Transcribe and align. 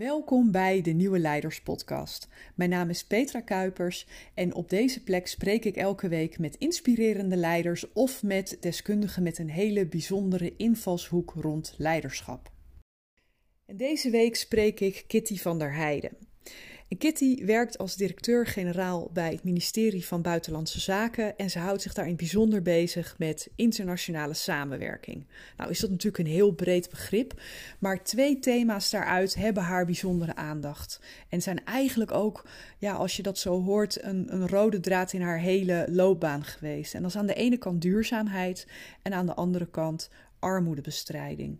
Welkom 0.00 0.50
bij 0.50 0.82
de 0.82 0.90
Nieuwe 0.90 1.18
Leiders 1.18 1.62
Podcast. 1.62 2.28
Mijn 2.54 2.70
naam 2.70 2.90
is 2.90 3.04
Petra 3.04 3.40
Kuipers 3.40 4.06
en 4.34 4.54
op 4.54 4.68
deze 4.68 5.02
plek 5.02 5.26
spreek 5.26 5.64
ik 5.64 5.76
elke 5.76 6.08
week 6.08 6.38
met 6.38 6.56
inspirerende 6.56 7.36
leiders 7.36 7.92
of 7.92 8.22
met 8.22 8.56
deskundigen 8.60 9.22
met 9.22 9.38
een 9.38 9.50
hele 9.50 9.86
bijzondere 9.86 10.56
invalshoek 10.56 11.32
rond 11.36 11.74
leiderschap. 11.78 12.52
En 13.66 13.76
deze 13.76 14.10
week 14.10 14.36
spreek 14.36 14.80
ik 14.80 15.04
Kitty 15.06 15.36
van 15.38 15.58
der 15.58 15.74
Heijden. 15.74 16.16
Kitty 16.98 17.44
werkt 17.44 17.78
als 17.78 17.96
directeur-generaal 17.96 19.10
bij 19.12 19.30
het 19.30 19.44
ministerie 19.44 20.06
van 20.06 20.22
Buitenlandse 20.22 20.80
Zaken 20.80 21.36
en 21.38 21.50
ze 21.50 21.58
houdt 21.58 21.82
zich 21.82 21.94
daarin 21.94 22.16
bijzonder 22.16 22.62
bezig 22.62 23.14
met 23.18 23.50
internationale 23.56 24.34
samenwerking. 24.34 25.26
Nou 25.56 25.70
is 25.70 25.78
dat 25.78 25.90
natuurlijk 25.90 26.18
een 26.18 26.32
heel 26.32 26.52
breed 26.52 26.90
begrip, 26.90 27.40
maar 27.78 28.04
twee 28.04 28.38
thema's 28.38 28.90
daaruit 28.90 29.34
hebben 29.34 29.62
haar 29.62 29.84
bijzondere 29.84 30.34
aandacht 30.34 31.00
en 31.28 31.42
zijn 31.42 31.64
eigenlijk 31.64 32.12
ook, 32.12 32.48
ja, 32.78 32.92
als 32.92 33.16
je 33.16 33.22
dat 33.22 33.38
zo 33.38 33.62
hoort, 33.62 34.04
een, 34.04 34.34
een 34.34 34.48
rode 34.48 34.80
draad 34.80 35.12
in 35.12 35.22
haar 35.22 35.38
hele 35.38 35.86
loopbaan 35.90 36.44
geweest. 36.44 36.94
En 36.94 37.02
dat 37.02 37.10
is 37.10 37.16
aan 37.16 37.26
de 37.26 37.34
ene 37.34 37.56
kant 37.56 37.82
duurzaamheid 37.82 38.66
en 39.02 39.12
aan 39.12 39.26
de 39.26 39.34
andere 39.34 39.66
kant 39.66 40.10
armoedebestrijding. 40.38 41.58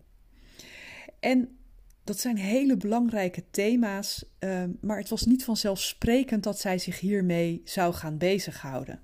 En 1.19 1.60
dat 2.03 2.19
zijn 2.19 2.37
hele 2.37 2.77
belangrijke 2.77 3.43
thema's, 3.51 4.25
uh, 4.39 4.63
maar 4.81 4.97
het 4.97 5.09
was 5.09 5.25
niet 5.25 5.43
vanzelfsprekend 5.43 6.43
dat 6.43 6.59
zij 6.59 6.77
zich 6.77 6.99
hiermee 6.99 7.61
zou 7.63 7.93
gaan 7.93 8.17
bezighouden. 8.17 8.99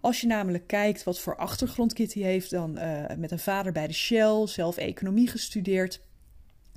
Als 0.00 0.20
je 0.20 0.26
namelijk 0.26 0.66
kijkt 0.66 1.04
wat 1.04 1.20
voor 1.20 1.36
achtergrond 1.36 1.92
Kitty 1.92 2.20
heeft, 2.20 2.50
dan 2.50 2.78
uh, 2.78 3.04
met 3.16 3.30
een 3.30 3.38
vader 3.38 3.72
bij 3.72 3.86
de 3.86 3.92
Shell, 3.92 4.46
zelf 4.46 4.76
economie 4.76 5.28
gestudeerd, 5.28 6.00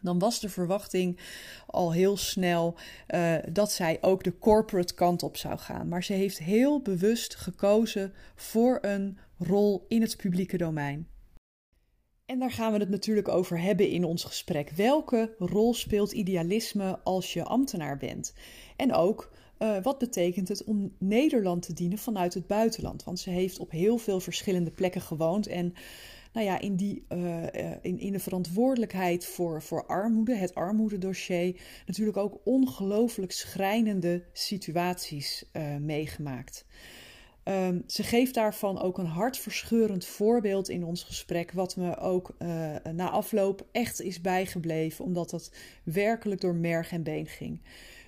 dan 0.02 0.20
was 0.20 0.40
de 0.40 0.50
verwachting 0.50 1.20
al 1.68 1.94
heel 1.94 2.18
snel 2.18 2.78
uh, 3.08 3.36
dat 3.52 3.72
zij 3.72 3.98
ook 4.02 4.24
de 4.24 4.38
corporate 4.38 4.94
kant 4.94 5.24
op 5.24 5.38
zou 5.38 5.58
gaan. 5.58 5.88
Maar 5.88 6.04
ze 6.04 6.14
heeft 6.14 6.38
heel 6.38 6.82
bewust 6.82 7.36
gekozen 7.36 8.14
voor 8.36 8.78
een 8.82 9.18
rol 9.38 9.86
in 9.88 10.02
het 10.02 10.18
publieke 10.18 10.58
domein. 10.58 11.08
En 12.30 12.40
daar 12.40 12.52
gaan 12.52 12.72
we 12.72 12.80
het 12.80 12.90
natuurlijk 12.90 13.28
over 13.28 13.62
hebben 13.62 13.90
in 13.90 14.04
ons 14.04 14.24
gesprek. 14.24 14.70
Welke 14.70 15.36
rol 15.40 15.74
speelt 15.74 16.12
idealisme 16.12 17.00
als 17.04 17.34
je 17.34 17.44
ambtenaar 17.44 17.98
bent? 17.98 18.34
En 18.76 18.94
ook 18.94 19.32
uh, 19.60 19.78
wat 19.82 19.98
betekent 19.98 20.48
het 20.48 20.64
om 20.64 20.96
Nederland 20.98 21.62
te 21.62 21.74
dienen 21.74 21.98
vanuit 21.98 22.34
het 22.34 22.48
buitenland? 22.48 23.04
Want 23.04 23.20
ze 23.20 23.30
heeft 23.30 23.60
op 23.60 23.72
heel 23.72 23.98
veel 23.98 24.20
verschillende 24.20 24.72
plekken 24.72 25.02
gewoond. 25.02 25.48
En 25.48 25.74
nou 26.34 26.46
ja, 26.46 26.60
in, 26.60 26.76
die, 26.76 27.06
uh, 27.10 27.44
in, 27.82 28.00
in 28.00 28.12
de 28.12 28.20
verantwoordelijkheid 28.20 29.26
voor, 29.26 29.62
voor 29.62 29.86
armoede, 29.86 30.36
het 30.36 30.56
armoededossier, 30.56 31.62
natuurlijk 31.86 32.18
ook 32.18 32.40
ongelooflijk 32.44 33.32
schrijnende 33.32 34.24
situaties 34.34 35.46
meegemaakt. 35.80 36.66
Um, 37.50 37.84
ze 37.88 38.04
geeft 38.04 38.34
daarvan 38.34 38.80
ook 38.80 38.98
een 38.98 39.06
hartverscheurend 39.06 40.06
voorbeeld 40.06 40.70
in 40.70 40.84
ons 40.84 41.04
gesprek, 41.04 41.52
wat 41.52 41.76
me 41.76 41.98
ook 41.98 42.36
uh, 42.40 42.76
na 42.94 43.10
afloop 43.10 43.68
echt 43.72 44.02
is 44.02 44.22
bijgebleven, 44.22 45.06
omdat 45.06 45.30
dat 45.30 45.56
werkelijk 45.84 46.42
door 46.42 46.56
merg 46.56 46.92
en 46.92 47.04
been 47.04 47.26
ging. 47.26 47.62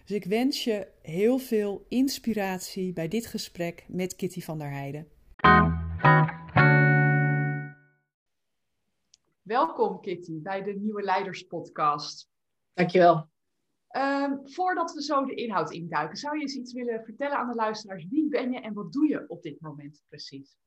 Dus 0.05 0.15
ik 0.15 0.25
wens 0.25 0.63
je 0.63 0.87
heel 1.01 1.37
veel 1.37 1.85
inspiratie 1.87 2.93
bij 2.93 3.07
dit 3.07 3.25
gesprek 3.25 3.85
met 3.87 4.15
Kitty 4.15 4.41
van 4.41 4.57
der 4.57 4.71
Heijden. 4.71 5.07
Welkom 9.41 10.01
Kitty 10.01 10.41
bij 10.41 10.63
de 10.63 10.73
Nieuwe 10.73 11.01
Leiders 11.01 11.43
Podcast. 11.43 12.29
Dankjewel. 12.73 13.30
Um, 13.97 14.39
voordat 14.43 14.93
we 14.93 15.03
zo 15.03 15.25
de 15.25 15.33
inhoud 15.33 15.71
induiken, 15.71 16.17
zou 16.17 16.35
je 16.35 16.41
eens 16.41 16.55
iets 16.55 16.73
willen 16.73 17.03
vertellen 17.03 17.37
aan 17.37 17.49
de 17.49 17.55
luisteraars? 17.55 18.05
Wie 18.09 18.29
ben 18.29 18.51
je 18.51 18.59
en 18.59 18.73
wat 18.73 18.93
doe 18.93 19.07
je 19.07 19.25
op 19.27 19.41
dit 19.41 19.61
moment 19.61 20.03
precies? 20.07 20.57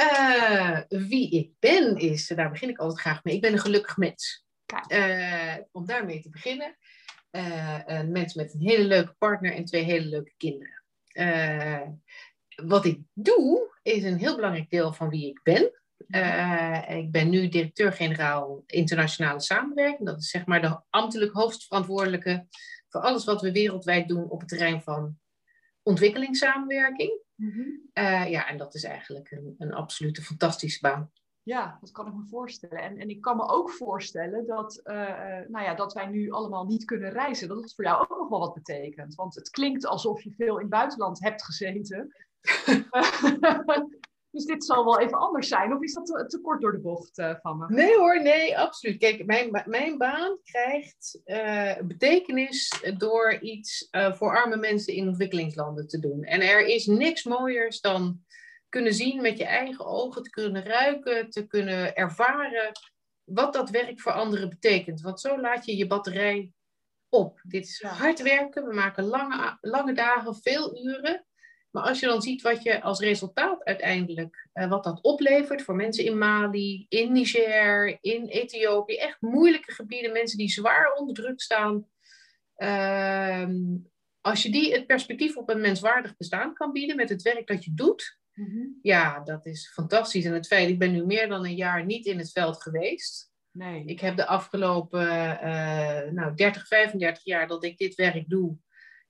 Uh, 0.00 0.80
wie 0.88 1.30
ik 1.30 1.52
ben 1.58 1.96
is, 1.96 2.26
daar 2.26 2.50
begin 2.50 2.68
ik 2.68 2.78
altijd 2.78 3.00
graag 3.00 3.24
mee. 3.24 3.34
Ik 3.34 3.40
ben 3.40 3.52
een 3.52 3.58
gelukkig 3.58 3.96
mens. 3.96 4.46
Uh, 4.88 5.56
om 5.72 5.86
daarmee 5.86 6.20
te 6.20 6.30
beginnen. 6.30 6.76
Uh, 7.30 7.80
een 7.86 8.12
mens 8.12 8.34
met 8.34 8.54
een 8.54 8.60
hele 8.60 8.84
leuke 8.84 9.14
partner 9.18 9.54
en 9.54 9.64
twee 9.64 9.82
hele 9.82 10.06
leuke 10.06 10.32
kinderen. 10.36 10.82
wat 12.66 12.84
ik 12.84 13.00
doe, 13.12 13.76
is 13.82 14.02
een 14.02 14.18
heel 14.18 14.34
belangrijk 14.34 14.70
deel 14.70 14.92
van 14.92 15.08
wie 15.08 15.28
ik 15.28 15.40
ben. 15.42 15.81
Uh, 16.14 16.96
ik 16.98 17.10
ben 17.10 17.30
nu 17.30 17.48
directeur-generaal 17.48 18.62
internationale 18.66 19.40
samenwerking. 19.40 20.08
Dat 20.08 20.20
is 20.20 20.30
zeg 20.30 20.46
maar 20.46 20.60
de 20.60 20.80
ambtelijk 20.90 21.32
hoofdverantwoordelijke 21.32 22.46
voor 22.88 23.00
alles 23.00 23.24
wat 23.24 23.40
we 23.40 23.52
wereldwijd 23.52 24.08
doen 24.08 24.30
op 24.30 24.40
het 24.40 24.48
terrein 24.48 24.82
van 24.82 25.18
ontwikkelingssamenwerking. 25.82 27.20
Mm-hmm. 27.34 27.90
Uh, 27.94 28.30
ja, 28.30 28.48
en 28.48 28.56
dat 28.56 28.74
is 28.74 28.84
eigenlijk 28.84 29.30
een, 29.30 29.54
een 29.58 29.72
absolute 29.72 30.22
fantastische 30.22 30.80
baan. 30.80 31.10
Ja, 31.42 31.78
dat 31.80 31.90
kan 31.90 32.06
ik 32.06 32.14
me 32.14 32.26
voorstellen. 32.26 32.78
En, 32.78 32.98
en 32.98 33.08
ik 33.08 33.20
kan 33.20 33.36
me 33.36 33.48
ook 33.48 33.70
voorstellen 33.70 34.46
dat, 34.46 34.80
uh, 34.84 34.94
nou 35.48 35.64
ja, 35.64 35.74
dat 35.74 35.92
wij 35.92 36.06
nu 36.06 36.30
allemaal 36.30 36.64
niet 36.64 36.84
kunnen 36.84 37.10
reizen. 37.10 37.48
Dat 37.48 37.62
het 37.62 37.74
voor 37.74 37.84
jou 37.84 38.00
ook 38.00 38.18
nog 38.18 38.28
wel 38.28 38.38
wat 38.38 38.54
betekent. 38.54 39.14
Want 39.14 39.34
het 39.34 39.50
klinkt 39.50 39.86
alsof 39.86 40.22
je 40.22 40.32
veel 40.32 40.54
in 40.54 40.60
het 40.60 40.70
buitenland 40.70 41.20
hebt 41.20 41.44
gezeten. 41.44 42.14
Dus 44.32 44.44
dit 44.44 44.64
zal 44.64 44.84
wel 44.84 45.00
even 45.00 45.18
anders 45.18 45.48
zijn. 45.48 45.74
Of 45.74 45.82
is 45.82 45.94
dat 45.94 46.06
te, 46.06 46.26
te 46.26 46.40
kort 46.40 46.60
door 46.60 46.72
de 46.72 46.80
bocht 46.80 47.18
uh, 47.18 47.34
van 47.40 47.58
me? 47.58 47.66
Nee 47.68 47.96
hoor, 47.96 48.22
nee, 48.22 48.58
absoluut. 48.58 48.98
Kijk, 48.98 49.26
mijn, 49.26 49.62
mijn 49.66 49.98
baan 49.98 50.38
krijgt 50.44 51.20
uh, 51.24 51.76
betekenis 51.82 52.82
door 52.98 53.38
iets 53.40 53.88
uh, 53.90 54.12
voor 54.12 54.36
arme 54.36 54.56
mensen 54.56 54.94
in 54.94 55.08
ontwikkelingslanden 55.08 55.86
te 55.86 55.98
doen. 55.98 56.22
En 56.22 56.40
er 56.40 56.66
is 56.66 56.86
niks 56.86 57.24
mooiers 57.24 57.80
dan 57.80 58.20
kunnen 58.68 58.94
zien 58.94 59.22
met 59.22 59.38
je 59.38 59.44
eigen 59.44 59.86
ogen, 59.86 60.22
te 60.22 60.30
kunnen 60.30 60.64
ruiken, 60.64 61.30
te 61.30 61.46
kunnen 61.46 61.94
ervaren 61.94 62.72
wat 63.24 63.52
dat 63.52 63.70
werk 63.70 64.00
voor 64.00 64.12
anderen 64.12 64.48
betekent. 64.48 65.00
Want 65.00 65.20
zo 65.20 65.40
laat 65.40 65.64
je 65.64 65.76
je 65.76 65.86
batterij 65.86 66.52
op. 67.08 67.40
Dit 67.42 67.64
is 67.64 67.82
hard 67.82 68.22
werken. 68.22 68.66
We 68.66 68.74
maken 68.74 69.04
lange, 69.04 69.58
lange 69.60 69.92
dagen, 69.92 70.34
veel 70.34 70.86
uren. 70.86 71.26
Maar 71.72 71.82
als 71.82 72.00
je 72.00 72.06
dan 72.06 72.22
ziet 72.22 72.42
wat 72.42 72.62
je 72.62 72.82
als 72.82 73.00
resultaat 73.00 73.64
uiteindelijk, 73.64 74.48
uh, 74.54 74.68
wat 74.68 74.84
dat 74.84 75.00
oplevert 75.02 75.62
voor 75.62 75.74
mensen 75.74 76.04
in 76.04 76.18
Mali, 76.18 76.86
in 76.88 77.12
Niger, 77.12 77.98
in 78.00 78.26
Ethiopië, 78.26 78.96
echt 78.96 79.20
moeilijke 79.20 79.72
gebieden, 79.72 80.12
mensen 80.12 80.38
die 80.38 80.50
zwaar 80.50 80.92
onder 80.92 81.14
druk 81.14 81.40
staan. 81.40 81.86
Uh, 82.56 83.48
als 84.20 84.42
je 84.42 84.50
die 84.50 84.72
het 84.72 84.86
perspectief 84.86 85.36
op 85.36 85.48
een 85.48 85.60
menswaardig 85.60 86.16
bestaan 86.16 86.54
kan 86.54 86.72
bieden 86.72 86.96
met 86.96 87.08
het 87.08 87.22
werk 87.22 87.46
dat 87.46 87.64
je 87.64 87.74
doet, 87.74 88.18
mm-hmm. 88.34 88.78
ja, 88.82 89.20
dat 89.20 89.46
is 89.46 89.70
fantastisch. 89.72 90.24
En 90.24 90.32
het 90.32 90.46
feit, 90.46 90.68
ik 90.68 90.78
ben 90.78 90.92
nu 90.92 91.04
meer 91.04 91.28
dan 91.28 91.44
een 91.44 91.56
jaar 91.56 91.84
niet 91.84 92.06
in 92.06 92.18
het 92.18 92.32
veld 92.32 92.62
geweest. 92.62 93.30
Nee. 93.50 93.84
Ik 93.84 94.00
heb 94.00 94.16
de 94.16 94.26
afgelopen 94.26 95.06
uh, 95.44 96.10
nou, 96.10 96.34
30, 96.34 96.66
35 96.66 97.24
jaar 97.24 97.46
dat 97.46 97.64
ik 97.64 97.78
dit 97.78 97.94
werk 97.94 98.28
doe, 98.28 98.56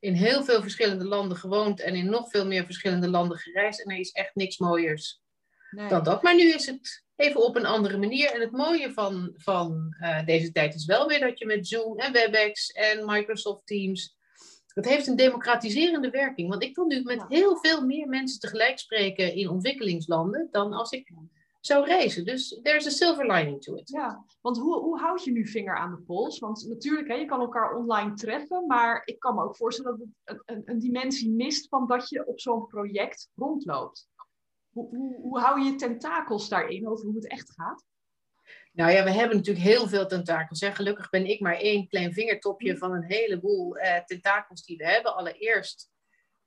in 0.03 0.15
heel 0.15 0.45
veel 0.45 0.63
verschillende 0.63 1.05
landen 1.05 1.37
gewoond 1.37 1.81
en 1.81 1.95
in 1.95 2.11
nog 2.11 2.31
veel 2.31 2.47
meer 2.47 2.65
verschillende 2.65 3.09
landen 3.09 3.39
gereisd. 3.39 3.81
En 3.85 3.93
er 3.93 3.99
is 3.99 4.11
echt 4.11 4.35
niks 4.35 4.59
mooiers 4.59 5.21
nee. 5.71 5.89
dan 5.89 6.03
dat. 6.03 6.23
Maar 6.23 6.35
nu 6.35 6.53
is 6.53 6.67
het 6.67 7.05
even 7.17 7.45
op 7.45 7.57
een 7.57 7.67
andere 7.67 7.99
manier. 7.99 8.31
En 8.31 8.41
het 8.41 8.51
mooie 8.51 8.93
van, 8.93 9.33
van 9.37 9.97
uh, 10.01 10.25
deze 10.25 10.53
tijd 10.53 10.75
is 10.75 10.85
wel 10.85 11.07
weer 11.09 11.21
dat 11.21 11.39
je 11.39 11.47
met 11.47 11.69
Zoom 11.69 11.99
en 11.99 12.13
WebEx 12.13 12.71
en 12.71 13.07
Microsoft 13.07 13.67
Teams. 13.67 14.17
Het 14.67 14.89
heeft 14.89 15.07
een 15.07 15.17
democratiserende 15.17 16.11
werking. 16.11 16.49
Want 16.49 16.63
ik 16.63 16.73
kan 16.73 16.87
nu 16.87 17.03
met 17.03 17.25
heel 17.29 17.57
veel 17.57 17.87
meer 17.87 18.09
mensen 18.09 18.41
tegelijk 18.41 18.79
spreken 18.79 19.35
in 19.35 19.49
ontwikkelingslanden 19.49 20.49
dan 20.51 20.73
als 20.73 20.91
ik 20.91 21.13
zou 21.67 21.85
reizen. 21.85 22.25
Dus 22.25 22.61
there's 22.63 22.87
a 22.87 22.91
silver 22.91 23.27
lining 23.27 23.63
to 23.63 23.75
it. 23.75 23.89
Ja, 23.89 24.25
want 24.41 24.59
hoe, 24.59 24.81
hoe 24.81 24.99
houd 24.99 25.25
je 25.25 25.33
nu 25.33 25.47
vinger 25.47 25.77
aan 25.77 25.91
de 25.91 26.03
pols? 26.03 26.39
Want 26.39 26.69
natuurlijk, 26.69 27.09
hè, 27.09 27.15
je 27.15 27.25
kan 27.25 27.41
elkaar 27.41 27.77
online 27.77 28.15
treffen, 28.15 28.67
maar 28.67 29.03
ik 29.05 29.19
kan 29.19 29.35
me 29.35 29.43
ook 29.43 29.57
voorstellen 29.57 29.99
dat 29.99 30.07
het 30.07 30.43
een, 30.47 30.57
een, 30.57 30.63
een 30.65 30.79
dimensie 30.79 31.31
mist 31.31 31.69
van 31.69 31.87
dat 31.87 32.09
je 32.09 32.27
op 32.27 32.41
zo'n 32.41 32.67
project 32.67 33.31
rondloopt. 33.35 34.09
Hoe, 34.73 34.89
hoe, 34.97 35.21
hoe 35.21 35.41
hou 35.41 35.61
je 35.65 35.75
tentakels 35.75 36.49
daarin 36.49 36.89
over 36.89 37.05
hoe 37.05 37.15
het 37.15 37.29
echt 37.29 37.53
gaat? 37.53 37.85
Nou 38.73 38.91
ja, 38.91 39.05
we 39.05 39.11
hebben 39.11 39.37
natuurlijk 39.37 39.67
heel 39.67 39.89
veel 39.89 40.07
tentakels. 40.07 40.61
Hè. 40.61 40.73
Gelukkig 40.73 41.11
ben 41.11 41.27
ik 41.27 41.41
maar 41.41 41.57
één 41.57 41.89
klein 41.89 42.13
vingertopje 42.13 42.73
mm. 42.73 42.79
van 42.79 42.93
een 42.93 43.05
heleboel 43.05 43.79
uh, 43.79 43.99
tentakels 44.05 44.65
die 44.65 44.77
we 44.77 44.87
hebben. 44.87 45.17
Allereerst 45.17 45.91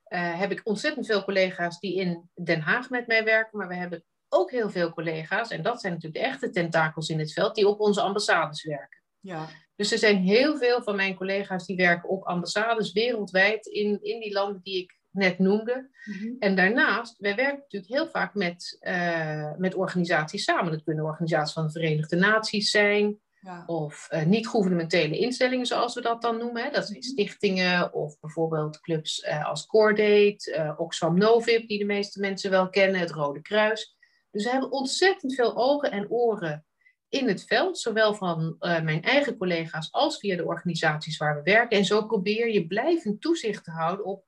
uh, 0.08 0.38
heb 0.38 0.50
ik 0.50 0.60
ontzettend 0.64 1.06
veel 1.06 1.24
collega's 1.24 1.78
die 1.78 1.96
in 1.96 2.30
Den 2.34 2.60
Haag 2.60 2.90
met 2.90 3.06
mij 3.06 3.24
werken, 3.24 3.58
maar 3.58 3.68
we 3.68 3.74
hebben 3.74 4.04
ook 4.28 4.50
heel 4.50 4.70
veel 4.70 4.90
collega's, 4.90 5.50
en 5.50 5.62
dat 5.62 5.80
zijn 5.80 5.92
natuurlijk 5.92 6.22
de 6.22 6.28
echte 6.30 6.50
tentakels 6.50 7.08
in 7.08 7.18
het 7.18 7.32
veld, 7.32 7.54
die 7.54 7.68
op 7.68 7.80
onze 7.80 8.00
ambassades 8.00 8.64
werken. 8.64 9.02
Ja. 9.20 9.48
Dus 9.76 9.92
er 9.92 9.98
zijn 9.98 10.16
heel 10.16 10.56
veel 10.56 10.82
van 10.82 10.96
mijn 10.96 11.14
collega's 11.14 11.66
die 11.66 11.76
werken 11.76 12.08
op 12.08 12.24
ambassades 12.24 12.92
wereldwijd 12.92 13.66
in, 13.66 13.98
in 14.02 14.20
die 14.20 14.32
landen 14.32 14.60
die 14.62 14.82
ik 14.82 14.98
net 15.10 15.38
noemde. 15.38 15.90
Mm-hmm. 16.04 16.36
En 16.38 16.56
daarnaast, 16.56 17.18
wij 17.18 17.34
werken 17.34 17.58
natuurlijk 17.58 17.92
heel 17.92 18.08
vaak 18.08 18.34
met, 18.34 18.78
uh, 18.80 19.52
met 19.56 19.74
organisaties 19.74 20.44
samen. 20.44 20.72
Dat 20.72 20.82
kunnen 20.82 21.04
organisaties 21.04 21.54
van 21.54 21.66
de 21.66 21.72
Verenigde 21.72 22.16
Naties 22.16 22.70
zijn, 22.70 23.18
Ja. 23.40 23.62
Of 23.66 24.08
uh, 24.10 24.24
niet-governementele 24.24 25.18
instellingen, 25.18 25.66
zoals 25.66 25.94
we 25.94 26.00
dat 26.00 26.22
dan 26.22 26.38
noemen. 26.38 26.62
Hè. 26.62 26.70
Dat 26.70 26.86
zijn 26.86 26.98
mhm. 26.98 27.08
stichtingen 27.08 27.92
of 27.92 28.20
bijvoorbeeld 28.20 28.80
clubs 28.80 29.24
uh, 29.24 29.48
als 29.48 29.66
Cordate, 29.66 30.74
Oxfam 30.76 31.18
Novib, 31.18 31.68
die 31.68 31.78
de 31.78 31.84
meeste 31.84 32.20
mensen 32.20 32.50
wel 32.50 32.68
kennen, 32.68 33.00
het 33.00 33.10
Rode 33.10 33.42
Kruis. 33.42 33.95
Dus 34.36 34.44
we 34.44 34.50
hebben 34.50 34.70
ontzettend 34.70 35.34
veel 35.34 35.56
ogen 35.56 35.90
en 35.90 36.10
oren 36.10 36.64
in 37.08 37.28
het 37.28 37.44
veld, 37.44 37.78
zowel 37.78 38.14
van 38.14 38.56
mijn 38.58 39.02
eigen 39.02 39.36
collega's 39.36 39.92
als 39.92 40.18
via 40.18 40.36
de 40.36 40.44
organisaties 40.44 41.16
waar 41.16 41.36
we 41.36 41.42
werken. 41.42 41.78
En 41.78 41.84
zo 41.84 42.06
probeer 42.06 42.52
je 42.52 42.66
blijvend 42.66 43.20
toezicht 43.20 43.64
te 43.64 43.70
houden 43.70 44.04
op 44.04 44.24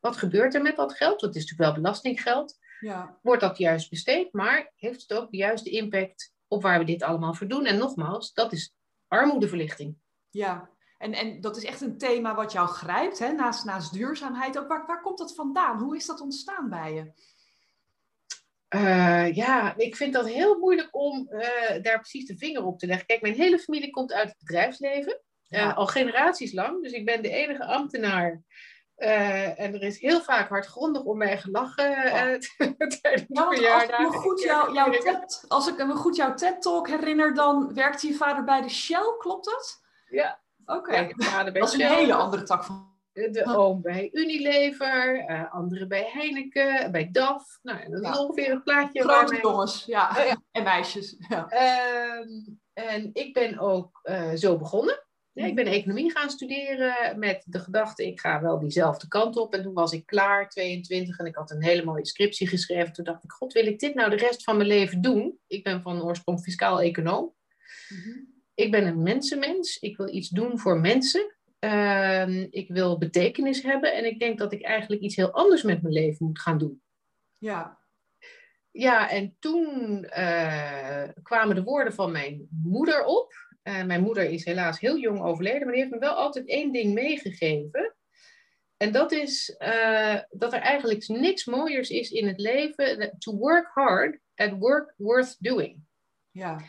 wat 0.00 0.16
gebeurt 0.16 0.54
er 0.54 0.62
met 0.62 0.76
dat 0.76 0.92
geld. 0.92 1.20
Dat 1.20 1.34
is 1.34 1.42
natuurlijk 1.42 1.70
wel 1.70 1.82
belastinggeld. 1.82 2.58
Ja. 2.80 3.18
Wordt 3.22 3.40
dat 3.40 3.58
juist 3.58 3.90
besteed, 3.90 4.32
maar 4.32 4.72
heeft 4.76 5.00
het 5.00 5.18
ook 5.18 5.30
de 5.30 5.36
juiste 5.36 5.70
impact 5.70 6.32
op 6.48 6.62
waar 6.62 6.78
we 6.78 6.84
dit 6.84 7.02
allemaal 7.02 7.34
voor 7.34 7.48
doen? 7.48 7.66
En 7.66 7.78
nogmaals, 7.78 8.32
dat 8.32 8.52
is 8.52 8.74
armoedeverlichting. 9.08 9.96
Ja, 10.30 10.70
en, 10.98 11.12
en 11.12 11.40
dat 11.40 11.56
is 11.56 11.64
echt 11.64 11.80
een 11.80 11.98
thema 11.98 12.34
wat 12.34 12.52
jou 12.52 12.68
grijpt, 12.68 13.18
hè? 13.18 13.32
Naast, 13.32 13.64
naast 13.64 13.92
duurzaamheid 13.92 14.58
ook. 14.58 14.68
Waar, 14.68 14.86
waar 14.86 15.02
komt 15.02 15.18
dat 15.18 15.34
vandaan? 15.34 15.78
Hoe 15.78 15.96
is 15.96 16.06
dat 16.06 16.20
ontstaan 16.20 16.68
bij 16.68 16.94
je? 16.94 17.12
Uh, 18.74 19.34
ja, 19.34 19.76
ik 19.76 19.96
vind 19.96 20.12
dat 20.12 20.28
heel 20.28 20.58
moeilijk 20.58 20.88
om 20.90 21.28
uh, 21.30 21.42
daar 21.82 22.00
precies 22.00 22.26
de 22.26 22.36
vinger 22.36 22.64
op 22.64 22.78
te 22.78 22.86
leggen. 22.86 23.06
Kijk, 23.06 23.20
mijn 23.20 23.34
hele 23.34 23.58
familie 23.58 23.90
komt 23.90 24.12
uit 24.12 24.28
het 24.28 24.38
bedrijfsleven. 24.38 25.20
Uh, 25.48 25.76
al 25.76 25.86
generaties 25.86 26.52
lang. 26.52 26.82
Dus 26.82 26.92
ik 26.92 27.04
ben 27.04 27.22
de 27.22 27.30
enige 27.30 27.64
ambtenaar 27.64 28.42
en 28.96 29.74
er 29.74 29.82
is 29.82 30.00
heel 30.00 30.20
vaak 30.20 30.48
hardgrondig 30.48 31.02
om 31.02 31.18
mij 31.18 31.38
gelachen 31.38 31.90
uh, 31.90 32.12
tijdens 33.00 33.24
nou, 33.28 33.66
Als 33.66 33.82
ik 33.82 33.98
me 33.98 34.10
goed, 34.10 34.42
jou, 34.42 34.74
jouw 34.74 34.90
TED, 34.90 35.44
als 35.48 35.68
ik 35.68 35.86
me 35.86 35.94
goed 35.94 36.16
jouw 36.16 36.34
TED-talk 36.34 36.88
herinner, 36.88 37.34
dan 37.34 37.74
werkte 37.74 38.06
je 38.06 38.14
vader 38.14 38.44
bij 38.44 38.60
de 38.62 38.68
Shell, 38.68 39.14
klopt 39.18 39.44
dat? 39.44 39.80
Ja. 40.08 40.40
Oké, 40.66 40.78
okay. 40.78 41.52
dat 41.52 41.68
is 41.68 41.72
een 41.72 41.86
hele 41.86 42.14
andere 42.14 42.42
tak 42.42 42.64
van... 42.64 42.97
De 43.30 43.44
oom 43.46 43.82
bij 43.82 44.08
Unilever, 44.12 45.24
uh, 45.30 45.54
andere 45.54 45.86
bij 45.86 46.10
Heineken, 46.12 46.92
bij 46.92 47.10
DAF. 47.10 47.58
Nou, 47.62 47.90
dat 47.90 48.00
is 48.00 48.08
ja. 48.08 48.18
ongeveer 48.18 48.50
een 48.50 48.62
plaatje. 48.62 49.02
Grote 49.02 49.38
jongens, 49.42 49.84
ja. 49.84 50.24
Ja. 50.24 50.42
En 50.50 50.62
meisjes. 50.62 51.16
Ja. 51.28 51.52
Uh, 51.52 52.26
en 52.72 53.10
ik 53.12 53.32
ben 53.32 53.58
ook 53.58 54.10
zo 54.34 54.56
begonnen 54.56 55.06
ik 55.46 55.54
ben 55.54 55.66
economie 55.66 56.10
gaan 56.10 56.30
studeren 56.30 57.18
met 57.18 57.42
de 57.46 57.58
gedachte, 57.58 58.06
ik 58.06 58.20
ga 58.20 58.42
wel 58.42 58.58
diezelfde 58.58 59.08
kant 59.08 59.36
op. 59.36 59.54
En 59.54 59.62
toen 59.62 59.74
was 59.74 59.92
ik 59.92 60.06
klaar, 60.06 60.48
22, 60.48 61.18
en 61.18 61.26
ik 61.26 61.34
had 61.34 61.50
een 61.50 61.62
hele 61.62 61.84
mooie 61.84 62.06
scriptie 62.06 62.46
geschreven. 62.46 62.92
Toen 62.92 63.04
dacht 63.04 63.24
ik, 63.24 63.30
god, 63.30 63.52
wil 63.52 63.66
ik 63.66 63.78
dit 63.78 63.94
nou 63.94 64.10
de 64.10 64.16
rest 64.16 64.42
van 64.42 64.56
mijn 64.56 64.68
leven 64.68 65.00
doen? 65.00 65.38
Ik 65.46 65.64
ben 65.64 65.82
van 65.82 66.02
oorsprong 66.02 66.40
fiscaal 66.40 66.80
econoom. 66.80 67.34
Mhm. 67.88 68.18
Ik 68.54 68.70
ben 68.70 68.86
een 68.86 69.02
mensenmens. 69.02 69.78
Ik 69.78 69.96
wil 69.96 70.14
iets 70.14 70.28
doen 70.28 70.58
voor 70.58 70.80
mensen. 70.80 71.37
Ehm, 71.58 72.46
ik 72.50 72.68
wil 72.68 72.98
betekenis 72.98 73.62
hebben. 73.62 73.94
En 73.94 74.04
ik 74.04 74.18
denk 74.18 74.38
dat 74.38 74.52
ik 74.52 74.62
eigenlijk 74.62 75.02
iets 75.02 75.16
heel 75.16 75.32
anders 75.32 75.62
met 75.62 75.82
mijn 75.82 75.94
leven 75.94 76.26
moet 76.26 76.40
gaan 76.40 76.58
doen. 76.58 76.82
Ja. 77.38 77.78
Ja, 78.70 79.10
en 79.10 79.36
toen 79.38 80.04
uh, 80.18 81.08
kwamen 81.22 81.54
de 81.54 81.62
woorden 81.62 81.92
van 81.92 82.12
mijn 82.12 82.48
moeder 82.62 83.04
op. 83.04 83.32
Uh, 83.62 83.84
mijn 83.84 84.02
moeder 84.02 84.24
is 84.24 84.44
helaas 84.44 84.80
heel 84.80 84.98
jong 84.98 85.22
overleden, 85.22 85.60
maar 85.60 85.72
die 85.72 85.80
heeft 85.80 85.92
me 85.92 85.98
wel 85.98 86.14
altijd 86.14 86.48
één 86.48 86.72
ding 86.72 86.94
meegegeven. 86.94 87.96
En 88.76 88.92
dat 88.92 89.12
is 89.12 89.56
uh, 89.58 90.18
dat 90.30 90.52
er 90.52 90.60
eigenlijk 90.60 91.08
niks 91.08 91.44
mooiers 91.44 91.90
is 91.90 92.10
in 92.10 92.26
het 92.26 92.38
leven. 92.40 93.16
To 93.18 93.36
work 93.36 93.70
hard 93.74 94.18
at 94.34 94.58
work 94.58 94.94
worth 94.96 95.36
doing. 95.38 95.80
Ja. 96.30 96.60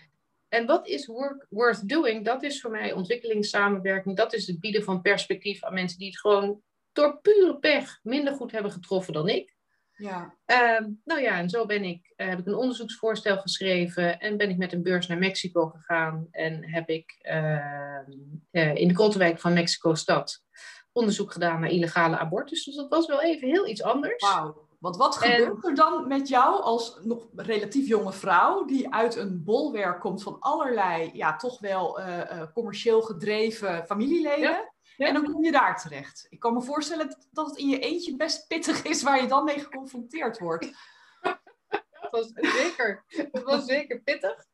En 0.49 0.65
wat 0.65 0.87
is 0.87 1.05
work 1.05 1.45
worth 1.49 1.89
doing? 1.89 2.25
Dat 2.25 2.43
is 2.43 2.61
voor 2.61 2.71
mij 2.71 2.93
ontwikkelingssamenwerking. 2.93 4.17
Dat 4.17 4.33
is 4.33 4.47
het 4.47 4.59
bieden 4.59 4.83
van 4.83 5.01
perspectief 5.01 5.63
aan 5.63 5.73
mensen 5.73 5.97
die 5.97 6.07
het 6.07 6.19
gewoon 6.19 6.61
door 6.91 7.19
pure 7.21 7.57
pech 7.59 7.99
minder 8.03 8.33
goed 8.33 8.51
hebben 8.51 8.71
getroffen 8.71 9.13
dan 9.13 9.29
ik. 9.29 9.57
Ja. 9.99 10.35
Uh, 10.45 10.87
nou 11.03 11.21
ja, 11.21 11.37
en 11.37 11.49
zo 11.49 11.65
ben 11.65 11.83
ik, 11.83 12.13
uh, 12.15 12.27
heb 12.29 12.39
ik 12.39 12.45
een 12.45 12.55
onderzoeksvoorstel 12.55 13.37
geschreven 13.37 14.19
en 14.19 14.37
ben 14.37 14.49
ik 14.49 14.57
met 14.57 14.73
een 14.73 14.83
beurs 14.83 15.07
naar 15.07 15.17
Mexico 15.17 15.67
gegaan 15.67 16.27
en 16.31 16.69
heb 16.71 16.89
ik 16.89 17.19
uh, 17.21 18.73
in 18.73 18.87
de 18.87 18.93
Krottenwijk 18.93 19.39
van 19.39 19.53
Mexico-stad 19.53 20.43
onderzoek 20.91 21.31
gedaan 21.31 21.59
naar 21.59 21.69
illegale 21.69 22.17
abortus. 22.17 22.63
Dus 22.63 22.75
dat 22.75 22.89
was 22.89 23.07
wel 23.07 23.21
even 23.21 23.47
heel 23.47 23.67
iets 23.67 23.83
anders. 23.83 24.23
Wauw. 24.23 24.68
Want 24.79 24.97
wat 24.97 25.15
gebeurt 25.15 25.65
er 25.65 25.75
dan 25.75 26.07
met 26.07 26.27
jou 26.27 26.61
als 26.61 26.99
nog 27.03 27.27
relatief 27.35 27.87
jonge 27.87 28.13
vrouw, 28.13 28.65
die 28.65 28.93
uit 28.93 29.15
een 29.15 29.43
bolwerk 29.43 29.99
komt 29.99 30.23
van 30.23 30.39
allerlei, 30.39 31.09
ja, 31.13 31.35
toch 31.35 31.59
wel 31.59 31.99
uh, 31.99 32.41
commercieel 32.53 33.01
gedreven 33.01 33.85
familieleden? 33.85 34.67
Ja. 34.97 35.07
En 35.07 35.13
dan 35.13 35.31
kom 35.33 35.43
je 35.43 35.51
daar 35.51 35.81
terecht. 35.81 36.27
Ik 36.29 36.39
kan 36.39 36.53
me 36.53 36.61
voorstellen 36.61 37.17
dat 37.31 37.49
het 37.49 37.57
in 37.57 37.67
je 37.67 37.79
eentje 37.79 38.15
best 38.15 38.47
pittig 38.47 38.83
is 38.83 39.03
waar 39.03 39.21
je 39.21 39.27
dan 39.27 39.43
mee 39.43 39.59
geconfronteerd 39.59 40.39
wordt. 40.39 40.65
dat 42.01 42.11
was 42.11 42.31
zeker, 42.33 43.03
dat 43.31 43.43
was 43.43 43.65
zeker 43.65 44.01
pittig. 44.01 44.47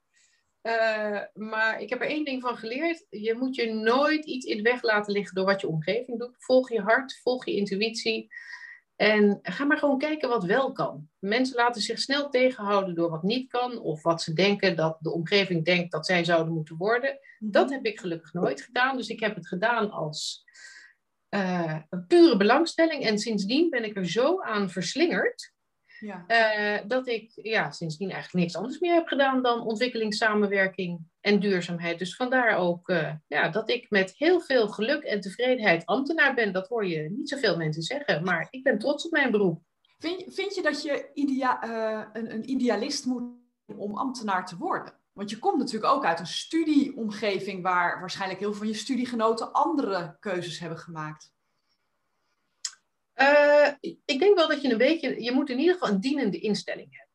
Uh, 0.62 1.22
maar 1.34 1.82
ik 1.82 1.90
heb 1.90 2.02
er 2.02 2.08
één 2.08 2.26
ding 2.26 2.42
van 2.42 2.58
geleerd. 2.58 3.06
Je 3.10 3.36
moet 3.36 3.56
je 3.56 3.74
nooit 3.74 4.26
iets 4.26 4.46
in 4.46 4.58
de 4.58 4.64
weg 4.64 4.82
laten 4.82 5.14
liggen 5.14 5.36
door 5.36 5.46
wat 5.46 5.62
je 5.62 5.68
omgeving 5.68 6.20
doet. 6.20 6.36
Volg 6.38 6.70
je 6.70 6.82
hart, 6.82 7.20
volg 7.24 7.46
je 7.46 7.56
intuïtie. 7.56 8.34
En 8.96 9.40
ga 9.42 9.64
maar 9.66 9.78
gewoon 9.78 9.98
kijken 9.98 10.30
wat 10.30 10.44
wel 10.44 10.72
kan. 10.72 11.10
Mensen 11.20 11.56
laten 11.56 11.82
zich 11.82 12.00
snel 12.00 12.30
tegenhouden 12.30 12.96
door 12.96 13.10
wat 13.10 13.24
niet 13.24 13.50
kan, 13.50 13.80
of 13.80 14.04
wat 14.04 14.22
ze 14.22 14.34
denken 14.34 14.76
dat 14.76 14.98
de 15.00 15.12
omgeving 15.12 15.66
denkt 15.66 15.92
dat 15.92 16.06
zij 16.06 16.24
zouden 16.24 16.54
moeten 16.54 16.78
worden. 16.78 17.20
Mhm. 17.40 17.52
Dat 17.52 17.70
heb 17.70 17.86
ik 17.86 18.00
gelukkig 18.00 18.34
nooit 18.34 18.62
gedaan. 18.62 18.98
Dus 18.98 19.10
ik 19.10 19.20
heb 19.20 19.36
het 19.36 19.48
gedaan 19.48 19.92
als 19.92 20.44
uh, 21.30 21.80
een 21.90 22.08
pure 22.08 22.38
belangstelling. 22.38 23.06
En 23.06 23.20
sindsdien 23.20 23.70
ben 23.70 23.84
ik 23.84 23.96
er 23.96 24.10
zo 24.10 24.42
aan 24.42 24.70
verslingerd. 24.70 25.54
Ja. 26.06 26.26
Uh, 26.28 26.88
dat 26.88 27.08
ik 27.08 27.32
ja, 27.36 27.72
sindsdien 27.72 28.12
eigenlijk 28.12 28.44
niks 28.44 28.56
anders 28.56 28.80
meer 28.80 28.94
heb 28.94 29.08
gedaan 29.08 29.42
dan 29.42 29.62
ontwikkelingssamenwerking 29.62 31.00
en 31.22 31.40
duurzaamheid. 31.40 32.00
Dus 32.00 32.16
vandaar 32.16 32.58
ook 32.58 32.90
uh, 32.90 33.14
ja, 33.28 33.50
dat 33.50 33.70
ik 33.70 33.90
met 33.90 34.14
heel 34.18 34.42
veel 34.42 34.68
geluk 34.68 35.04
en 35.04 35.22
tevredenheid 35.22 35.86
ambtenaar 35.86 36.34
ben. 36.34 36.54
Dat 36.54 36.68
hoor 36.68 36.88
je 36.88 37.10
niet 37.10 37.30
zoveel 37.30 37.58
mensen 37.58 37.82
zeggen, 37.82 38.24
maar 38.24 38.48
ik 38.50 38.64
ben 38.64 38.80
trots 38.80 39.06
op 39.06 39.12
mijn 39.12 39.32
beroep. 39.32 39.62
Vind, 39.98 40.34
vind 40.34 40.56
je 40.56 40.62
dat 40.62 40.84
je 40.84 41.10
idea, 41.14 41.66
uh, 41.66 42.06
een, 42.14 42.34
een 42.34 42.50
idealist 42.50 43.06
moet 43.06 43.24
om 43.76 43.98
ambtenaar 43.98 44.46
te 44.46 44.58
worden? 44.58 44.94
Want 45.14 45.30
je 45.30 45.40
komt 45.40 45.58
natuurlijk 45.58 45.94
ook 45.94 46.06
uit 46.06 46.20
een 46.20 46.28
studieomgeving 46.28 47.64
waar 47.64 48.00
waarschijnlijk 48.00 48.40
heel 48.40 48.50
veel 48.50 48.60
van 48.60 48.68
je 48.68 48.74
studiegenoten 48.74 49.52
andere 49.52 50.18
keuzes 50.20 50.60
hebben 50.60 50.80
gemaakt. 50.80 51.34
Uh, 53.16 53.68
ik 54.06 54.20
denk 54.20 54.38
wel 54.38 54.48
dat 54.48 54.62
je 54.62 54.72
een 54.72 54.78
beetje, 54.78 55.24
je 55.24 55.32
moet 55.32 55.50
in 55.50 55.60
ieder 55.60 55.74
geval 55.74 55.90
een 55.90 56.00
dienende 56.00 56.40
instelling 56.40 56.88
hebben. 56.90 57.14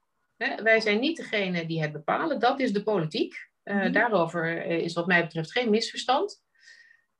Hè? 0.56 0.62
Wij 0.62 0.80
zijn 0.80 1.00
niet 1.00 1.16
degene 1.16 1.66
die 1.66 1.80
het 1.80 1.92
bepalen, 1.92 2.40
dat 2.40 2.60
is 2.60 2.72
de 2.72 2.82
politiek. 2.82 3.48
Uh, 3.64 3.74
mm 3.74 3.80
-hmm. 3.80 3.92
Daarover 3.92 4.64
is 4.64 4.92
wat 4.92 5.06
mij 5.06 5.22
betreft 5.22 5.52
geen 5.52 5.70
misverstand. 5.70 6.42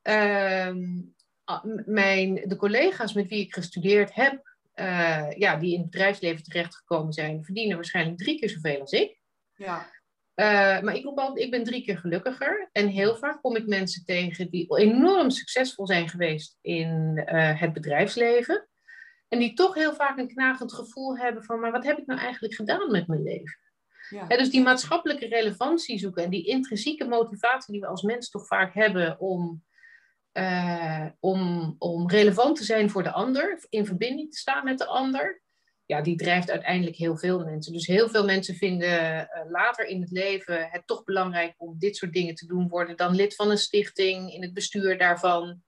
Uh, 0.02 0.74
mijn, 1.84 2.34
de 2.34 2.56
collega's 2.56 3.12
met 3.12 3.28
wie 3.28 3.40
ik 3.40 3.54
gestudeerd 3.54 4.14
heb, 4.14 4.56
ja, 5.36 5.56
die 5.56 5.72
in 5.72 5.80
het 5.80 5.90
bedrijfsleven 5.90 6.42
terechtgekomen 6.42 7.12
zijn, 7.12 7.44
verdienen 7.44 7.76
waarschijnlijk 7.76 8.18
drie 8.18 8.38
keer 8.38 8.50
zoveel 8.50 8.80
als 8.80 8.92
ik. 8.92 9.20
Ja. 9.54 9.90
Uh, 10.40 10.80
maar 10.80 10.94
ik, 10.94 11.04
altijd, 11.04 11.38
ik 11.38 11.50
ben 11.50 11.64
drie 11.64 11.84
keer 11.84 11.98
gelukkiger. 11.98 12.68
En 12.72 12.88
heel 12.88 13.16
vaak 13.16 13.40
kom 13.40 13.56
ik 13.56 13.66
mensen 13.66 14.04
tegen 14.04 14.50
die 14.50 14.76
enorm 14.76 15.30
succesvol 15.30 15.86
zijn 15.86 16.08
geweest 16.08 16.58
in 16.60 17.22
uh, 17.26 17.60
het 17.60 17.72
bedrijfsleven. 17.72 18.68
En 19.30 19.38
die 19.38 19.54
toch 19.54 19.74
heel 19.74 19.94
vaak 19.94 20.18
een 20.18 20.28
knagend 20.28 20.72
gevoel 20.72 21.18
hebben 21.18 21.44
van, 21.44 21.60
maar 21.60 21.72
wat 21.72 21.84
heb 21.84 21.98
ik 21.98 22.06
nou 22.06 22.20
eigenlijk 22.20 22.54
gedaan 22.54 22.90
met 22.90 23.06
mijn 23.06 23.22
leven? 23.22 23.58
Ja. 24.08 24.26
Dus 24.26 24.50
die 24.50 24.62
maatschappelijke 24.62 25.26
relevantie 25.26 25.98
zoeken 25.98 26.24
en 26.24 26.30
die 26.30 26.46
intrinsieke 26.46 27.04
motivatie 27.04 27.72
die 27.72 27.80
we 27.80 27.86
als 27.86 28.02
mens 28.02 28.30
toch 28.30 28.46
vaak 28.46 28.74
hebben 28.74 29.20
om, 29.20 29.64
uh, 30.32 31.06
om, 31.20 31.74
om 31.78 32.08
relevant 32.08 32.56
te 32.56 32.64
zijn 32.64 32.90
voor 32.90 33.02
de 33.02 33.12
ander, 33.12 33.66
in 33.68 33.86
verbinding 33.86 34.32
te 34.32 34.38
staan 34.38 34.64
met 34.64 34.78
de 34.78 34.86
ander, 34.86 35.42
ja, 35.84 36.00
die 36.00 36.16
drijft 36.16 36.50
uiteindelijk 36.50 36.96
heel 36.96 37.16
veel 37.16 37.44
mensen. 37.44 37.72
Dus 37.72 37.86
heel 37.86 38.08
veel 38.08 38.24
mensen 38.24 38.54
vinden 38.54 39.20
uh, 39.20 39.50
later 39.50 39.86
in 39.86 40.00
het 40.00 40.10
leven 40.10 40.68
het 40.70 40.86
toch 40.86 41.04
belangrijk 41.04 41.54
om 41.56 41.78
dit 41.78 41.96
soort 41.96 42.12
dingen 42.12 42.34
te 42.34 42.46
doen, 42.46 42.68
worden 42.68 42.96
dan 42.96 43.14
lid 43.14 43.34
van 43.34 43.50
een 43.50 43.58
stichting, 43.58 44.32
in 44.32 44.42
het 44.42 44.54
bestuur 44.54 44.98
daarvan. 44.98 45.62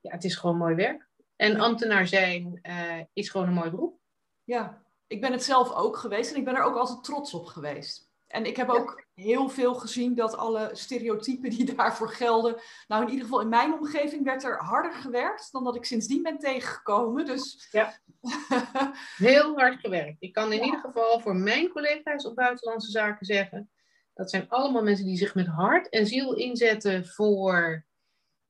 Ja, 0.00 0.10
het 0.10 0.24
is 0.24 0.36
gewoon 0.36 0.56
mooi 0.56 0.74
werk. 0.74 1.07
En 1.38 1.60
ambtenaar 1.60 2.06
zijn 2.06 2.58
uh, 2.62 3.00
is 3.12 3.28
gewoon 3.28 3.46
een 3.46 3.52
mooi 3.52 3.70
beroep. 3.70 3.98
Ja, 4.44 4.82
ik 5.06 5.20
ben 5.20 5.32
het 5.32 5.44
zelf 5.44 5.72
ook 5.72 5.96
geweest 5.96 6.30
en 6.30 6.36
ik 6.36 6.44
ben 6.44 6.56
er 6.56 6.62
ook 6.62 6.76
altijd 6.76 7.04
trots 7.04 7.34
op 7.34 7.46
geweest. 7.46 8.10
En 8.26 8.46
ik 8.46 8.56
heb 8.56 8.68
ook 8.68 9.04
heel 9.14 9.48
veel 9.48 9.74
gezien 9.74 10.14
dat 10.14 10.36
alle 10.36 10.70
stereotypen 10.72 11.50
die 11.50 11.64
daarvoor 11.74 12.08
gelden. 12.08 12.60
Nou, 12.86 13.02
in 13.02 13.08
ieder 13.08 13.24
geval 13.24 13.40
in 13.40 13.48
mijn 13.48 13.72
omgeving 13.72 14.24
werd 14.24 14.44
er 14.44 14.58
harder 14.58 14.92
gewerkt 14.92 15.52
dan 15.52 15.64
dat 15.64 15.76
ik 15.76 15.84
sindsdien 15.84 16.22
ben 16.22 16.38
tegengekomen. 16.38 17.24
Dus... 17.24 17.68
Ja, 17.70 18.00
heel 19.16 19.58
hard 19.58 19.80
gewerkt. 19.80 20.16
Ik 20.18 20.32
kan 20.32 20.52
in 20.52 20.58
ja. 20.58 20.64
ieder 20.64 20.80
geval 20.80 21.20
voor 21.20 21.36
mijn 21.36 21.68
collega's 21.68 22.26
op 22.26 22.34
buitenlandse 22.34 22.90
zaken 22.90 23.26
zeggen. 23.26 23.70
Dat 24.14 24.30
zijn 24.30 24.48
allemaal 24.48 24.82
mensen 24.82 25.06
die 25.06 25.16
zich 25.16 25.34
met 25.34 25.46
hart 25.46 25.88
en 25.88 26.06
ziel 26.06 26.34
inzetten 26.34 27.06
voor 27.06 27.86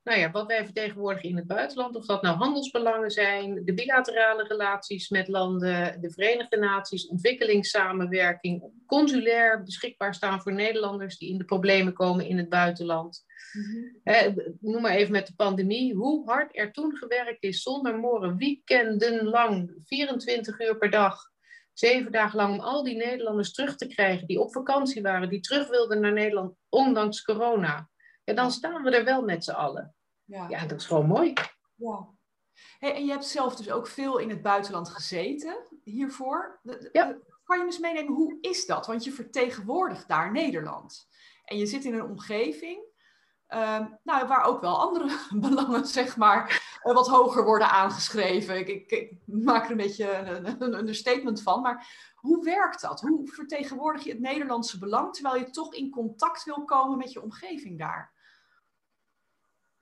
nou 0.09 0.21
ja, 0.21 0.31
wat 0.31 0.47
wij 0.47 0.65
vertegenwoordigen 0.65 1.29
in 1.29 1.37
het 1.37 1.47
buitenland. 1.47 1.97
Of 1.97 2.07
dat 2.07 2.23
nou 2.23 2.37
handelsbelangen 2.37 3.11
zijn, 3.11 3.65
de 3.65 3.75
bilaterale 3.75 4.43
relaties 4.43 5.09
met 5.09 5.29
landen, 5.29 6.01
de 6.01 6.11
Verenigde 6.11 6.57
Naties, 6.57 7.07
ontwikkelingssamenwerking, 7.07 8.71
consulair 8.87 9.63
beschikbaar 9.63 10.15
staan 10.15 10.41
voor 10.41 10.53
Nederlanders 10.53 11.19
die 11.19 11.31
in 11.31 11.39
de 11.39 11.45
problemen 11.45 11.93
komen 11.93 12.27
in 12.27 12.39
het 12.39 12.49
buitenland. 12.49 13.27
Mhm. 13.53 14.35
noem 14.61 14.83
maar 14.83 14.95
even 14.95 15.13
met 15.13 15.27
de 15.27 15.35
pandemie, 15.37 15.95
hoe 15.95 16.31
hard 16.31 16.57
er 16.57 16.73
toen 16.73 16.97
gewerkt 16.97 17.43
is 17.43 17.63
zonder 17.63 17.99
morgen, 17.99 18.37
weekenden 18.37 19.25
lang, 19.25 19.73
24 19.85 20.61
uur 20.61 20.79
per 20.79 20.91
dag, 20.91 21.19
zeven 21.73 22.13
dagen 22.13 22.37
lang, 22.37 22.55
om 22.55 22.61
al 22.61 22.83
die 22.83 22.97
Nederlanders 22.97 23.53
terug 23.53 23.77
te 23.77 23.87
krijgen 23.87 24.27
die 24.27 24.41
op 24.41 24.53
vakantie 24.53 25.03
waren, 25.03 25.29
die 25.29 25.41
terug 25.41 25.69
wilden 25.69 26.01
naar 26.01 26.13
Nederland, 26.13 26.55
ondanks 26.69 27.23
corona. 27.23 27.89
Ja, 28.25 28.35
dan 28.35 28.51
staan 28.51 28.83
we 28.83 28.91
er 28.91 29.05
wel 29.05 29.23
met 29.23 29.45
z'n 29.45 29.51
allen. 29.51 29.95
Ja. 30.29 30.49
ja, 30.49 30.67
dat 30.67 30.81
is 30.81 30.87
gewoon 30.87 31.07
mooi. 31.07 31.33
Ja. 31.75 32.09
Hey, 32.79 32.95
en 32.95 33.05
je 33.05 33.11
hebt 33.11 33.25
zelf 33.25 33.57
dus 33.57 33.71
ook 33.71 33.87
veel 33.87 34.19
in 34.19 34.31
het 34.31 34.43
buitenland 34.43 34.89
gezeten 34.89 35.57
hiervoor. 35.83 36.61
Ja. 36.93 37.17
Kan 37.45 37.59
je 37.59 37.65
eens 37.65 37.79
meenemen, 37.79 38.15
hoe 38.15 38.39
is 38.41 38.67
dat? 38.67 38.87
Want 38.87 39.05
je 39.05 39.13
vertegenwoordigt 39.13 40.09
daar 40.09 40.33
Nederland. 40.33 41.09
En 41.45 41.59
je 41.59 41.67
zit 41.67 41.85
in 41.85 41.95
een 41.95 42.05
omgeving 42.05 42.89
Ehm, 43.49 43.87
nou, 44.03 44.27
waar 44.27 44.45
ook 44.45 44.61
wel 44.61 44.79
andere 44.79 45.19
belangen, 45.49 45.87
zeg 45.87 46.17
maar, 46.17 46.63
uh, 46.85 46.95
wat 46.95 47.09
hoger 47.09 47.45
worden 47.45 47.71
aangeschreven. 47.71 48.59
Ik, 48.59 48.69
ik, 48.69 48.91
ik, 48.91 49.13
maak 49.25 49.65
er 49.65 49.71
een 49.71 49.77
beetje 49.77 50.13
een, 50.13 50.63
een 50.63 50.79
understatement 50.79 51.43
van. 51.43 51.61
Maar 51.61 52.13
hoe 52.15 52.45
werkt 52.45 52.81
dat? 52.81 53.01
Hoe 53.01 53.29
vertegenwoordig 53.29 54.05
je 54.05 54.11
het 54.11 54.21
Nederlandse 54.21 54.79
belang 54.79 55.15
terwijl 55.15 55.37
je 55.37 55.51
toch 55.51 55.75
in 55.75 55.91
contact 55.91 56.45
wil 56.45 56.65
komen 56.65 56.99
met 56.99 57.13
je 57.13 57.23
omgeving 57.23 57.79
daar? 57.79 58.13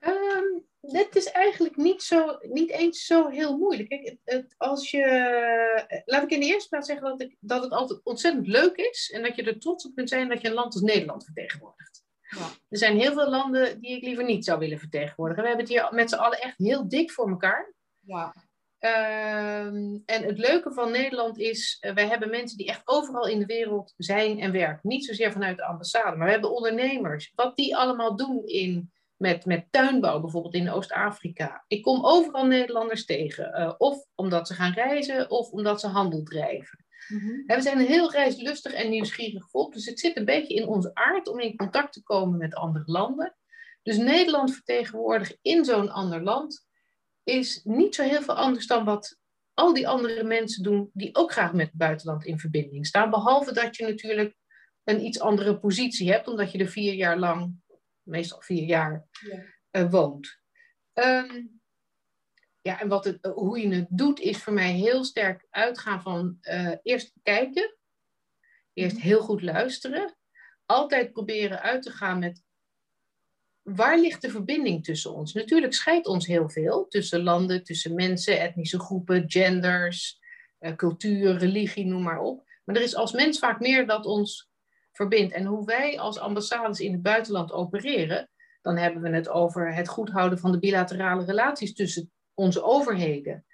Um, 0.07 0.65
het 0.81 1.15
is 1.15 1.31
eigenlijk 1.31 1.75
niet, 1.75 2.03
zo, 2.03 2.37
niet 2.41 2.71
eens 2.71 3.05
zo 3.05 3.27
heel 3.27 3.57
moeilijk. 3.57 3.89
Kijk, 3.89 4.17
het, 4.23 4.55
als 4.57 4.91
je, 4.91 6.03
laat 6.05 6.23
ik 6.23 6.29
in 6.29 6.39
de 6.39 6.45
eerste 6.45 6.69
plaats 6.69 6.87
zeggen 6.87 7.07
dat, 7.07 7.21
ik, 7.21 7.35
dat 7.39 7.63
het 7.63 7.71
altijd 7.71 8.03
ontzettend 8.03 8.47
leuk 8.47 8.75
is 8.75 9.11
en 9.11 9.21
dat 9.21 9.35
je 9.35 9.43
er 9.43 9.59
trots 9.59 9.85
op 9.85 9.95
kunt 9.95 10.09
zijn 10.09 10.29
dat 10.29 10.41
je 10.41 10.47
een 10.47 10.53
land 10.53 10.73
als 10.73 10.83
Nederland 10.83 11.23
vertegenwoordigt. 11.23 12.03
Ja. 12.29 12.49
Er 12.69 12.77
zijn 12.77 12.99
heel 12.99 13.13
veel 13.13 13.29
landen 13.29 13.81
die 13.81 13.95
ik 13.95 14.03
liever 14.03 14.23
niet 14.23 14.45
zou 14.45 14.59
willen 14.59 14.79
vertegenwoordigen. 14.79 15.43
We 15.43 15.49
hebben 15.49 15.65
het 15.65 15.75
hier 15.75 15.93
met 15.93 16.09
z'n 16.09 16.15
allen 16.15 16.41
echt 16.41 16.57
heel 16.57 16.87
dik 16.87 17.11
voor 17.11 17.29
elkaar. 17.29 17.73
Ja. 17.99 18.33
Ehm, 18.79 19.97
en 20.05 20.23
het 20.23 20.37
leuke 20.37 20.73
van 20.73 20.91
Nederland 20.91 21.37
is, 21.37 21.77
uh, 21.81 21.93
wij 21.93 22.07
hebben 22.07 22.29
mensen 22.29 22.57
die 22.57 22.67
echt 22.67 22.87
overal 22.87 23.27
in 23.27 23.39
de 23.39 23.45
wereld 23.45 23.93
zijn 23.97 24.39
en 24.39 24.51
werken. 24.51 24.89
Niet 24.89 25.05
zozeer 25.05 25.31
vanuit 25.31 25.57
de 25.57 25.65
ambassade, 25.65 26.17
maar 26.17 26.25
we 26.25 26.31
hebben 26.31 26.55
ondernemers. 26.55 27.31
Wat 27.35 27.55
die 27.55 27.77
allemaal 27.77 28.15
doen 28.15 28.45
in, 28.45 28.91
met, 29.17 29.45
met 29.45 29.67
tuinbouw, 29.69 30.19
bijvoorbeeld 30.19 30.53
in 30.53 30.69
Oost-Afrika. 30.69 31.63
Ik 31.67 31.81
kom 31.81 32.05
overal 32.05 32.45
Nederlanders 32.45 33.05
tegen. 33.05 33.59
Uh, 33.59 33.73
of 33.77 34.05
omdat 34.15 34.47
ze 34.47 34.53
gaan 34.53 34.73
reizen, 34.73 35.29
of 35.29 35.49
omdat 35.49 35.79
ze 35.79 35.87
handel 35.87 36.23
drijven. 36.23 36.85
Mm 37.07 37.43
We 37.45 37.61
zijn 37.61 37.79
een 37.79 37.85
heel 37.85 38.11
reislustig 38.11 38.73
en 38.73 38.89
nieuwsgierig 38.89 39.49
volk, 39.49 39.73
dus 39.73 39.85
het 39.85 39.99
zit 39.99 40.17
een 40.17 40.25
beetje 40.25 40.53
in 40.53 40.67
onze 40.67 40.91
aard 40.93 41.27
om 41.27 41.39
in 41.39 41.55
contact 41.55 41.93
te 41.93 42.03
komen 42.03 42.37
met 42.37 42.55
andere 42.55 42.83
landen. 42.85 43.35
Dus 43.83 43.97
Nederland 43.97 44.53
vertegenwoordigen 44.53 45.37
in 45.41 45.65
zo'n 45.65 45.89
ander 45.89 46.23
land 46.23 46.65
is 47.23 47.61
niet 47.63 47.95
zo 47.95 48.03
heel 48.03 48.21
veel 48.21 48.33
anders 48.33 48.67
dan 48.67 48.85
wat 48.85 49.17
al 49.53 49.73
die 49.73 49.87
andere 49.87 50.23
mensen 50.23 50.63
doen 50.63 50.89
die 50.93 51.15
ook 51.15 51.31
graag 51.31 51.53
met 51.53 51.67
het 51.67 51.77
buitenland 51.77 52.25
in 52.25 52.39
verbinding 52.39 52.85
staan. 52.85 53.09
Behalve 53.09 53.53
dat 53.53 53.75
je 53.75 53.85
natuurlijk 53.85 54.35
een 54.83 55.05
iets 55.05 55.19
andere 55.19 55.59
positie 55.59 56.11
hebt, 56.11 56.27
omdat 56.27 56.51
je 56.51 56.57
er 56.57 56.67
vier 56.67 56.93
jaar 56.93 57.17
lang, 57.19 57.53
meestal 58.07 58.41
vier 58.41 58.63
jaar, 58.63 59.07
ja. 59.11 59.43
uh, 59.81 59.91
woont. 59.91 60.39
Um, 60.93 61.61
ja, 62.61 62.79
en 62.81 62.87
wat 62.87 63.05
het, 63.05 63.25
hoe 63.33 63.59
je 63.59 63.75
het 63.75 63.87
doet, 63.89 64.19
is 64.19 64.37
voor 64.37 64.53
mij 64.53 64.71
heel 64.71 65.03
sterk 65.03 65.47
uitgaan 65.49 66.01
van 66.01 66.37
uh, 66.41 66.75
eerst 66.83 67.13
kijken, 67.23 67.77
eerst 68.73 68.95
mhm. 68.95 69.05
heel 69.05 69.21
goed 69.21 69.41
luisteren, 69.41 70.17
altijd 70.65 71.11
proberen 71.11 71.61
uit 71.61 71.83
te 71.83 71.91
gaan 71.91 72.19
met 72.19 72.45
waar 73.61 73.99
ligt 73.99 74.21
de 74.21 74.29
verbinding 74.29 74.83
tussen 74.83 75.13
ons? 75.13 75.33
Natuurlijk 75.33 75.73
scheidt 75.73 76.07
ons 76.07 76.27
heel 76.27 76.49
veel 76.49 76.87
tussen 76.87 77.23
landen, 77.23 77.63
tussen 77.63 77.95
mensen, 77.95 78.39
etnische 78.39 78.79
groepen, 78.79 79.23
genders, 79.27 80.19
uh, 80.59 80.75
cultuur, 80.75 81.37
religie, 81.37 81.85
noem 81.85 82.03
maar 82.03 82.19
op. 82.19 82.47
Maar 82.63 82.75
er 82.75 82.81
is 82.81 82.95
als 82.95 83.11
mens 83.11 83.39
vaak 83.39 83.59
meer 83.59 83.87
dat 83.87 84.05
ons 84.05 84.49
verbindt. 84.97 85.33
En 85.33 85.45
hoe 85.45 85.65
wij 85.65 85.99
als 85.99 86.19
ambassades 86.19 86.79
in 86.79 86.91
het 86.91 87.01
buitenland 87.01 87.51
opereren, 87.51 88.29
dan 88.61 88.77
hebben 88.77 89.01
we 89.01 89.09
het 89.09 89.29
over 89.29 89.73
het 89.73 89.87
goed 89.87 90.09
houden 90.09 90.39
van 90.39 90.51
de 90.51 90.59
bilaterale 90.59 91.25
relaties 91.25 91.73
tussen 91.73 92.11
onze 92.33 92.63
overheden, 92.63 93.45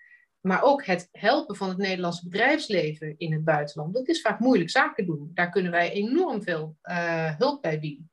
maar 0.41 0.63
ook 0.63 0.85
het 0.85 1.09
helpen 1.11 1.55
van 1.55 1.69
het 1.69 1.77
Nederlandse 1.77 2.23
bedrijfsleven 2.23 3.17
in 3.17 3.33
het 3.33 3.43
buitenland, 3.43 3.93
dat 3.93 4.07
is 4.07 4.21
vaak 4.21 4.39
moeilijk 4.39 4.69
zaken 4.69 5.05
doen. 5.05 5.31
Daar 5.33 5.49
kunnen 5.49 5.71
wij 5.71 5.91
enorm 5.91 6.43
veel 6.43 6.77
uh, 6.83 7.37
hulp 7.37 7.61
bij 7.61 7.79
bieden. 7.79 8.11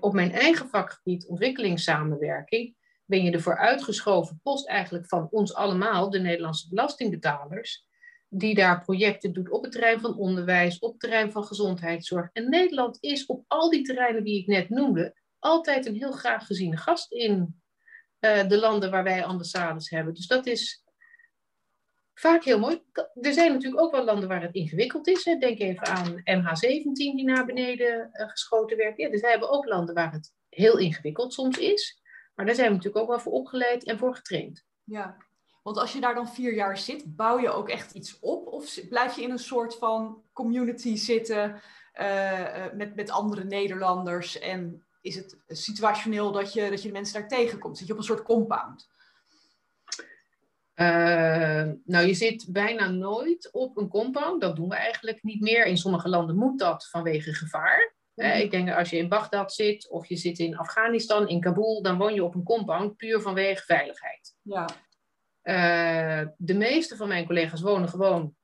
op 0.00 0.12
mijn 0.12 0.32
eigen 0.32 0.68
vakgebied, 0.68 1.26
ontwikkelingssamenwerking, 1.26 2.76
ben 3.04 3.22
je 3.22 3.30
de 3.30 3.40
vooruitgeschoven 3.40 4.40
post 4.42 4.68
eigenlijk 4.68 5.06
van 5.06 5.28
ons 5.30 5.54
allemaal, 5.54 6.10
de 6.10 6.18
Nederlandse 6.18 6.68
belastingbetalers, 6.68 7.86
die 8.32 8.54
daar 8.54 8.82
projecten 8.82 9.32
doet 9.32 9.50
op 9.50 9.62
het 9.62 9.72
terrein 9.72 10.00
van 10.00 10.16
onderwijs, 10.16 10.78
op 10.78 10.90
het 10.90 11.00
terrein 11.00 11.32
van 11.32 11.44
gezondheidszorg. 11.44 12.28
En 12.32 12.48
Nederland 12.48 12.96
is 13.00 13.26
op 13.26 13.44
al 13.46 13.70
die 13.70 13.82
terreinen 13.82 14.24
die 14.24 14.40
ik 14.40 14.46
net 14.46 14.68
noemde, 14.68 15.14
altijd 15.38 15.86
een 15.86 15.94
heel 15.94 16.12
graag 16.12 16.46
geziene 16.46 16.76
gast 16.76 17.12
in 17.12 17.62
uh, 18.20 18.48
de 18.48 18.58
landen 18.58 18.90
waar 18.90 19.04
wij 19.04 19.24
ambassades 19.24 19.90
hebben. 19.90 20.14
Dus 20.14 20.26
dat 20.26 20.46
is 20.46 20.84
vaak 22.14 22.44
heel 22.44 22.58
mooi. 22.58 22.82
Er 23.20 23.32
zijn 23.32 23.52
natuurlijk 23.52 23.82
ook 23.82 23.92
wel 23.92 24.04
landen 24.04 24.28
waar 24.28 24.42
het 24.42 24.54
ingewikkeld 24.54 25.08
is. 25.08 25.24
Hè. 25.24 25.36
Denk 25.36 25.58
even 25.58 25.86
aan 25.86 26.20
MH17 26.20 26.92
die 26.92 27.24
naar 27.24 27.46
beneden 27.46 28.10
uh, 28.12 28.28
geschoten 28.28 28.76
werd. 28.76 28.96
Ja, 28.96 29.10
dus 29.10 29.20
wij 29.20 29.30
hebben 29.30 29.50
ook 29.50 29.66
landen 29.66 29.94
waar 29.94 30.12
het 30.12 30.32
heel 30.48 30.78
ingewikkeld 30.78 31.32
soms 31.32 31.58
is. 31.58 32.02
Maar 32.34 32.46
daar 32.46 32.54
zijn 32.54 32.68
we 32.68 32.74
natuurlijk 32.74 33.02
ook 33.02 33.10
wel 33.10 33.20
voor 33.20 33.32
opgeleid 33.32 33.84
en 33.84 33.98
voor 33.98 34.14
getraind. 34.14 34.64
Ja, 34.84 35.16
want 35.62 35.76
als 35.76 35.92
je 35.92 36.00
daar 36.00 36.14
dan 36.14 36.28
vier 36.28 36.54
jaar 36.54 36.78
zit, 36.78 37.16
bouw 37.16 37.38
je 37.38 37.50
ook 37.50 37.68
echt 37.68 37.92
iets 37.92 38.18
op? 38.20 38.46
Of 38.46 38.88
blijf 38.88 39.16
je 39.16 39.22
in 39.22 39.30
een 39.30 39.38
soort 39.38 39.74
van 39.74 40.22
community 40.32 40.96
zitten 40.96 41.60
uh, 42.00 42.72
met, 42.74 42.96
met 42.96 43.10
andere 43.10 43.44
Nederlanders 43.44 44.38
en 44.38 44.84
is 45.02 45.16
het 45.16 45.36
situationeel 45.48 46.32
dat 46.32 46.52
je, 46.52 46.70
dat 46.70 46.82
je 46.82 46.88
de 46.88 46.94
mensen 46.94 47.20
daar 47.20 47.28
tegenkomt? 47.28 47.78
Zit 47.78 47.86
je 47.86 47.92
op 47.92 47.98
een 47.98 48.04
soort 48.04 48.22
compound? 48.22 48.88
Uh, 50.74 51.72
nou, 51.84 52.06
je 52.06 52.14
zit 52.14 52.46
bijna 52.48 52.88
nooit 52.88 53.48
op 53.52 53.76
een 53.76 53.88
compound. 53.88 54.40
Dat 54.40 54.56
doen 54.56 54.68
we 54.68 54.74
eigenlijk 54.74 55.22
niet 55.22 55.40
meer. 55.40 55.66
In 55.66 55.76
sommige 55.76 56.08
landen 56.08 56.36
moet 56.36 56.58
dat 56.58 56.88
vanwege 56.88 57.34
gevaar. 57.34 57.94
Mhm. 58.14 58.38
ik 58.38 58.50
denk 58.50 58.70
als 58.70 58.90
je 58.90 58.96
in 58.96 59.08
Bagdad 59.08 59.52
zit 59.52 59.88
of 59.90 60.06
je 60.06 60.16
zit 60.16 60.38
in 60.38 60.56
Afghanistan, 60.56 61.28
in 61.28 61.40
Kabul, 61.40 61.82
dan 61.82 61.98
woon 61.98 62.14
je 62.14 62.24
op 62.24 62.34
een 62.34 62.42
compound 62.42 62.96
puur 62.96 63.20
vanwege 63.20 63.64
veiligheid. 63.64 64.36
Ja. 64.42 64.68
Uh, 65.42 66.22
de 66.36 66.54
meeste 66.54 66.96
van 66.96 67.08
mijn 67.08 67.26
collega's 67.26 67.60
wonen 67.60 67.88
gewoon 67.88 68.34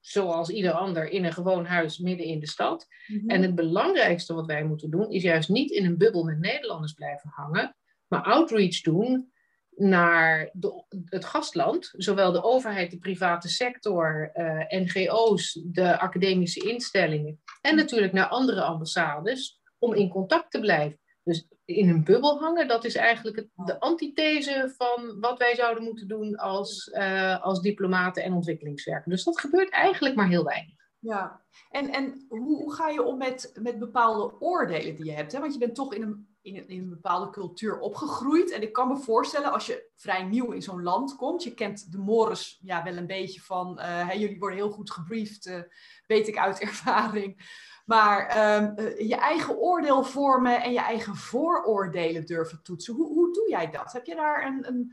zoals 0.00 0.48
ieder 0.48 0.72
ander 0.72 1.08
in 1.08 1.24
een 1.24 1.32
gewoon 1.32 1.64
huis 1.64 1.98
midden 1.98 2.26
in 2.26 2.40
de 2.40 2.48
stad. 2.48 2.86
Mhm. 3.06 3.30
En 3.30 3.42
het 3.42 3.54
belangrijkste 3.54 4.34
wat 4.34 4.46
wij 4.46 4.64
moeten 4.64 4.90
doen, 4.90 5.10
is 5.10 5.22
juist 5.22 5.48
niet 5.48 5.70
in 5.70 5.84
een 5.84 5.98
bubbel 5.98 6.24
met 6.24 6.38
Nederlanders 6.38 6.92
blijven 6.92 7.30
hangen, 7.30 7.76
maar 8.08 8.22
outreach 8.22 8.80
doen 8.80 9.32
naar 9.76 10.50
de, 10.52 10.84
het 11.04 11.24
gastland, 11.24 11.92
zowel 11.96 12.32
de 12.32 12.42
overheid, 12.42 12.90
de 12.90 12.98
private 12.98 13.48
sector, 13.48 14.30
uh, 14.34 14.60
eh, 14.60 14.82
NGO's, 14.82 15.60
de 15.64 15.98
academische 15.98 16.68
instellingen 16.68 17.40
en 17.60 17.76
natuurlijk 17.76 18.12
naar 18.12 18.26
andere 18.26 18.62
ambassades 18.62 19.60
om 19.78 19.94
in 19.94 20.08
contact 20.08 20.50
te 20.50 20.60
blijven. 20.60 21.00
Dus 21.22 21.48
in 21.76 21.88
een 21.88 22.04
bubbel 22.04 22.38
hangen, 22.38 22.68
dat 22.68 22.84
is 22.84 22.94
eigenlijk 22.94 23.36
het, 23.36 23.48
de 23.54 23.80
antithese 23.80 24.74
van 24.76 25.20
wat 25.20 25.38
wij 25.38 25.54
zouden 25.54 25.84
moeten 25.84 26.08
doen 26.08 26.36
als, 26.36 26.90
uh, 26.92 27.42
als 27.42 27.60
diplomaten 27.60 28.22
en 28.22 28.32
ontwikkelingswerkers. 28.32 29.14
Dus 29.14 29.24
dat 29.24 29.40
gebeurt 29.40 29.70
eigenlijk 29.70 30.14
maar 30.14 30.28
heel 30.28 30.44
weinig. 30.44 30.80
Ja, 30.98 31.40
en, 31.70 31.90
en 31.92 32.24
hoe, 32.28 32.62
hoe 32.62 32.74
ga 32.74 32.88
je 32.88 33.02
om 33.02 33.18
met, 33.18 33.52
met 33.62 33.78
bepaalde 33.78 34.40
oordelen 34.40 34.96
die 34.96 35.04
je 35.04 35.12
hebt? 35.12 35.32
Hè? 35.32 35.40
Want 35.40 35.52
je 35.52 35.58
bent 35.58 35.74
toch 35.74 35.94
in 35.94 36.02
een, 36.02 36.36
in, 36.42 36.56
een, 36.56 36.68
in 36.68 36.78
een 36.78 36.88
bepaalde 36.88 37.30
cultuur 37.30 37.78
opgegroeid. 37.78 38.50
En 38.50 38.62
ik 38.62 38.72
kan 38.72 38.88
me 38.88 38.96
voorstellen, 38.96 39.52
als 39.52 39.66
je 39.66 39.90
vrij 39.96 40.22
nieuw 40.22 40.50
in 40.50 40.62
zo'n 40.62 40.82
land 40.82 41.16
komt, 41.16 41.42
je 41.42 41.54
kent 41.54 41.92
de 41.92 41.98
mores 41.98 42.58
ja, 42.62 42.84
wel 42.84 42.96
een 42.96 43.06
beetje 43.06 43.40
van, 43.40 43.78
uh, 43.80 44.12
jullie 44.12 44.38
worden 44.38 44.58
heel 44.58 44.70
goed 44.70 44.90
gebriefd, 44.90 45.46
uh, 45.46 45.62
weet 46.06 46.28
ik 46.28 46.36
uit 46.36 46.60
ervaring. 46.70 47.60
Maar 47.84 48.26
ehm, 48.26 48.74
eh, 48.76 49.08
je 49.08 49.16
eigen 49.16 49.56
oordeel 49.56 50.04
vormen 50.04 50.62
en 50.62 50.72
je 50.72 50.80
eigen 50.80 51.16
vooroordelen 51.16 52.26
durven 52.26 52.62
toetsen. 52.62 52.94
Hoe, 52.94 53.06
hoe 53.06 53.32
doe 53.32 53.50
jij 53.50 53.70
dat? 53.70 53.92
Heb 53.92 54.06
je 54.06 54.14
daar 54.14 54.46
een, 54.46 54.66
een 54.66 54.92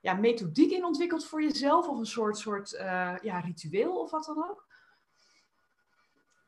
ja, 0.00 0.14
methodiek 0.14 0.70
in 0.70 0.84
ontwikkeld 0.84 1.24
voor 1.24 1.42
jezelf? 1.42 1.88
Of 1.88 1.98
een 1.98 2.06
soort, 2.06 2.38
soort 2.38 2.72
uh, 2.72 3.14
ja, 3.22 3.40
ritueel 3.40 4.00
of 4.00 4.10
wat 4.10 4.24
dan 4.24 4.48
ook? 4.50 4.68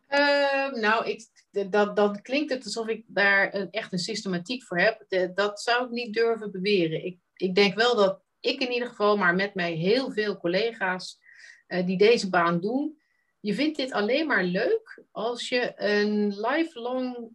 Ehm, 0.07 0.81
nou, 0.81 1.07
ik, 1.07 1.27
dat, 1.71 1.97
dan 1.97 2.23
klinkt 2.23 2.53
het 2.53 2.65
alsof 2.65 2.87
ik 2.87 3.05
daar 3.07 3.55
een, 3.55 3.71
echt 3.71 3.93
een 3.93 3.99
systematiek 3.99 4.63
voor 4.63 4.79
heb. 4.79 5.05
dat 5.35 5.61
zou 5.61 5.85
ik 5.85 5.91
niet 5.91 6.15
durven 6.15 6.51
beweren. 6.51 7.05
Ik, 7.05 7.19
ik 7.37 7.55
denk 7.55 7.75
wel 7.75 7.97
dat 7.97 8.21
ik 8.41 8.61
in 8.61 8.73
ieder 8.73 8.89
geval, 8.89 9.17
maar 9.17 9.35
met 9.35 9.55
mij 9.55 9.73
heel 9.73 10.11
veel 10.11 10.37
collega's 10.37 11.21
uh, 11.69 11.87
die 11.87 11.99
deze 11.99 12.31
baan 12.31 12.61
doen. 12.61 13.02
Je 13.43 13.55
vindt 13.55 13.77
dit 13.77 13.93
alleen 13.93 14.27
maar 14.27 14.45
leuk 14.45 15.05
als 15.11 15.49
je 15.49 15.73
een 15.77 16.41
lifelong 16.41 17.31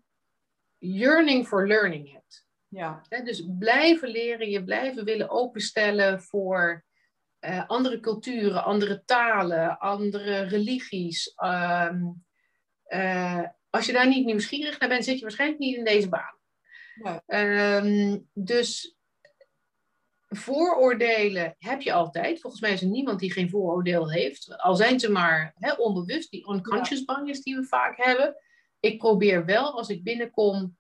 yearning 0.78 1.48
for 1.48 1.68
learning 1.68 2.12
hebt. 2.12 2.46
Ja. 2.68 3.02
dus 3.24 3.44
blijven 3.60 4.10
leren, 4.10 4.50
je 4.50 4.64
blijven 4.64 5.06
willen 5.06 5.30
openstellen 5.30 6.22
voor 6.22 6.86
uh, 7.40 7.68
andere 7.68 8.00
culturen, 8.00 8.64
andere 8.64 9.04
talen, 9.06 9.80
andere 9.80 10.42
religies. 10.42 11.34
Um, 11.44 12.26
uh, 12.88 13.44
als 13.70 13.86
je 13.86 13.94
daar 13.94 14.08
niet 14.08 14.26
nieuwsgierig 14.26 14.80
naar 14.80 14.90
bent, 14.90 15.04
zit 15.04 15.16
je 15.16 15.22
waarschijnlijk 15.22 15.60
niet 15.60 15.78
in 15.78 15.84
deze 15.84 16.10
baan. 16.10 16.38
Ja. 17.04 17.24
Um, 17.78 18.30
dus 18.34 18.97
vooroordelen 20.28 21.56
heb 21.58 21.82
je 21.82 21.94
altijd. 21.94 22.42
Volgens 22.42 22.62
mij 22.62 22.72
is 22.72 22.82
er 22.82 22.88
niemand 22.88 23.20
die 23.20 23.32
geen 23.32 23.50
vooroordeel 23.50 24.12
heeft. 24.12 24.58
Al 24.58 24.76
zijn 24.76 25.00
ze 25.00 25.12
maar 25.12 25.54
hè, 25.56 25.74
onbewust, 25.74 26.32
die 26.32 26.50
unconscious 26.50 27.04
ja. 27.06 27.24
bias 27.24 27.42
die 27.42 27.56
we 27.56 27.64
vaak 27.64 27.98
hebben. 27.98 28.36
Ik 28.80 28.98
probeer 28.98 29.46
wel, 29.46 29.78
als 29.78 29.90
ik 29.90 30.04
binnenkom, 30.04 30.78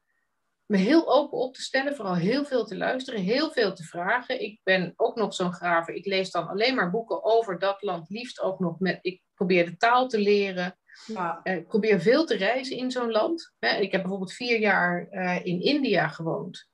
me 0.65 0.77
heel 0.77 1.13
open 1.13 1.37
op 1.37 1.53
te 1.53 1.61
stellen. 1.61 1.95
Vooral 1.95 2.15
heel 2.15 2.45
veel 2.45 2.65
te 2.65 2.77
luisteren, 2.77 3.21
heel 3.21 3.51
veel 3.51 3.73
te 3.73 3.83
vragen. 3.83 4.41
Ik 4.41 4.59
ben 4.63 4.93
ook 4.95 5.15
nog 5.15 5.33
zo'n 5.33 5.53
graver. 5.53 5.93
Ik 5.93 6.05
lees 6.05 6.31
dan 6.31 6.47
alleen 6.47 6.75
maar 6.75 6.91
boeken 6.91 7.23
over 7.23 7.59
dat 7.59 7.81
land. 7.81 8.09
Liefst 8.09 8.41
ook 8.41 8.59
nog 8.59 8.79
met... 8.79 8.99
Ik 9.01 9.21
probeer 9.33 9.65
de 9.65 9.77
taal 9.77 10.07
te 10.07 10.19
leren. 10.19 10.77
Ja. 11.05 11.39
Uh, 11.43 11.55
ik 11.55 11.67
probeer 11.67 12.01
veel 12.01 12.25
te 12.25 12.35
reizen 12.35 12.77
in 12.77 12.91
zo'n 12.91 13.11
land. 13.11 13.53
ik 13.59 13.91
heb 13.91 14.01
bijvoorbeeld 14.01 14.33
vier 14.33 14.59
jaar 14.59 15.07
uh, 15.11 15.45
in 15.45 15.61
India 15.61 16.07
gewoond. 16.07 16.69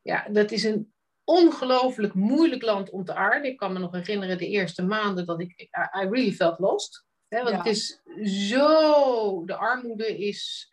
Ja, 0.00 0.28
dat 0.28 0.50
is 0.50 0.64
een 0.64 0.91
ongelooflijk 1.32 2.14
moeilijk 2.14 2.62
land 2.62 2.90
om 2.90 3.04
te 3.04 3.14
aarden. 3.14 3.50
Ik 3.50 3.56
kan 3.56 3.72
me 3.72 3.78
nog 3.78 3.92
herinneren 3.92 4.38
de 4.38 4.48
eerste 4.48 4.82
maanden 4.82 5.26
dat 5.26 5.40
ik, 5.40 5.60
I 5.60 6.08
really 6.08 6.32
felt 6.32 6.58
lost. 6.58 7.06
Hè, 7.28 7.42
want 7.42 7.56
het 7.56 7.66
is 7.66 8.00
zo, 8.48 9.44
de 9.44 9.54
armoede 9.54 10.18
is 10.18 10.70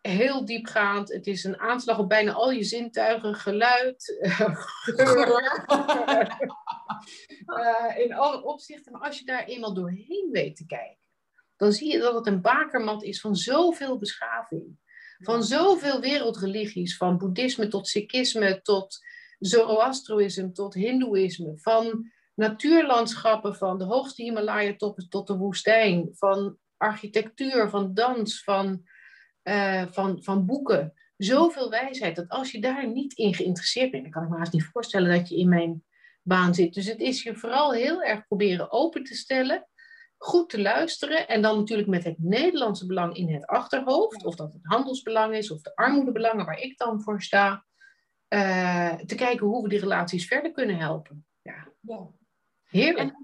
heel 0.00 0.44
diepgaand. 0.44 1.12
Het 1.12 1.26
is 1.26 1.44
een 1.44 1.58
aanslag 1.58 1.98
op 1.98 2.08
bijna 2.08 2.32
al 2.32 2.50
je 2.50 2.64
zintuigen, 2.64 3.34
geluid, 3.34 4.16
geur. 4.96 5.64
uh, 7.46 7.98
in 8.04 8.14
alle 8.14 8.42
opzichten. 8.42 8.92
Maar 8.92 9.00
als 9.00 9.18
je 9.18 9.24
daar 9.24 9.44
eenmaal 9.44 9.74
doorheen 9.74 10.28
weet 10.32 10.56
te 10.56 10.66
kijken, 10.66 11.04
dan 11.56 11.72
zie 11.72 11.92
je 11.92 11.98
dat 11.98 12.14
het 12.14 12.26
een 12.26 12.40
bakermat 12.40 13.02
is 13.02 13.20
van 13.20 13.36
zoveel 13.36 13.98
beschaving. 13.98 14.84
Van 15.18 15.44
zoveel 15.44 16.00
wereldreligies, 16.00 16.96
van 16.96 17.18
boeddhisme 17.18 17.68
tot 17.68 17.88
sikhisme 17.88 18.62
tot 18.62 19.04
Zoroastroïsme 19.38 20.52
tot 20.52 20.74
Hindoeïsme, 20.74 21.58
van 21.58 22.10
natuurlandschappen 22.34 23.56
van 23.56 23.78
de 23.78 23.84
hoogste 23.84 24.22
Himalaya-toppen 24.22 25.08
tot 25.08 25.26
de 25.26 25.36
woestijn, 25.36 26.08
van 26.12 26.58
architectuur, 26.76 27.70
van 27.70 27.94
dans, 27.94 28.42
van, 28.42 28.82
uh, 29.42 29.84
van, 29.90 30.22
van 30.22 30.46
boeken. 30.46 30.92
Zoveel 31.16 31.70
wijsheid 31.70 32.16
dat 32.16 32.28
als 32.28 32.50
je 32.50 32.60
daar 32.60 32.88
niet 32.88 33.12
in 33.12 33.34
geïnteresseerd 33.34 33.90
bent, 33.90 34.02
dan 34.02 34.12
kan 34.12 34.22
ik 34.22 34.28
me 34.28 34.36
haast 34.36 34.52
niet 34.52 34.70
voorstellen 34.72 35.18
dat 35.18 35.28
je 35.28 35.36
in 35.36 35.48
mijn 35.48 35.84
baan 36.22 36.54
zit. 36.54 36.74
Dus 36.74 36.86
het 36.86 37.00
is 37.00 37.22
je 37.22 37.36
vooral 37.36 37.72
heel 37.72 38.02
erg 38.02 38.26
proberen 38.26 38.72
open 38.72 39.04
te 39.04 39.14
stellen, 39.14 39.68
goed 40.16 40.48
te 40.48 40.60
luisteren 40.60 41.28
en 41.28 41.42
dan 41.42 41.56
natuurlijk 41.56 41.88
met 41.88 42.04
het 42.04 42.18
Nederlandse 42.18 42.86
belang 42.86 43.16
in 43.16 43.32
het 43.34 43.46
achterhoofd, 43.46 44.24
of 44.24 44.34
dat 44.34 44.52
het 44.52 44.66
handelsbelang 44.66 45.34
is 45.34 45.50
of 45.50 45.60
de 45.60 45.74
armoedebelangen 45.76 46.46
waar 46.46 46.58
ik 46.58 46.78
dan 46.78 47.02
voor 47.02 47.22
sta. 47.22 47.65
Eh, 48.28 48.94
te 48.94 49.14
kijken 49.14 49.46
hoe 49.46 49.62
we 49.62 49.68
die 49.68 49.78
relaties 49.78 50.26
verder 50.26 50.52
kunnen 50.52 50.76
helpen. 50.76 51.26
Ja. 51.42 51.68
ja. 51.80 52.06
Heerlijk. 52.64 53.14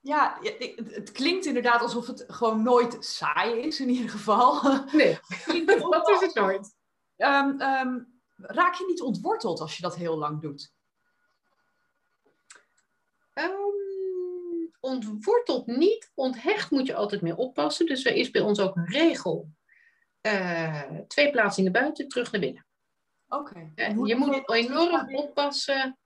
ja, 0.00 0.38
het, 0.86 1.12
klinkt 1.12 1.46
inderdaad 1.46 1.80
alsof 1.80 2.06
het 2.06 2.24
gewoon 2.26 2.62
nooit 2.62 2.96
saai 3.04 3.60
is, 3.60 3.80
in 3.80 3.88
ieder 3.88 4.10
geval. 4.10 4.62
Nee, 4.92 5.18
dat 5.90 6.08
is 6.08 6.20
het 6.20 6.34
nooit. 6.34 6.74
Um, 7.16 7.60
um, 7.60 8.20
raak 8.36 8.74
je 8.74 8.86
niet 8.86 9.02
ontworteld 9.02 9.60
als 9.60 9.76
je 9.76 9.82
dat 9.82 9.96
heel 9.96 10.16
lang 10.16 10.40
doet? 10.40 10.72
Um, 13.34 14.72
ontworteld 14.80 15.66
niet. 15.66 16.12
Onthecht 16.14 16.70
moet 16.70 16.86
je 16.86 16.94
altijd 16.94 17.22
mee 17.22 17.36
oppassen. 17.36 17.86
Dus 17.86 18.04
er 18.04 18.14
is 18.14 18.30
bij 18.30 18.42
ons 18.42 18.60
ook 18.60 18.76
een 18.76 18.88
regel. 18.88 19.48
Uh, 20.22 20.82
twee 21.06 21.30
plaatsingen 21.30 21.72
buiten, 21.72 22.08
terug 22.08 22.32
naar 22.32 22.40
binnen. 22.40 22.66
Oké. 23.38 23.72
je 24.04 24.16
moet 24.16 24.50
enorm 24.50 25.16
oppassen 25.16 25.98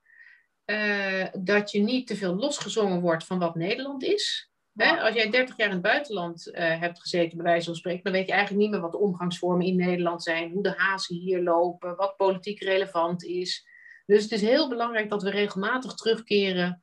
uh, 0.70 1.26
dat 1.38 1.70
je 1.70 1.80
niet 1.80 2.06
te 2.06 2.16
veel 2.16 2.34
losgezongen 2.34 3.00
wordt 3.00 3.24
van 3.24 3.38
wat 3.38 3.54
Nederland 3.54 4.02
is. 4.02 4.50
Hè? 4.74 5.00
Als 5.00 5.14
jij 5.14 5.30
30 5.30 5.56
jaar 5.56 5.66
in 5.66 5.72
het 5.72 5.82
buitenland 5.82 6.46
uh, 6.46 6.54
hebt 6.54 7.00
gezeten, 7.00 7.36
bij 7.36 7.46
wijze 7.46 7.66
van 7.66 7.74
spreken, 7.74 8.02
dan 8.02 8.12
weet 8.12 8.26
je 8.26 8.32
eigenlijk 8.32 8.62
niet 8.62 8.70
meer 8.70 8.80
wat 8.80 8.92
de 8.92 8.98
omgangsvormen 8.98 9.66
in 9.66 9.76
Nederland 9.76 10.22
zijn, 10.22 10.50
hoe 10.50 10.62
de 10.62 10.74
hazen 10.76 11.16
hier 11.16 11.42
lopen, 11.42 11.96
wat 11.96 12.16
politiek 12.16 12.62
relevant 12.62 13.24
is. 13.24 13.66
Dus 14.06 14.22
het 14.22 14.32
is 14.32 14.40
heel 14.40 14.68
belangrijk 14.68 15.10
dat 15.10 15.22
we 15.22 15.30
regelmatig 15.30 15.94
terugkeren 15.94 16.82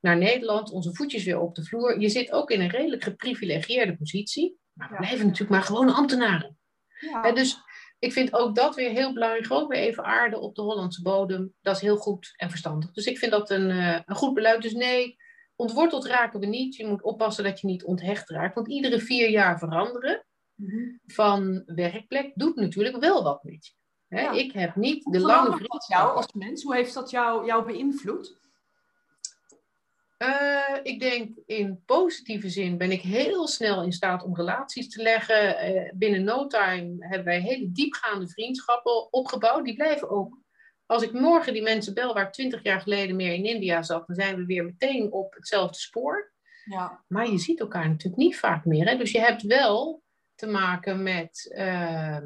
naar 0.00 0.16
Nederland, 0.16 0.70
onze 0.70 0.94
voetjes 0.94 1.24
weer 1.24 1.40
op 1.40 1.54
de 1.54 1.64
vloer. 1.64 2.00
Je 2.00 2.08
zit 2.08 2.32
ook 2.32 2.50
in 2.50 2.60
een 2.60 2.70
redelijk 2.70 3.02
geprivilegieerde 3.02 3.96
positie, 3.96 4.58
maar 4.72 4.88
we 4.90 4.96
blijven 4.96 5.24
natuurlijk 5.26 5.50
maar 5.50 5.62
gewoon 5.62 5.94
ambtenaren. 5.94 6.58
Ja. 6.98 7.32
dus 7.32 7.58
ik 8.02 8.12
vind 8.12 8.32
ook 8.32 8.54
dat 8.54 8.74
weer 8.74 8.90
heel 8.90 9.12
belangrijk. 9.12 9.46
Gewoon 9.46 9.68
weer 9.68 9.78
even 9.78 10.04
aarde 10.04 10.38
op 10.40 10.54
de 10.54 10.62
Hollandse 10.62 11.02
bodem. 11.02 11.54
Dat 11.60 11.76
is 11.76 11.82
heel 11.82 11.96
goed 11.96 12.32
en 12.36 12.50
verstandig. 12.50 12.92
Dus 12.92 13.06
ik 13.06 13.18
vind 13.18 13.32
dat 13.32 13.50
een, 13.50 13.70
uh, 13.70 13.98
een 14.06 14.14
goed 14.14 14.34
beleid. 14.34 14.62
Dus 14.62 14.72
nee, 14.72 15.16
ontworteld 15.56 16.06
raken 16.06 16.40
we 16.40 16.46
niet. 16.46 16.76
Je 16.76 16.86
moet 16.86 17.02
oppassen 17.02 17.44
dat 17.44 17.60
je 17.60 17.66
niet 17.66 17.84
onthecht 17.84 18.30
raakt. 18.30 18.54
Want 18.54 18.68
iedere 18.68 19.00
vier 19.00 19.30
jaar 19.30 19.58
veranderen 19.58 20.24
mhm. 20.54 20.88
van 21.06 21.62
werkplek 21.66 22.32
doet 22.34 22.56
natuurlijk 22.56 22.96
wel 22.96 23.22
wat 23.22 23.44
met 23.44 23.66
je. 23.66 23.72
Hè? 24.08 24.32
Ik 24.32 24.52
heb 24.52 24.76
niet 24.76 25.04
de 25.12 25.20
lange 25.20 25.56
vriendschap. 25.56 25.98
jou 25.98 26.16
als 26.16 26.32
mens? 26.32 26.62
Hoe 26.62 26.74
heeft 26.74 26.94
dat 26.94 27.10
jou, 27.10 27.46
jou 27.46 27.64
beïnvloed? 27.64 28.36
Uh, 30.22 30.78
ik 30.82 31.00
denk 31.00 31.36
in 31.46 31.82
positieve 31.84 32.48
zin 32.48 32.78
ben 32.78 32.90
ik 32.90 33.00
heel 33.00 33.48
snel 33.48 33.82
in 33.82 33.92
staat 33.92 34.24
om 34.24 34.36
relaties 34.36 34.88
te 34.88 35.02
leggen. 35.02 35.74
Uh, 35.74 35.90
binnen 35.94 36.24
no 36.24 36.46
time 36.46 36.96
hebben 36.98 37.24
wij 37.24 37.40
hele 37.40 37.72
diepgaande 37.72 38.28
vriendschappen 38.28 39.12
opgebouwd. 39.12 39.64
Die 39.64 39.74
blijven 39.74 40.10
ook. 40.10 40.38
Als 40.86 41.02
ik 41.02 41.12
morgen 41.12 41.52
die 41.52 41.62
mensen 41.62 41.94
bel 41.94 42.14
waar 42.14 42.26
ik 42.26 42.32
twintig 42.32 42.62
jaar 42.62 42.80
geleden 42.80 43.16
meer 43.16 43.32
in 43.32 43.44
India 43.44 43.82
zat, 43.82 44.06
dan 44.06 44.16
zijn 44.16 44.36
we 44.36 44.44
weer 44.44 44.64
meteen 44.64 45.12
op 45.12 45.34
hetzelfde 45.34 45.78
spoor. 45.78 46.32
Ja. 46.64 47.04
Maar 47.08 47.30
je 47.30 47.38
ziet 47.38 47.60
elkaar 47.60 47.88
natuurlijk 47.88 48.22
niet 48.22 48.38
vaak 48.38 48.64
meer. 48.64 48.88
Hè? 48.88 48.96
Dus 48.96 49.12
je 49.12 49.20
hebt 49.20 49.42
wel 49.42 50.02
te 50.34 50.46
maken 50.46 51.02
met 51.02 51.54
uh, 51.56 52.18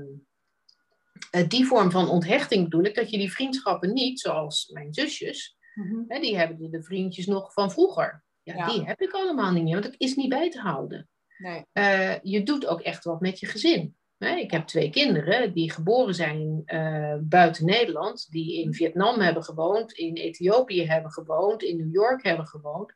die 1.49 1.67
vorm 1.67 1.91
van 1.91 2.09
onthechting 2.09 2.65
bedoel 2.65 2.85
ik, 2.85 2.95
dat 2.95 3.11
je 3.11 3.19
die 3.19 3.33
vriendschappen 3.33 3.93
niet, 3.93 4.21
zoals 4.21 4.71
mijn 4.73 4.95
zusjes, 4.95 5.56
Mhm. 5.77 6.21
die 6.21 6.37
hebben 6.37 6.71
de 6.71 6.83
vriendjes 6.83 7.27
nog 7.27 7.53
van 7.53 7.71
vroeger. 7.71 8.25
Ja, 8.43 8.69
die 8.69 8.85
heb 8.85 9.01
ik 9.01 9.13
allemaal 9.13 9.53
niet 9.53 9.63
meer, 9.63 9.73
want 9.73 9.85
het 9.85 9.95
is 9.99 10.15
niet 10.15 10.29
bij 10.29 10.51
te 10.51 10.61
houden. 10.61 11.09
Nee. 11.39 11.67
Uh, 11.73 12.15
je 12.23 12.43
doet 12.43 12.67
ook 12.67 12.81
echt 12.81 13.05
wat 13.05 13.21
met 13.21 13.41
je 13.41 13.47
gezin. 13.47 13.97
ik 14.19 14.51
heb 14.51 14.67
twee 14.67 14.91
kinderen 14.91 15.53
die 15.53 15.73
geboren 15.73 16.15
zijn 16.15 16.63
uh, 16.67 17.17
buiten 17.21 17.65
Nederland, 17.65 18.31
die 18.31 18.63
in 18.63 18.75
Vietnam 18.75 19.21
hebben 19.21 19.45
gewoond, 19.45 19.93
in 19.93 20.15
Ethiopië 20.15 20.87
hebben 20.87 21.11
gewoond, 21.11 21.63
in 21.63 21.77
New 21.77 21.95
York 21.95 22.23
hebben 22.25 22.47
gewoond. 22.47 22.93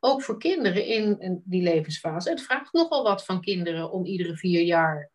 Ook 0.00 0.22
voor 0.22 0.38
kinderen 0.38 0.86
in, 0.86 1.42
die 1.44 1.62
levensfase. 1.62 2.30
Het 2.30 2.42
vraagt 2.42 2.72
nogal 2.72 3.02
wat 3.02 3.24
van 3.24 3.40
kinderen 3.40 3.90
om 3.90 4.04
iedere 4.04 4.36
vier 4.36 4.62
jaar 4.62 5.10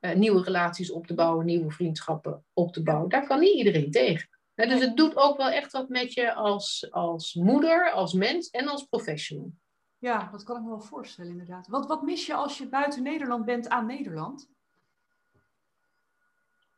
uh, 0.00 0.14
nieuwe 0.14 0.42
relaties 0.42 0.90
op 0.90 1.06
te 1.06 1.14
bouwen, 1.14 1.46
nieuwe 1.46 1.70
vriendschappen 1.70 2.44
op 2.52 2.72
te 2.72 2.82
bouwen. 2.82 3.08
Daar 3.08 3.26
kan 3.26 3.40
niet 3.40 3.56
iedereen 3.56 3.90
tegen 3.90 4.28
dus 4.68 4.80
het 4.80 4.96
doet 4.96 5.16
ook 5.16 5.36
wel 5.36 5.48
echt 5.48 5.72
wat 5.72 5.88
met 5.88 6.12
je 6.12 6.34
als, 6.34 6.88
als 6.90 7.34
moeder, 7.34 7.90
als 7.90 8.12
mens 8.12 8.50
en 8.50 8.68
als 8.68 8.84
professional. 8.84 9.52
Ja, 9.98 10.28
dat 10.32 10.42
kan 10.42 10.56
ik 10.56 10.62
me 10.62 10.68
wel 10.68 10.80
voorstellen 10.80 11.30
inderdaad. 11.30 11.68
Wat, 11.68 11.86
wat 11.86 12.02
mis 12.02 12.26
je 12.26 12.34
als 12.34 12.58
je 12.58 12.68
buiten 12.68 13.02
Nederland 13.02 13.44
bent 13.44 13.68
aan 13.68 13.86
Nederland? 13.86 14.50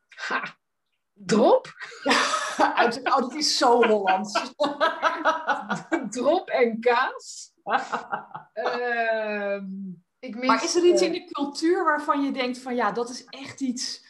Ha, 0.09 0.57
drop. 1.13 1.73
Ja, 2.03 2.85
oh, 3.03 3.17
dat 3.17 3.33
is 3.33 3.57
zo 3.57 3.83
Hollands. 3.83 4.53
drop 6.17 6.47
en 6.49 6.79
kaas. 6.79 7.53
uh, 8.53 9.55
ik 10.19 10.35
mis, 10.35 10.47
maar 10.47 10.63
is 10.63 10.75
er 10.75 10.83
iets 10.85 11.01
in 11.01 11.11
de 11.11 11.25
cultuur 11.25 11.83
waarvan 11.83 12.21
je 12.21 12.31
denkt 12.31 12.57
van 12.57 12.75
ja, 12.75 12.91
dat 12.91 13.09
is 13.09 13.25
echt 13.25 13.61
iets 13.61 14.04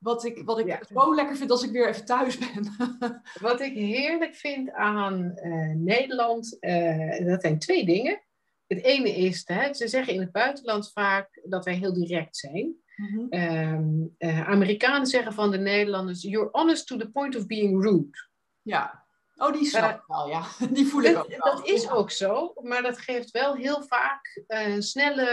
wat 0.00 0.24
ik, 0.24 0.42
wat 0.44 0.58
ik 0.58 0.78
zo 0.94 1.14
lekker 1.14 1.36
vind 1.36 1.50
als 1.50 1.62
ik 1.62 1.70
weer 1.70 1.88
even 1.88 2.04
thuis 2.04 2.38
ben. 2.38 2.76
wat 3.40 3.60
ik 3.60 3.74
heerlijk 3.74 4.34
vind 4.34 4.70
aan 4.72 5.32
uh, 5.42 5.74
Nederland, 5.74 6.56
uh, 6.60 7.26
dat 7.26 7.40
zijn 7.40 7.58
twee 7.58 7.84
dingen. 7.84 8.22
het 8.66 8.82
ene 8.82 9.10
is, 9.16 9.42
hè, 9.44 9.74
ze 9.74 9.88
zeggen 9.88 10.14
in 10.14 10.20
het 10.20 10.32
buitenland 10.32 10.92
vaak 10.92 11.40
dat 11.44 11.64
wij 11.64 11.74
heel 11.74 11.92
direct 11.92 12.36
zijn. 12.36 12.74
Mhm. 12.96 13.26
Ehm, 13.28 13.88
eh, 14.18 14.48
Amerikanen 14.48 15.06
zeggen 15.06 15.32
van 15.32 15.50
de 15.50 15.58
Nederlanders: 15.58 16.22
You're 16.22 16.48
honest 16.52 16.86
to 16.86 16.96
the 16.96 17.10
point 17.10 17.36
of 17.36 17.46
being 17.46 17.82
rude. 17.82 18.28
Ja. 18.62 19.04
Oh, 19.36 19.52
die 19.52 19.64
snap 19.64 19.94
ik 19.98 20.04
wel, 20.06 20.28
ja. 20.28 20.42
Die 20.72 20.86
voel 20.86 21.02
ik 21.02 21.12
Dat, 21.14 21.24
ook 21.24 21.42
wel. 21.42 21.54
dat 21.56 21.66
is 21.66 21.82
Ja. 21.82 21.90
ook 21.90 22.10
zo, 22.10 22.52
maar 22.62 22.82
dat 22.82 22.98
geeft 22.98 23.30
wel 23.30 23.54
heel 23.54 23.82
vaak 23.82 24.42
een 24.46 24.82
snelle 24.82 25.28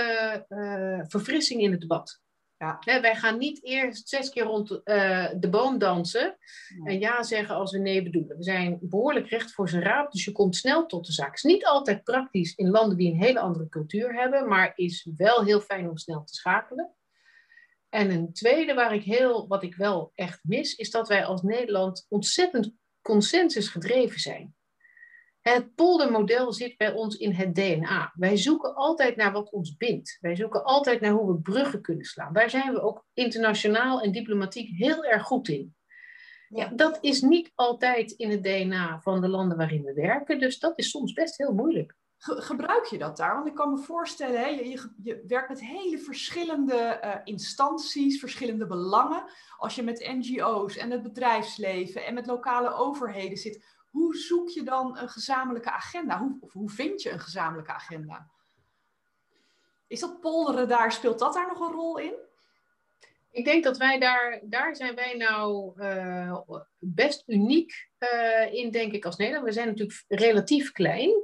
eh, 0.49 0.99
verfrissing 1.07 1.61
in 1.61 1.71
het 1.71 1.81
debat. 1.81 2.21
Ja. 2.63 3.01
Wij 3.01 3.15
gaan 3.15 3.37
niet 3.37 3.63
eerst 3.63 4.09
zes 4.09 4.29
keer 4.29 4.43
rond 4.43 4.83
eh, 4.83 5.29
de 5.35 5.49
boom 5.49 5.77
dansen 5.77 6.37
en 6.83 6.99
ja 6.99 7.23
zeggen 7.23 7.55
als 7.55 7.71
we 7.71 7.77
nee 7.77 8.03
bedoelen. 8.03 8.37
We 8.37 8.43
zijn 8.43 8.77
behoorlijk 8.81 9.27
recht 9.27 9.51
voor 9.51 9.69
zijn 9.69 9.83
raap, 9.83 10.11
dus 10.11 10.25
je 10.25 10.31
komt 10.31 10.55
snel 10.55 10.85
tot 10.85 11.05
de 11.05 11.11
zaak. 11.11 11.35
is 11.35 11.43
niet 11.43 11.65
altijd 11.65 12.03
praktisch 12.03 12.55
in 12.55 12.69
landen 12.69 12.97
die 12.97 13.11
een 13.11 13.21
hele 13.21 13.39
andere 13.39 13.69
cultuur 13.69 14.13
hebben, 14.13 14.47
maar 14.47 14.71
is 14.75 15.09
wel 15.15 15.43
heel 15.43 15.61
fijn 15.61 15.89
om 15.89 15.97
snel 15.97 16.23
te 16.23 16.33
schakelen. 16.33 16.93
En 17.89 18.11
een 18.11 18.33
tweede 18.33 18.73
waar 18.73 18.93
ik 18.93 19.03
heel, 19.03 19.47
wat 19.47 19.63
ik 19.63 19.75
wel 19.75 20.11
echt 20.15 20.39
mis, 20.43 20.75
is 20.75 20.91
dat 20.91 21.07
wij 21.07 21.25
als 21.25 21.41
Nederland 21.41 22.05
ontzettend 22.09 22.73
consensusgedreven 23.01 24.19
zijn. 24.19 24.55
Het 25.43 25.75
poldermodel 25.75 26.53
zit 26.53 26.77
bij 26.77 26.93
ons 26.93 27.17
in 27.17 27.31
het 27.31 27.55
DNA. 27.55 28.11
Wij 28.15 28.37
zoeken 28.37 28.75
altijd 28.75 29.15
naar 29.15 29.31
wat 29.31 29.51
ons 29.51 29.77
bindt. 29.77 30.17
Wij 30.21 30.35
zoeken 30.35 30.63
altijd 30.63 31.01
naar 31.01 31.11
hoe 31.11 31.31
we 31.31 31.41
bruggen 31.41 31.81
kunnen 31.81 32.05
slaan. 32.05 32.33
Daar 32.33 32.49
zijn 32.49 32.73
we 32.73 32.81
ook 32.81 33.05
internationaal 33.13 34.01
en 34.01 34.11
diplomatiek 34.11 34.69
heel 34.77 35.03
erg 35.03 35.23
goed 35.23 35.47
in. 35.47 35.75
Ja, 36.49 36.67
dat 36.75 36.97
is 37.01 37.21
niet 37.21 37.51
altijd 37.55 38.11
in 38.11 38.29
het 38.29 38.43
DNA 38.43 38.99
van 39.01 39.21
de 39.21 39.27
landen 39.27 39.57
waarin 39.57 39.83
we 39.83 39.93
werken. 39.93 40.39
Dus 40.39 40.59
dat 40.59 40.73
is 40.75 40.89
soms 40.89 41.13
best 41.13 41.37
heel 41.37 41.53
moeilijk. 41.53 41.95
Ge- 42.17 42.41
gebruik 42.41 42.85
je 42.85 42.97
dat 42.97 43.17
daar? 43.17 43.35
Want 43.35 43.47
ik 43.47 43.55
kan 43.55 43.71
me 43.71 43.77
voorstellen, 43.77 44.39
hè, 44.39 44.47
je, 44.47 44.69
je, 44.69 44.93
je 45.03 45.23
werkt 45.27 45.49
met 45.49 45.65
hele 45.65 45.97
verschillende 45.97 46.75
eh, 46.75 47.15
instanties, 47.23 48.19
verschillende 48.19 48.67
belangen. 48.67 49.23
Als 49.57 49.75
je 49.75 49.83
met 49.83 50.13
NGO's 50.17 50.77
en 50.77 50.91
het 50.91 51.03
bedrijfsleven 51.03 52.05
en 52.05 52.13
met 52.13 52.25
lokale 52.25 52.73
overheden 52.73 53.37
zit, 53.37 53.72
hoe 53.93 54.15
zoek 54.15 54.49
je 54.49 54.63
dan 54.63 54.97
een 54.97 55.09
gezamenlijke 55.09 55.71
agenda? 55.71 56.19
Hoe, 56.19 56.37
of 56.39 56.53
hoe 56.53 56.69
vind 56.69 57.01
je 57.01 57.09
een 57.09 57.19
gezamenlijke 57.19 57.71
agenda? 57.71 58.29
Is 59.87 59.99
dat 59.99 60.19
polderen 60.19 60.67
daar, 60.67 60.91
speelt 60.91 61.19
dat 61.19 61.33
daar 61.33 61.47
nog 61.47 61.59
een 61.59 61.75
rol 61.75 61.97
in? 61.97 62.13
Ik 63.31 63.45
denk 63.45 63.63
dat 63.63 63.77
wij 63.77 63.99
daar, 63.99 64.39
daar 64.43 64.75
zijn 64.75 64.95
wij 64.95 65.13
nou 65.13 65.73
eh, 65.81 66.37
best 66.79 67.23
uniek 67.27 67.89
eh, 67.97 68.53
in, 68.53 68.71
denk 68.71 68.91
ik, 68.91 69.05
als 69.05 69.17
Nederland. 69.17 69.45
We 69.45 69.51
zijn 69.51 69.67
natuurlijk 69.67 70.03
relatief 70.07 70.71
klein, 70.71 71.23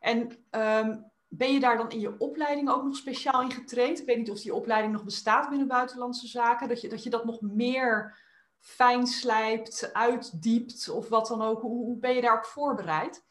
En 0.00 0.44
ehm, 0.50 0.96
ben 1.28 1.52
je 1.52 1.60
daar 1.60 1.76
dan 1.76 1.90
in 1.90 2.00
je 2.00 2.18
opleiding 2.18 2.70
ook 2.70 2.84
nog 2.84 2.96
speciaal 2.96 3.42
in 3.42 3.50
getraind? 3.50 4.00
Ik 4.00 4.06
weet 4.06 4.16
niet 4.16 4.30
of 4.30 4.40
die 4.40 4.54
opleiding 4.54 4.92
nog 4.92 5.04
bestaat 5.04 5.48
binnen 5.48 5.68
buitenlandse 5.68 6.26
zaken. 6.26 6.68
Dat 6.68 7.02
je 7.02 7.10
dat, 7.10 7.24
nog 7.24 7.40
meer 7.40 8.18
fijn 8.58 9.06
slijpt, 9.06 9.90
uitdiept 9.92 10.88
of 10.88 11.08
wat 11.08 11.26
dan 11.26 11.42
ook. 11.42 11.60
Hoe, 11.60 11.84
hoe 11.84 11.98
ben 11.98 12.14
je 12.14 12.20
daarop 12.20 12.44
voorbereid? 12.44 13.24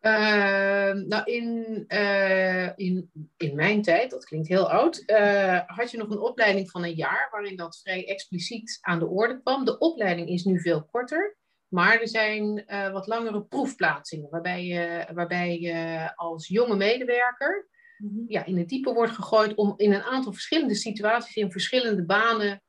Uh, 0.00 0.92
nou, 0.92 1.24
in, 1.24 1.84
uh, 1.88 2.78
in, 2.78 3.10
in 3.36 3.54
mijn 3.54 3.82
tijd, 3.82 4.10
dat 4.10 4.24
klinkt 4.24 4.48
heel 4.48 4.70
oud, 4.70 5.02
uh, 5.06 5.60
had 5.66 5.90
je 5.90 5.98
nog 5.98 6.10
een 6.10 6.18
opleiding 6.18 6.70
van 6.70 6.84
een 6.84 6.94
jaar 6.94 7.28
waarin 7.30 7.56
dat 7.56 7.80
vrij 7.82 8.08
expliciet 8.08 8.78
aan 8.80 8.98
de 8.98 9.06
orde 9.06 9.40
kwam. 9.40 9.64
De 9.64 9.78
opleiding 9.78 10.28
is 10.28 10.44
nu 10.44 10.60
veel 10.60 10.84
korter, 10.84 11.36
maar 11.76 12.00
er 12.00 12.08
zijn 12.08 12.64
uh, 12.66 12.92
wat 12.92 13.06
langere 13.06 13.42
proefplaatsingen 13.42 14.30
waarbij 14.30 14.64
je, 14.64 15.06
waarbij 15.14 15.58
je 15.60 16.10
als 16.14 16.48
jonge 16.48 16.76
medewerker 16.76 17.68
mm 17.98 18.08
-hmm. 18.08 18.24
ja, 18.28 18.44
in 18.44 18.58
het 18.58 18.68
diepe 18.68 18.92
wordt 18.92 19.12
gegooid 19.12 19.54
om 19.54 19.74
in 19.76 19.92
een 19.92 20.02
aantal 20.02 20.32
verschillende 20.32 20.74
situaties, 20.74 21.36
in 21.36 21.50
verschillende 21.50 22.04
banen, 22.04 22.62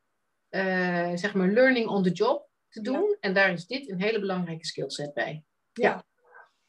uh, 0.50 1.12
zeg 1.15 1.34
maar 1.34 1.48
learning 1.48 1.88
on 1.88 2.04
the 2.04 2.12
job 2.12 2.50
te 2.70 2.82
doen. 2.82 3.10
Ja. 3.10 3.17
En 3.20 3.34
daar 3.34 3.52
is 3.52 3.65
dit 3.65 3.89
een 3.89 4.02
hele 4.02 4.20
belangrijke 4.20 4.65
skillset 4.65 5.13
bij. 5.13 5.43
ja. 5.74 5.89
ja. 5.89 6.06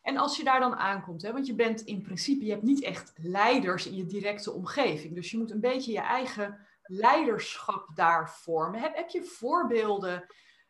En 0.02 0.16
als 0.16 0.36
je 0.36 0.44
daar 0.44 0.60
dan 0.60 0.76
aankomt, 0.76 1.22
hè, 1.22 1.32
want 1.32 1.46
je 1.46 1.54
bent 1.54 1.80
in 1.80 2.02
principe, 2.02 2.44
je 2.44 2.50
hebt 2.50 2.62
niet 2.62 2.82
echt 2.82 3.12
leiders 3.14 3.86
in 3.86 3.96
je 3.96 4.06
directe 4.06 4.52
omgeving. 4.52 5.14
Dus 5.14 5.30
je 5.30 5.38
moet 5.38 5.50
een 5.50 5.60
beetje 5.60 5.92
je 5.92 6.00
eigen 6.00 6.66
leiderschap 6.82 7.88
daar 7.94 8.30
vormen. 8.30 8.80
Heb, 8.80 8.96
heb 8.96 9.08
je 9.08 9.22
voorbeelden 9.22 10.26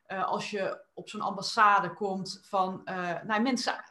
uh, 0.08 0.28
als 0.28 0.50
je 0.50 0.84
op 0.94 1.08
zo'n 1.08 1.20
ambassade 1.20 1.92
komt 1.92 2.40
van 2.42 2.80
uh, 2.84 3.22
nou, 3.22 3.42
mensen 3.42 3.84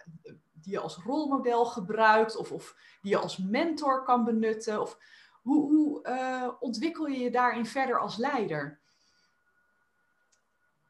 die 0.54 0.74
je 0.74 0.80
als 0.80 0.96
rolmodel 0.96 1.66
gebruikt 1.66 2.36
of, 2.36 2.52
of 2.52 2.76
die 3.02 3.12
je 3.12 3.18
als 3.18 3.38
mentor 3.38 4.04
kan 4.04 4.24
benutten? 4.24 4.82
Of 4.82 4.98
hoe, 5.42 5.72
hoe 5.72 6.08
uh, 6.08 6.52
ontwikkel 6.60 7.06
je 7.06 7.20
je 7.20 7.32
daarin 7.32 7.66
verder 7.66 8.00
als 8.00 8.18
leider? 8.18 8.80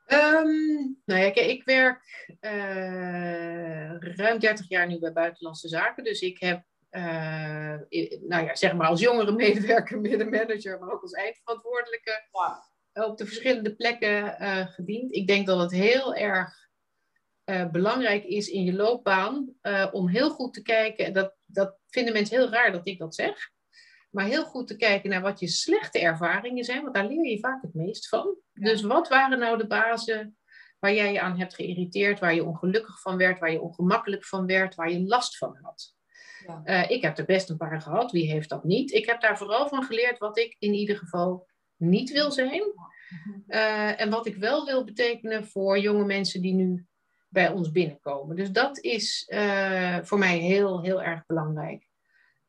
Um, 0.07 1.01
nou 1.05 1.21
ja, 1.21 1.31
kijk, 1.31 1.37
ik 1.37 1.63
werk 1.63 2.35
ruim 3.99 4.39
30 4.39 4.69
jaar 4.69 4.87
nu 4.87 4.99
bij 4.99 5.13
Buitenlandse 5.13 5.67
Zaken. 5.67 6.03
Dus 6.03 6.21
ik 6.21 6.39
heb, 6.39 6.63
uh, 6.91 7.01
nou 8.27 8.45
ja, 8.45 8.55
zeg 8.55 8.73
maar 8.73 8.87
als 8.87 9.01
jongere 9.01 9.31
medewerker, 9.31 9.99
middenmanager, 9.99 10.79
maar 10.79 10.91
ook 10.91 11.01
als 11.01 11.11
eindverantwoordelijke. 11.11 12.27
Op 13.05 13.17
de 13.17 13.25
verschillende 13.25 13.75
plekken 13.75 14.36
uh, 14.41 14.67
gediend. 14.67 15.13
Ik 15.13 15.27
denk 15.27 15.47
dat 15.47 15.60
het 15.60 15.71
heel 15.71 16.15
erg 16.15 16.65
belangrijk 17.71 18.23
is 18.23 18.47
in 18.49 18.63
je 18.63 18.73
loopbaan 18.73 19.53
om 19.91 20.07
heel 20.07 20.29
goed 20.29 20.53
te 20.53 20.62
kijken. 20.62 21.05
En 21.05 21.13
dat, 21.13 21.36
dat 21.45 21.77
vinden 21.88 22.13
mensen 22.13 22.38
heel 22.38 22.49
raar 22.49 22.71
dat 22.71 22.88
ik 22.88 22.99
dat 22.99 23.15
zeg. 23.15 23.49
Maar 24.10 24.25
heel 24.25 24.45
goed 24.45 24.67
te 24.67 24.75
kijken 24.75 25.10
naar 25.10 25.21
wat 25.21 25.39
je 25.39 25.47
slechte 25.47 25.99
ervaringen 25.99 26.63
zijn, 26.63 26.81
want 26.81 26.93
daar 26.93 27.07
leer 27.07 27.25
je 27.25 27.39
vaak 27.39 27.62
het 27.62 27.73
meest 27.73 28.10
van. 28.10 28.38
Ja. 28.53 28.69
Dus 28.69 28.81
wat 28.81 29.07
waren 29.07 29.39
nou 29.39 29.57
de 29.57 29.67
bazen 29.67 30.38
waar 30.79 30.93
jij 30.93 31.12
je 31.13 31.21
aan 31.21 31.39
hebt 31.39 31.55
geïrriteerd, 31.55 32.19
waar 32.19 32.36
je 32.36 32.45
ongelukkig 32.45 33.01
van 33.01 33.17
werd, 33.17 33.39
waar 33.39 33.51
je 33.51 33.62
ongemakkelijk 33.62 34.25
van 34.25 34.45
werd, 34.45 34.75
waar 34.75 34.91
je 34.91 35.01
last 35.01 35.38
van 35.38 35.57
had? 35.62 35.95
Ja. 36.45 36.62
Uh, 36.65 36.89
ik 36.89 37.01
heb 37.01 37.17
er 37.17 37.25
best 37.25 37.49
een 37.49 37.57
paar 37.57 37.81
gehad, 37.81 38.12
wie 38.12 38.31
heeft 38.31 38.49
dat 38.49 38.63
niet? 38.63 38.91
Ik 38.91 39.05
heb 39.05 39.21
daar 39.21 39.38
vooral 39.38 39.67
van 39.67 39.83
geleerd 39.83 40.17
wat 40.17 40.38
ik 40.38 40.55
in 40.60 40.73
ieder 40.73 40.97
geval 40.97 41.47
niet 41.77 42.11
wil 42.11 42.31
zijn. 42.31 42.63
Uh, 43.47 44.01
en 44.01 44.09
wat 44.09 44.25
ik 44.25 44.35
wel 44.35 44.65
wil 44.65 44.83
betekenen 44.83 45.47
voor 45.47 45.79
jonge 45.79 46.05
mensen 46.05 46.41
die 46.41 46.53
nu 46.53 46.85
bij 47.29 47.49
ons 47.49 47.71
binnenkomen. 47.71 48.35
Dus 48.35 48.51
dat 48.51 48.79
is 48.79 49.27
uh, 49.33 49.97
voor 50.01 50.17
mij 50.17 50.37
heel, 50.37 50.81
heel 50.81 51.03
erg 51.03 51.25
belangrijk. 51.25 51.87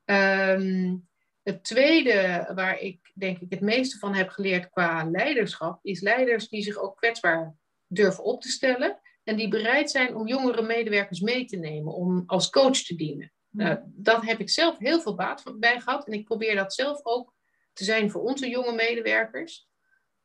Um, 0.05 1.09
het 1.43 1.65
tweede 1.65 2.51
waar 2.55 2.79
ik 2.79 3.11
denk 3.15 3.39
ik 3.39 3.51
het 3.51 3.61
meeste 3.61 3.99
van 3.99 4.15
heb 4.15 4.29
geleerd 4.29 4.69
qua 4.71 5.05
leiderschap, 5.11 5.79
is 5.83 6.01
leiders 6.01 6.49
die 6.49 6.63
zich 6.63 6.77
ook 6.77 6.97
kwetsbaar 6.97 7.55
durven 7.87 8.25
op 8.25 8.41
te 8.41 8.49
stellen 8.49 9.01
en 9.25 9.37
die 9.37 9.49
bereid 9.49 9.91
zijn 9.91 10.17
om 10.17 10.27
jongere 10.27 10.63
medewerkers 10.63 11.21
mee 11.21 11.45
te 11.45 11.57
nemen, 11.57 11.95
om 11.95 12.23
als 12.27 12.51
coach 12.51 12.77
te 12.77 12.95
dienen. 12.95 13.33
Uh, 13.53 13.75
dat 13.85 14.25
heb 14.25 14.39
ik 14.39 14.51
zelf 14.51 14.79
heel 14.79 15.01
veel 15.01 15.15
baat 15.15 15.43
bij 15.59 15.81
gehad 15.81 16.07
en 16.07 16.13
ik 16.13 16.25
probeer 16.25 16.55
dat 16.55 16.75
zelf 16.75 17.01
ook 17.03 17.35
te 17.79 17.85
zijn 17.85 18.11
voor 18.11 18.23
onze 18.23 18.49
jonge 18.49 18.73
medewerkers. 18.73 19.69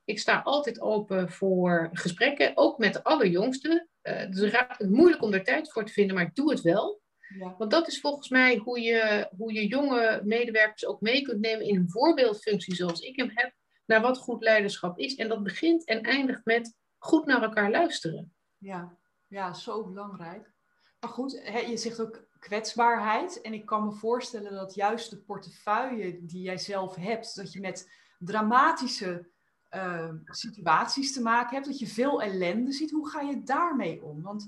Ik 0.04 0.20
sta 0.20 0.42
altijd 0.42 0.82
open 0.82 1.30
voor 1.32 1.90
gesprekken, 1.94 2.52
ook 2.56 2.78
met 2.78 2.94
de 2.94 3.04
allerjongsten. 3.04 3.90
Uh, 4.04 4.16
het 4.16 4.38
is 4.38 4.88
moeilijk 4.88 5.22
om 5.22 5.34
er 5.34 5.44
tijd 5.44 5.72
voor 5.72 5.86
te 5.86 5.94
vinden, 5.94 6.16
maar 6.16 6.26
ik 6.26 6.36
doe 6.36 6.52
het 6.52 6.62
wel. 6.62 7.02
Ja. 7.38 7.56
Want 7.58 7.72
dat 7.72 7.88
is 7.88 8.00
volgens 8.00 8.30
mij 8.30 8.58
hoe 8.58 8.82
je, 8.82 9.30
hoe 9.38 9.54
je 9.54 9.68
jonge 9.68 10.22
medewerkers 10.24 10.86
ook 10.86 11.02
mee 11.02 11.22
kunt 11.22 11.40
nemen 11.40 11.66
in 11.66 11.76
een 11.76 11.90
voorbeeldfunctie 11.90 12.76
zoals 12.76 13.00
ik 13.00 13.16
hem 13.16 13.32
heb, 13.34 13.54
naar 13.86 14.02
wat 14.02 14.18
goed 14.18 14.44
leiderschap 14.44 15.00
is. 15.00 15.16
En 15.16 15.28
dat 15.28 15.44
begint 15.44 15.86
en 15.86 16.02
eindigt 16.02 16.46
met 16.46 16.76
goed 16.98 17.26
naar 17.26 17.44
elkaar 17.44 17.72
luisteren. 17.72 18.34
Ja, 18.58 18.98
ja 19.28 19.54
zo 19.54 19.84
belangrijk. 19.84 20.54
Maar 21.00 21.10
goed, 21.10 21.42
hè, 21.44 21.60
je 21.60 21.78
zegt 21.78 22.02
ook 22.02 22.28
kwetsbaarheid. 22.44 23.42
En 23.42 23.54
ik 23.54 23.66
kan 23.66 23.86
me 23.86 23.92
voorstellen 23.92 24.52
dat 24.52 24.76
juist 24.76 25.10
de 25.10 25.18
portefeuille 25.18 26.26
die 26.26 26.42
jij 26.42 26.58
zelf 26.58 26.96
hebt, 26.96 27.36
dat 27.36 27.54
je 27.54 27.60
met 27.60 27.92
dramatische 28.20 29.30
uh, 29.72 30.10
situaties 30.26 31.14
te 31.14 31.22
maken 31.22 31.56
hebt, 31.56 31.68
dat 31.68 31.80
je 31.80 31.88
veel 31.88 32.22
ellende 32.22 32.72
ziet. 32.72 32.92
Hoe 32.92 33.10
ga 33.10 33.22
je 33.22 33.44
daarmee 33.44 34.04
om? 34.04 34.22
Want 34.22 34.48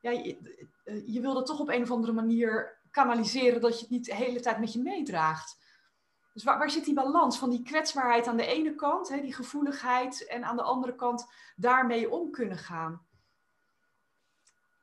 ja, 0.00 0.10
je, 0.10 0.38
je 1.06 1.20
wil 1.20 1.34
dat 1.34 1.46
toch 1.46 1.60
op 1.60 1.68
een 1.68 1.82
of 1.82 1.90
andere 1.90 2.12
manier 2.12 2.80
kanaliseren 2.90 3.60
dat 3.60 3.74
je 3.74 3.80
het 3.80 3.90
niet 3.90 4.04
de 4.04 4.14
hele 4.14 4.40
tijd 4.40 4.58
met 4.58 4.72
je 4.72 4.82
meedraagt. 4.82 5.60
Dus 6.32 6.44
waar, 6.44 6.58
waar 6.58 6.70
zit 6.70 6.84
die 6.84 6.94
balans 6.94 7.38
van 7.38 7.50
die 7.50 7.62
kwetsbaarheid 7.62 8.26
aan 8.26 8.36
de 8.36 8.46
ene 8.46 8.74
kant, 8.74 9.08
hè, 9.08 9.20
die 9.20 9.34
gevoeligheid, 9.34 10.26
en 10.26 10.44
aan 10.44 10.56
de 10.56 10.62
andere 10.62 10.94
kant 10.94 11.26
daarmee 11.56 12.10
om 12.10 12.30
kunnen 12.30 12.58
gaan? 12.58 13.06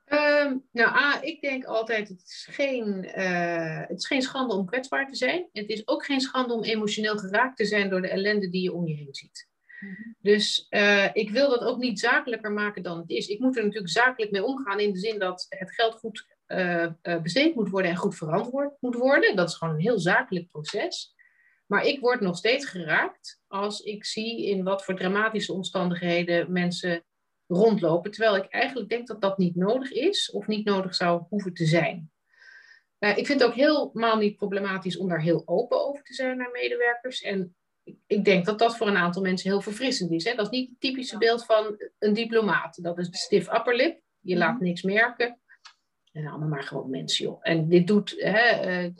Um, 0.09 0.67
nou, 0.71 0.95
A, 0.95 1.21
ik 1.21 1.41
denk 1.41 1.65
altijd, 1.65 2.07
het 2.07 2.21
is, 2.21 2.47
geen, 2.51 3.03
uh, 3.17 3.87
het 3.87 3.99
is 3.99 4.07
geen 4.07 4.21
schande 4.21 4.53
om 4.53 4.65
kwetsbaar 4.65 5.07
te 5.07 5.15
zijn. 5.15 5.49
Het 5.51 5.69
is 5.69 5.87
ook 5.87 6.05
geen 6.05 6.21
schande 6.21 6.53
om 6.53 6.63
emotioneel 6.63 7.17
geraakt 7.17 7.57
te 7.57 7.65
zijn 7.65 7.89
door 7.89 8.01
de 8.01 8.09
ellende 8.09 8.49
die 8.49 8.61
je 8.61 8.73
om 8.73 8.87
je 8.87 8.95
heen 8.95 9.13
ziet. 9.13 9.47
Mhm. 9.79 9.93
Dus 10.19 10.67
uh, 10.69 11.09
ik 11.13 11.29
wil 11.29 11.49
dat 11.49 11.63
ook 11.63 11.77
niet 11.77 11.99
zakelijker 11.99 12.51
maken 12.51 12.83
dan 12.83 12.97
het 12.97 13.09
is. 13.09 13.27
Ik 13.27 13.39
moet 13.39 13.57
er 13.57 13.63
natuurlijk 13.63 13.91
zakelijk 13.91 14.31
mee 14.31 14.43
omgaan 14.43 14.79
in 14.79 14.91
de 14.91 14.99
zin 14.99 15.19
dat 15.19 15.45
het 15.49 15.73
geld 15.73 15.95
goed 15.95 16.37
uh, 16.47 16.87
besteed 17.01 17.55
moet 17.55 17.69
worden 17.69 17.91
en 17.91 17.97
goed 17.97 18.15
verantwoord 18.15 18.77
moet 18.79 18.95
worden. 18.95 19.35
Dat 19.35 19.49
is 19.49 19.55
gewoon 19.55 19.73
een 19.73 19.81
heel 19.81 19.99
zakelijk 19.99 20.51
proces. 20.51 21.15
Maar 21.65 21.85
ik 21.85 21.99
word 21.99 22.19
nog 22.19 22.37
steeds 22.37 22.65
geraakt 22.65 23.41
als 23.47 23.81
ik 23.81 24.05
zie 24.05 24.45
in 24.45 24.63
wat 24.63 24.83
voor 24.83 24.95
dramatische 24.95 25.53
omstandigheden 25.53 26.51
mensen 26.51 27.03
rondlopen. 27.49 28.11
Terwijl 28.11 28.35
ik 28.35 28.45
eigenlijk 28.45 28.89
denk 28.89 29.07
dat 29.07 29.21
dat 29.21 29.37
niet 29.37 29.55
nodig 29.55 29.91
is 29.91 30.31
of 30.31 30.47
niet 30.47 30.65
nodig 30.65 30.95
zou 30.95 31.23
hoeven 31.29 31.53
te 31.53 31.65
zijn. 31.65 32.11
Uh, 32.99 33.17
ik 33.17 33.25
vind 33.25 33.39
het 33.39 33.49
ook 33.49 33.55
helemaal 33.55 34.17
niet 34.17 34.35
problematisch 34.35 34.97
om 34.97 35.07
daar 35.07 35.21
heel 35.21 35.41
open 35.45 35.87
over 35.87 36.03
te 36.03 36.13
zijn 36.13 36.37
naar 36.37 36.51
medewerkers. 36.51 37.21
En 37.21 37.55
ik 38.07 38.25
denk 38.25 38.45
dat 38.45 38.59
dat 38.59 38.77
voor 38.77 38.87
een 38.87 38.97
aantal 38.97 39.21
mensen 39.21 39.49
heel 39.49 39.61
verfrissend 39.61 40.11
is. 40.11 40.23
Hè? 40.23 40.35
Dat 40.35 40.45
is 40.45 40.51
niet 40.51 40.69
het 40.69 40.79
typische 40.79 41.17
beeld 41.17 41.45
van 41.45 41.77
een 41.99 42.13
diplomaat. 42.13 42.83
Dat 42.83 42.97
is 42.97 43.09
de 43.09 43.17
stiff 43.17 43.53
upperlip. 43.53 44.01
Je 44.19 44.37
laat 44.37 44.55
mhm. 44.55 44.63
niks 44.63 44.81
merken. 44.81 45.39
En 46.11 46.27
allemaal 46.27 46.47
maar 46.47 46.63
gewoon 46.63 46.89
mensen, 46.89 47.25
joh. 47.25 47.39
En 47.41 47.69
dit 47.69 47.87
doet, 47.87 48.15
hè, 48.17 48.83
uh, 48.83 48.91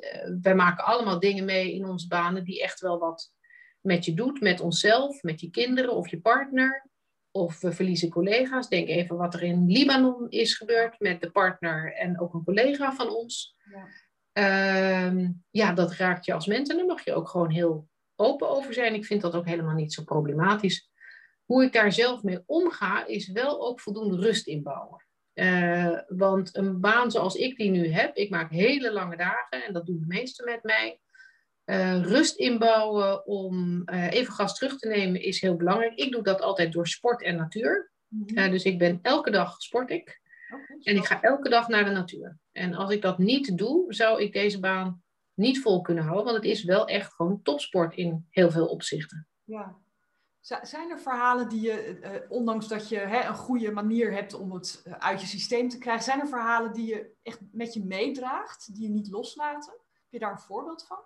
wij 0.41 0.55
maken 0.55 0.85
allemaal 0.85 1.19
dingen 1.19 1.45
mee 1.45 1.73
in 1.73 1.85
onze 1.85 2.07
banen 2.07 2.43
die 2.43 2.61
echt 2.61 2.79
wel 2.79 2.99
wat 2.99 3.31
met 3.81 4.05
je 4.05 4.13
doet, 4.13 4.41
met 4.41 4.59
onszelf, 4.59 5.23
met 5.23 5.41
je 5.41 5.49
kinderen 5.49 5.95
of 5.95 6.09
je 6.09 6.19
partner. 6.19 6.88
Of 7.31 7.61
we 7.61 7.71
verliezen 7.71 8.09
collega's. 8.09 8.69
Denk 8.69 8.87
even 8.87 9.17
wat 9.17 9.33
er 9.33 9.43
in 9.43 9.71
Libanon 9.71 10.29
is 10.29 10.55
gebeurd 10.55 10.99
met 10.99 11.21
de 11.21 11.31
partner 11.31 11.95
en 11.95 12.19
ook 12.19 12.33
een 12.33 12.43
collega 12.43 12.93
van 12.93 13.09
ons. 13.09 13.55
Ja, 13.71 13.87
ehm, 14.31 15.31
ja 15.49 15.73
dat 15.73 15.93
raakt 15.93 16.25
je 16.25 16.33
als 16.33 16.47
mens 16.47 16.69
en 16.69 16.77
daar 16.77 16.85
mag 16.85 17.05
je 17.05 17.13
ook 17.13 17.29
gewoon 17.29 17.49
heel 17.49 17.87
open 18.15 18.49
over 18.49 18.73
zijn. 18.73 18.93
Ik 18.93 19.05
vind 19.05 19.21
dat 19.21 19.35
ook 19.35 19.45
helemaal 19.45 19.75
niet 19.75 19.93
zo 19.93 20.03
problematisch. 20.03 20.89
Hoe 21.45 21.63
ik 21.63 21.73
daar 21.73 21.91
zelf 21.91 22.23
mee 22.23 22.43
omga, 22.45 23.05
is 23.05 23.31
wel 23.31 23.67
ook 23.67 23.79
voldoende 23.79 24.15
rust 24.15 24.47
inbouwen. 24.47 25.07
Uh, 25.33 25.99
want 26.07 26.55
een 26.55 26.79
baan 26.79 27.11
zoals 27.11 27.35
ik 27.35 27.57
die 27.57 27.69
nu 27.69 27.87
heb, 27.87 28.15
ik 28.15 28.29
maak 28.29 28.51
hele 28.51 28.91
lange 28.91 29.17
dagen 29.17 29.65
en 29.65 29.73
dat 29.73 29.85
doen 29.85 29.99
de 29.99 30.05
meesten 30.07 30.45
met 30.45 30.63
mij. 30.63 30.99
Uh, 31.69 32.01
rust 32.01 32.35
inbouwen 32.35 33.25
om 33.25 33.81
uh, 33.85 34.11
even 34.11 34.33
gas 34.33 34.57
terug 34.57 34.77
te 34.77 34.87
nemen 34.87 35.21
is 35.21 35.41
heel 35.41 35.55
belangrijk. 35.55 35.95
Ik 35.95 36.11
doe 36.11 36.23
dat 36.23 36.41
altijd 36.41 36.71
door 36.71 36.87
sport 36.87 37.23
en 37.23 37.35
natuur. 37.35 37.91
Mm 38.07 38.51
dus 38.51 38.63
ik 38.63 38.77
ben 38.77 38.99
elke 39.01 39.31
dag 39.31 39.61
sport 39.61 39.89
ik. 39.89 40.21
en 40.83 40.95
ik 40.95 41.05
ga 41.05 41.21
elke 41.21 41.49
dag 41.49 41.67
naar 41.67 41.85
de 41.85 41.91
natuur. 41.91 42.37
En 42.51 42.73
als 42.73 42.91
ik 42.91 43.01
dat 43.01 43.17
niet 43.17 43.57
doe, 43.57 43.93
zou 43.93 44.21
ik 44.21 44.33
deze 44.33 44.59
baan 44.59 45.03
niet 45.33 45.61
vol 45.61 45.81
kunnen 45.81 46.03
houden. 46.03 46.25
Want 46.25 46.37
het 46.37 46.45
is 46.45 46.63
wel 46.63 46.87
echt 46.87 47.13
gewoon 47.13 47.41
topsport 47.41 47.95
in 47.95 48.27
heel 48.29 48.51
veel 48.51 48.67
opzichten. 48.67 49.27
Ja. 49.43 49.77
Zijn 50.61 50.91
er 50.91 50.99
verhalen 50.99 51.49
die 51.49 51.61
je, 51.61 52.25
ondanks 52.29 52.67
dat 52.67 52.89
je 52.89 52.97
hè, 52.97 53.27
een 53.27 53.35
goede 53.35 53.71
manier 53.71 54.13
hebt 54.13 54.33
om 54.33 54.51
het 54.51 54.83
uit 54.99 55.21
je 55.21 55.27
systeem 55.27 55.69
te 55.69 55.77
krijgen, 55.77 56.03
zijn 56.03 56.19
er 56.19 56.27
verhalen 56.27 56.73
die 56.73 56.87
je 56.87 57.11
echt 57.23 57.39
met 57.51 57.73
je 57.73 57.85
meedraagt, 57.85 58.73
die 58.73 58.83
je 58.83 58.89
niet 58.89 59.09
loslaten? 59.09 59.73
Heb 59.73 60.09
je 60.09 60.19
daar 60.19 60.31
een 60.31 60.39
voorbeeld 60.39 60.85
van? 60.87 60.97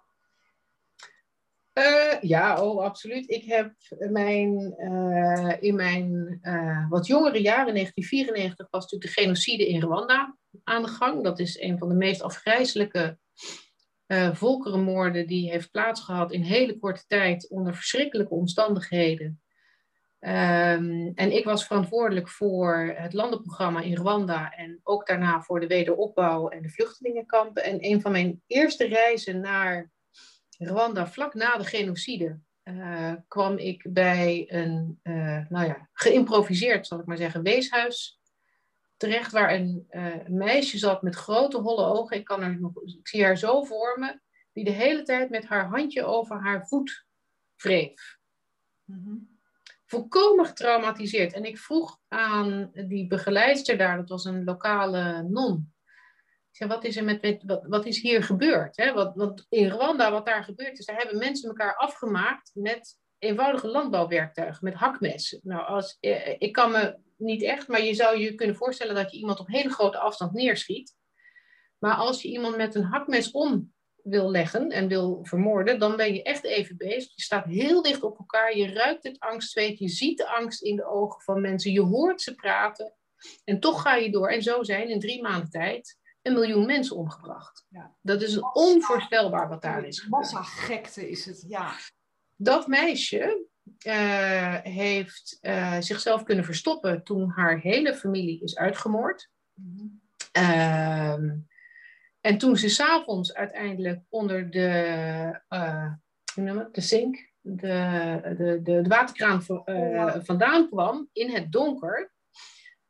Uh, 1.74 2.22
ja, 2.22 2.62
oh, 2.64 2.84
absoluut. 2.84 3.30
Ik 3.30 3.44
heb 3.44 3.74
mijn, 4.12 4.76
uh, 4.78 5.54
in 5.60 5.76
mijn 5.76 6.40
uh, 6.42 6.90
wat 6.90 7.08
jongere 7.08 7.42
jaren, 7.42 7.74
1994, 7.74 8.68
was 8.70 8.82
natuurlijk 8.84 9.16
de 9.16 9.22
genocide 9.22 9.68
in 9.68 9.82
Rwanda 9.82 10.38
aan 10.64 10.82
de 10.82 10.88
gang. 10.88 11.24
Dat 11.24 11.40
is 11.40 11.60
een 11.60 11.78
van 11.78 11.90
de 11.90 11.96
meest 11.96 12.22
afgrijzelijke 12.22 13.18
volkerenmoorden 14.34 15.28
die 15.28 15.50
heeft 15.50 15.72
plaatsgehad 15.72 16.32
in 16.32 16.42
hele 16.42 16.80
korte 16.80 17.04
tijd 17.08 17.50
onder 17.50 17.76
verschrikkelijke 17.76 18.34
omstandigheden. 18.34 19.42
Um, 20.20 21.12
en 21.16 21.32
ik 21.32 21.44
was 21.46 21.68
verantwoordelijk 21.68 22.30
voor 22.30 22.94
het 22.96 23.14
landenprogramma 23.14 23.82
in 23.82 23.96
Rwanda 23.96 24.52
en 24.52 24.80
ook 24.84 25.08
daarna 25.08 25.42
voor 25.42 25.60
de 25.60 25.68
wederopbouw 25.68 26.48
en 26.48 26.62
de 26.62 26.70
vluchtelingenkampen. 26.70 27.64
En 27.64 27.86
een 27.86 28.02
van 28.02 28.12
mijn 28.12 28.42
eerste 28.48 28.86
reizen 28.86 29.40
naar 29.40 29.92
Rwanda, 30.68 31.08
vlak 31.08 31.34
na 31.34 31.58
de 31.58 31.66
genocide, 31.66 32.40
uh, 32.64 33.14
kwam 33.28 33.58
ik 33.58 33.86
bij 33.90 34.46
een, 34.48 35.00
uh, 35.04 35.48
nou 35.50 35.66
ja, 35.66 35.90
geïmproviseerd, 35.94 36.88
zal 36.88 37.00
ik 37.00 37.06
maar 37.06 37.18
zeggen, 37.18 37.44
weeshuis 37.44 38.22
terecht, 38.98 39.32
waar 39.32 39.54
een 39.54 39.88
uh, 39.92 40.28
meisje 40.28 40.78
zat 40.78 41.02
met 41.02 41.16
grote 41.16 41.58
holle 41.58 41.86
ogen. 41.86 42.18
Ik, 42.18 42.26
kan 42.26 42.42
er 42.42 42.60
nog, 42.60 42.72
ik 42.84 43.08
zie 43.08 43.24
haar 43.24 43.38
zo 43.38 43.64
voor 43.64 44.00
me, 44.00 44.20
die 44.52 44.64
de 44.64 44.72
hele 44.72 45.02
tijd 45.02 45.30
met 45.30 45.46
haar 45.46 45.66
handje 45.66 46.04
over 46.04 46.42
haar 46.42 46.68
voet 46.68 47.06
wreef. 47.56 48.18
Mm 48.84 49.32
Volkomen 49.86 50.46
getraumatiseerd. 50.46 51.34
En 51.34 51.46
ik 51.46 51.58
vroeg 51.58 52.00
aan 52.08 52.72
die 52.74 53.08
begeleidster 53.08 53.78
daar, 53.78 53.98
dat 53.98 54.10
was 54.10 54.26
een 54.26 54.44
lokale 54.44 55.24
non, 55.24 55.73
zeg, 56.56 56.68
wat 56.68 56.84
is 56.84 56.98
er 56.98 57.04
met, 57.04 57.44
wat, 57.46 57.66
wat 57.68 57.86
is 57.86 58.02
hier 58.02 58.24
gebeurd? 58.24 58.78
Hè? 58.78 58.94
Wat, 58.94 59.16
wat 59.16 59.46
in 59.50 59.70
Rwanda, 59.70 60.12
wat 60.12 60.26
daar 60.26 60.44
gebeurd 60.44 60.80
is, 60.80 60.86
daar 60.86 60.98
hebben 60.98 61.18
mensen 61.18 61.50
elkaar 61.50 61.76
afgemaakt 61.76 62.52
met 62.54 62.98
eenvoudige 63.18 63.68
landbouwwerktuigen, 63.68 64.64
met 64.64 64.74
hakmessen. 64.74 65.40
Nou, 65.44 65.66
als, 65.66 65.98
eh, 66.00 66.36
ik 66.38 66.52
kan 66.52 66.72
me 66.72 66.98
niet 67.18 67.44
echt, 67.44 67.68
maar 67.68 67.82
je 67.82 67.94
zou 67.94 68.18
je 68.18 68.36
kunnen 68.36 68.56
voorstellen 68.56 68.96
dat 68.96 69.12
je 69.12 69.18
iemand 69.18 69.40
op 69.40 69.48
hele 69.48 69.70
grote 69.70 69.98
afstand 69.98 70.34
neerschiet. 70.34 70.96
Maar 71.80 71.96
als 71.96 72.22
je 72.22 72.28
iemand 72.28 72.58
met 72.58 72.76
een 72.76 72.84
hakmes 72.84 73.32
om 73.32 73.74
wil 74.04 74.32
leggen 74.32 74.70
en 74.70 74.88
wil 74.88 75.20
vermoorden, 75.22 75.80
dan 75.80 75.96
ben 75.96 76.14
je 76.14 76.24
echt 76.24 76.44
even 76.44 76.78
bezig. 76.78 77.16
Je 77.16 77.22
staat 77.22 77.46
heel 77.46 77.82
dicht 77.82 78.04
op 78.04 78.18
elkaar, 78.18 78.58
je 78.58 78.74
ruikt 78.74 79.04
het 79.04 79.20
angstzweet, 79.20 79.80
je 79.80 79.90
ziet 79.90 80.18
de 80.18 80.28
angst 80.28 80.62
in 80.62 80.76
de 80.76 80.86
ogen 80.86 81.22
van 81.22 81.42
mensen, 81.42 81.72
je 81.72 81.82
hoort 81.82 82.22
ze 82.22 82.36
praten. 82.36 82.94
En 83.44 83.60
toch 83.60 83.82
ga 83.82 83.96
je 83.96 84.12
door. 84.12 84.30
En 84.30 84.42
zo 84.42 84.64
zijn 84.64 84.90
in 84.90 85.00
drie 85.00 85.22
maanden 85.22 85.50
tijd 85.50 86.02
een 86.24 86.34
miljoen 86.34 86.66
mensen 86.66 86.96
omgebracht. 86.96 87.66
Ja. 87.70 87.96
Dat 88.02 88.22
is 88.22 88.40
onvoorstelbaar 88.40 89.50
wat 89.50 89.62
daar 89.62 89.86
is 89.86 90.00
gebeurd. 90.00 90.32
Massa 90.32 90.44
gekte 90.44 91.10
is 91.10 91.26
het, 91.26 91.46
ja. 91.48 91.72
Dat 92.36 92.68
meisje 92.68 93.46
uh, 93.86 94.58
heeft 94.62 95.38
uh, 95.42 95.78
zichzelf 95.80 96.24
kunnen 96.24 96.46
verstoppen 96.46 97.04
toen 97.04 97.30
haar 97.30 97.60
hele 97.60 97.96
familie 97.96 98.42
is 98.42 98.58
uitgemoord. 98.58 99.30
Mm 99.54 99.76
-hmm. 99.76 100.02
uh, 100.44 101.32
en 102.22 102.38
toen 102.38 102.58
ze 102.58 102.70
s'avonds 102.70 103.34
uiteindelijk 103.34 104.02
onder 104.10 104.50
de, 104.50 105.42
hoe 106.34 106.44
noem 106.44 106.58
het, 106.58 106.74
de 106.74 106.82
zink, 106.82 107.32
de, 107.42 108.20
de, 108.38 108.62
de, 108.64 108.82
de 108.82 108.88
waterkraan 108.88 109.44
vandaan 110.24 110.70
kwam 110.70 111.10
in 111.14 111.30
het 111.30 111.52
donker, 111.52 112.13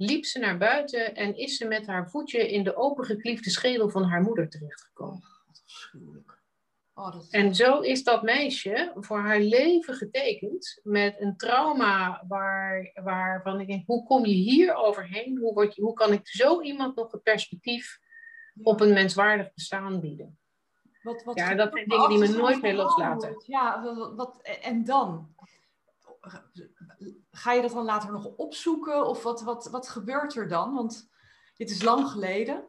liep 0.06 0.26
ze 0.26 0.40
naar 0.40 0.58
buiten 0.58 1.16
en 1.16 1.38
is 1.38 1.58
ze 1.58 1.66
met 1.66 1.88
haar 1.88 2.10
voetje 2.10 2.52
in 2.52 2.64
de 2.64 2.76
opengekliefde 2.76 3.50
schedel 3.50 3.90
van 3.90 4.04
haar 4.04 4.22
moeder 4.22 4.50
terechtgekomen. 4.50 5.24
Oh, 6.96 7.12
dat 7.12 7.28
En 7.30 7.56
zo 7.56 7.80
is 7.80 8.04
dat 8.04 8.24
meisje 8.24 8.92
voor 8.96 9.20
haar 9.20 9.40
leven 9.40 9.94
getekend 9.94 10.80
met 10.84 11.16
een 11.20 11.38
trauma 11.38 12.24
waar, 12.28 12.92
waarvan 13.04 13.60
ik 13.60 13.68
denk, 13.68 13.84
hoe 13.86 14.04
kom 14.04 14.26
je 14.26 14.34
hier 14.34 14.76
overheen? 14.76 15.38
Hoe, 15.38 15.54
word 15.54 15.76
je, 15.76 15.82
hoe 15.82 15.94
kan 15.94 16.14
ik 16.14 16.28
zo 16.28 16.62
iemand 16.62 16.96
nog 16.96 17.12
het 17.12 17.24
perspectief 17.24 18.00
op 18.62 18.82
een 18.82 18.94
menswaardig 18.94 19.54
bestaan 19.54 20.00
bieden? 20.00 20.38
Wat, 21.02 21.24
wat 21.24 21.38
ja, 21.38 21.56
dat 21.56 21.74
zijn 21.74 21.88
dingen 21.88 22.10
die 22.10 22.18
me 22.18 22.28
nooit 22.28 22.62
meer 22.62 22.74
loslaten. 22.74 23.44
Ja, 23.46 23.96
wat, 24.16 24.42
en 24.62 24.84
dan? 24.84 25.36
Ga 27.32 27.54
je 27.54 27.62
dat 27.62 27.72
dan 27.72 27.86
later 27.86 28.12
nog 28.12 28.26
opzoeken? 28.26 29.06
Of 29.06 29.24
wat, 29.24 29.42
wat, 29.42 29.70
wat 29.72 29.90
gebeurt 29.90 30.36
er 30.36 30.48
dan? 30.48 30.74
Want 30.74 31.10
dit 31.56 31.70
is 31.70 31.82
lang 31.82 32.08
geleden. 32.08 32.66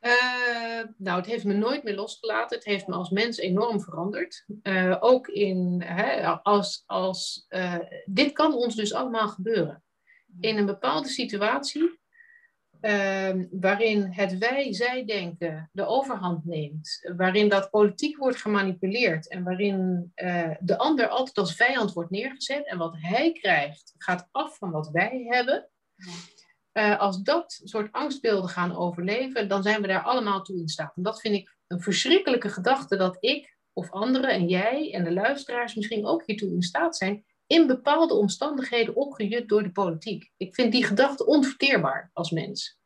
Uh, 0.00 0.82
nou, 0.96 1.16
het 1.16 1.26
heeft 1.26 1.44
me 1.44 1.52
nooit 1.52 1.82
meer 1.82 1.94
losgelaten. 1.94 2.56
Het 2.56 2.66
heeft 2.66 2.86
me 2.86 2.94
als 2.94 3.10
mens 3.10 3.38
enorm 3.38 3.80
veranderd. 3.80 4.44
Uh, 4.62 4.96
ook 5.00 5.28
in, 5.28 5.82
hè, 5.84 6.26
als, 6.26 6.82
als, 6.86 7.46
uh, 7.48 7.78
dit 8.04 8.32
kan 8.32 8.54
ons 8.54 8.74
dus 8.74 8.92
allemaal 8.92 9.28
gebeuren. 9.28 9.82
In 10.40 10.56
een 10.56 10.66
bepaalde 10.66 11.08
situatie 11.08 11.97
Ehm, 12.80 13.46
waarin 13.50 14.12
het 14.12 14.38
wij-zij-denken 14.38 15.70
de 15.72 15.86
overhand 15.86 16.44
neemt, 16.44 17.10
waarin 17.16 17.48
dat 17.48 17.70
politiek 17.70 18.16
wordt 18.16 18.36
gemanipuleerd 18.36 19.28
en 19.28 19.44
waarin 19.44 20.12
uh, 20.16 20.50
de 20.60 20.78
ander 20.78 21.08
altijd 21.08 21.38
als 21.38 21.54
vijand 21.54 21.92
wordt 21.92 22.10
neergezet 22.10 22.66
en 22.66 22.78
wat 22.78 22.94
hij 22.98 23.32
krijgt 23.32 23.94
gaat 23.96 24.28
af 24.30 24.56
van 24.56 24.70
wat 24.70 24.90
wij 24.90 25.24
hebben. 25.28 25.68
Uh, 26.72 26.98
als 26.98 27.22
dat 27.22 27.60
soort 27.64 27.92
angstbeelden 27.92 28.50
gaan 28.50 28.76
overleven, 28.76 29.48
dan 29.48 29.62
zijn 29.62 29.80
we 29.80 29.86
daar 29.86 30.02
allemaal 30.02 30.42
toe 30.42 30.58
in 30.58 30.68
staat. 30.68 30.96
En 30.96 31.02
dat 31.02 31.20
vind 31.20 31.34
ik 31.34 31.56
een 31.66 31.80
verschrikkelijke 31.80 32.48
gedachte 32.48 32.96
dat 32.96 33.16
ik 33.20 33.56
of 33.72 33.90
anderen 33.90 34.30
en 34.30 34.48
jij 34.48 34.92
en 34.92 35.04
de 35.04 35.12
luisteraars 35.12 35.74
misschien 35.74 36.06
ook 36.06 36.22
hiertoe 36.26 36.50
in 36.50 36.62
staat 36.62 36.96
zijn 36.96 37.24
in 37.48 37.66
bepaalde 37.66 38.14
omstandigheden 38.14 38.94
opgejut 38.94 39.48
door 39.48 39.62
de 39.62 39.72
politiek. 39.72 40.30
Ik 40.36 40.54
vind 40.54 40.72
die 40.72 40.84
gedachte 40.84 41.26
onverteerbaar 41.26 42.10
als 42.12 42.30
mens. 42.30 42.78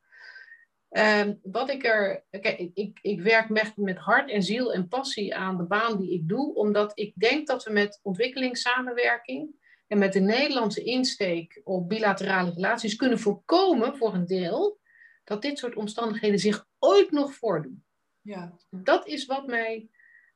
Um, 0.91 1.39
wat 1.43 1.71
ik 1.71 1.85
er. 1.85 2.25
Kijk, 2.31 2.71
ik, 2.75 2.99
ik 3.03 3.21
werk 3.21 3.49
met, 3.49 3.77
met 3.77 3.99
hart 3.99 4.31
en 4.31 4.43
ziel 4.43 4.73
en 4.73 4.89
passie 4.89 5.35
aan 5.35 5.57
de 5.57 5.65
baan 5.65 5.97
die 5.97 6.13
ik 6.13 6.29
doe, 6.29 6.55
omdat 6.55 6.93
ik 6.95 7.13
denk 7.15 7.47
dat 7.47 7.65
we 7.65 7.73
met 7.73 8.01
ontwikkelingssamenwerking 8.03 9.55
en 9.87 9.99
met 9.99 10.13
de 10.13 10.21
Nederlandse 10.21 10.83
insteek 10.83 11.61
op 11.65 11.89
bilaterale 11.89 12.51
relaties 12.51 12.97
kunnen 12.97 13.19
voorkomen 13.19 13.97
voor 13.97 14.15
een 14.15 14.27
deel 14.27 14.81
dat 15.25 15.43
dit 15.43 15.59
soort 15.59 15.77
omstandigheden 15.77 16.39
zich 16.39 16.67
ooit 16.79 17.11
nog 17.11 17.35
voordoen. 17.35 17.85
Ja. 18.21 18.57
Dat 18.71 19.07
is 19.07 19.27
wat 19.27 19.47
mij 19.47 19.89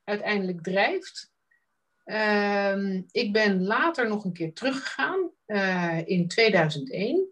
uiteindelijk 0.04 0.62
drijft. 0.62 1.32
Ehm, 2.06 3.02
ik 3.10 3.32
ben 3.32 3.62
later 3.62 4.08
nog 4.08 4.24
een 4.24 4.32
keer 4.32 4.52
teruggegaan 4.52 5.30
uh, 5.46 6.00
in 6.04 6.28
2001. 6.28 7.28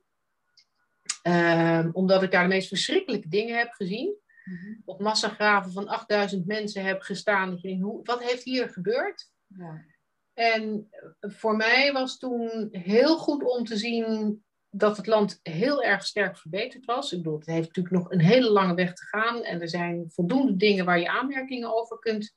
Ehm, 1.23 1.91
omdat 1.93 2.23
ik 2.23 2.31
daar 2.31 2.43
de 2.43 2.49
meest 2.49 2.69
verschrikkelijke 2.69 3.29
dingen 3.29 3.59
heb 3.59 3.73
gezien. 3.73 4.17
Mm-hmm. 4.45 4.83
Op 4.85 5.01
massagraven 5.01 5.73
van 5.73 5.89
8000 5.89 6.47
mensen 6.47 6.85
heb 6.85 7.01
gestaan. 7.01 7.51
Dat 7.51 7.61
je 7.61 7.69
denkt, 7.69 7.83
hoe, 7.83 8.01
wat 8.03 8.23
heeft 8.23 8.43
hier 8.43 8.69
gebeurd? 8.69 9.31
Ja. 9.47 9.85
En 10.33 10.89
voor 11.21 11.57
mij 11.57 11.93
was 11.93 12.19
toen 12.19 12.69
heel 12.73 13.19
goed 13.19 13.43
om 13.43 13.65
te 13.65 13.77
zien 13.77 14.43
dat 14.71 14.97
het 14.97 15.07
land 15.07 15.41
heel 15.43 15.83
erg 15.83 16.05
sterk 16.05 16.39
verbeterd 16.39 16.85
was. 16.85 17.13
Ik 17.13 17.19
bedoel, 17.19 17.39
het 17.39 17.47
heeft 17.47 17.67
natuurlijk 17.67 17.95
nog 17.95 18.11
een 18.11 18.21
hele 18.21 18.51
lange 18.51 18.75
weg 18.75 18.95
te 18.95 19.05
gaan. 19.05 19.43
En 19.43 19.61
er 19.61 19.69
zijn 19.69 20.11
voldoende 20.11 20.57
dingen 20.57 20.85
waar 20.85 20.99
je 20.99 21.09
aanmerkingen 21.09 21.77
over 21.77 21.99
kunt 21.99 22.37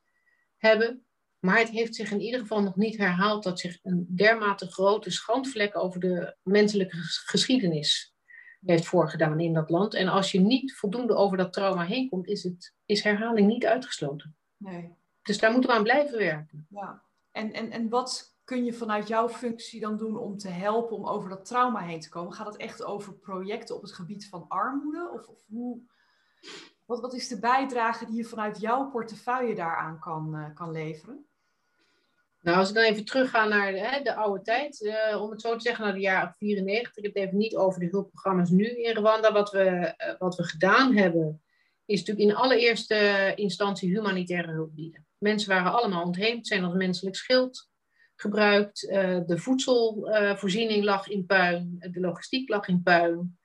hebben. 0.57 1.06
Maar 1.39 1.57
het 1.57 1.69
heeft 1.69 1.95
zich 1.95 2.11
in 2.11 2.21
ieder 2.21 2.39
geval 2.39 2.63
nog 2.63 2.75
niet 2.75 2.97
herhaald 2.97 3.43
dat 3.43 3.59
zich 3.59 3.79
een 3.83 4.07
dermate 4.15 4.71
grote 4.71 5.11
schandvlek 5.11 5.77
over 5.77 5.99
de 5.99 6.35
menselijke 6.43 6.97
geschiedenis 7.01 8.15
heeft 8.65 8.85
voorgedaan 8.85 9.39
in 9.39 9.53
dat 9.53 9.69
land. 9.69 9.93
En 9.93 10.07
als 10.07 10.31
je 10.31 10.39
niet 10.39 10.75
voldoende 10.75 11.15
over 11.15 11.37
dat 11.37 11.53
trauma 11.53 11.85
heen 11.85 12.09
komt, 12.09 12.27
is, 12.27 12.43
het, 12.43 12.73
is 12.85 13.03
herhaling 13.03 13.47
niet 13.47 13.65
uitgesloten. 13.65 14.35
Nee. 14.57 14.95
Dus 15.21 15.39
daar 15.39 15.51
moeten 15.51 15.69
we 15.69 15.75
aan 15.75 15.83
blijven 15.83 16.17
werken. 16.17 16.67
Ja. 16.69 17.03
En, 17.31 17.53
en, 17.53 17.71
en 17.71 17.89
wat 17.89 18.37
kun 18.43 18.65
je 18.65 18.73
vanuit 18.73 19.07
jouw 19.07 19.29
functie 19.29 19.79
dan 19.79 19.97
doen 19.97 20.17
om 20.17 20.37
te 20.37 20.49
helpen 20.49 20.95
om 20.95 21.07
over 21.07 21.29
dat 21.29 21.45
trauma 21.45 21.79
heen 21.79 21.99
te 21.99 22.09
komen? 22.09 22.33
Gaat 22.33 22.45
het 22.45 22.57
echt 22.57 22.83
over 22.83 23.13
projecten 23.13 23.75
op 23.75 23.81
het 23.81 23.93
gebied 23.93 24.29
van 24.29 24.45
armoede? 24.47 25.09
Of, 25.13 25.27
of 25.27 25.43
hoe, 25.47 25.81
wat, 26.87 26.99
wat 27.01 27.13
is 27.13 27.27
de 27.27 27.39
bijdrage 27.39 28.05
die 28.05 28.15
je 28.15 28.23
vanuit 28.23 28.59
jouw 28.59 28.89
portefeuille 28.89 29.55
daaraan 29.55 29.99
kan, 29.99 30.35
uh, 30.35 30.45
kan 30.53 30.71
leveren? 30.71 31.25
Nou, 32.41 32.57
als 32.57 32.69
ik 32.69 32.75
dan 32.75 32.83
even 32.83 33.05
terugga 33.05 33.45
naar 33.45 33.71
de, 33.71 33.99
de 34.03 34.15
oude 34.15 34.43
tijd, 34.43 34.81
uh, 34.81 35.21
om 35.21 35.31
het 35.31 35.41
zo 35.41 35.55
te 35.55 35.61
zeggen, 35.61 35.83
naar 35.83 35.93
de 35.93 35.99
jaren 35.99 36.35
94. 36.37 36.95
Ik 36.95 37.03
heb 37.03 37.13
het 37.13 37.23
even 37.23 37.37
niet 37.37 37.55
over 37.55 37.79
de 37.79 37.87
hulpprogramma's 37.91 38.49
nu 38.49 38.65
in 38.65 38.95
Rwanda. 38.95 39.31
Wat 39.31 39.51
we, 39.51 39.95
uh, 39.97 40.13
wat 40.19 40.35
we 40.35 40.43
gedaan 40.43 40.95
hebben, 40.95 41.41
is 41.85 41.99
natuurlijk 41.99 42.29
in 42.29 42.35
allereerste 42.35 43.31
instantie 43.35 43.89
humanitaire 43.89 44.51
hulp 44.51 44.75
bieden. 44.75 45.05
Mensen 45.17 45.49
waren 45.49 45.71
allemaal 45.71 46.03
ontheemd, 46.03 46.47
zijn 46.47 46.63
als 46.63 46.73
menselijk 46.73 47.15
schild 47.15 47.69
gebruikt. 48.15 48.81
De 49.25 49.37
voedselvoorziening 49.37 50.83
lag 50.83 51.07
in 51.07 51.25
puin, 51.25 51.75
de 51.91 51.99
logistiek 51.99 52.49
lag 52.49 52.67
in 52.67 52.83
puin. 52.83 53.36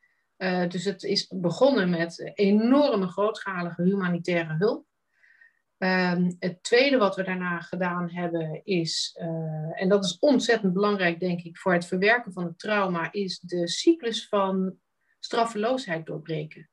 Dus 0.68 0.84
het 0.84 1.02
is 1.02 1.28
begonnen 1.28 1.90
met 1.90 2.32
enorme 2.34 3.06
grootschalige 3.06 3.82
humanitaire 3.82 4.54
hulp. 4.58 4.86
Ehm, 5.82 6.32
het 6.38 6.62
tweede 6.62 6.96
wat 6.96 7.16
we 7.16 7.22
daarna 7.22 7.60
gedaan 7.60 8.10
hebben 8.10 8.60
is, 8.64 9.18
uh, 9.20 9.82
en 9.82 9.88
dat 9.88 10.04
is 10.04 10.18
ontzettend 10.18 10.72
belangrijk 10.72 11.20
denk 11.20 11.40
ik 11.40 11.58
voor 11.58 11.72
het 11.72 11.86
verwerken 11.86 12.32
van 12.32 12.44
het 12.44 12.58
trauma, 12.58 13.12
is 13.12 13.38
de 13.38 13.68
cyclus 13.68 14.28
van 14.28 14.76
straffeloosheid 15.18 16.06
doorbreken. 16.06 16.70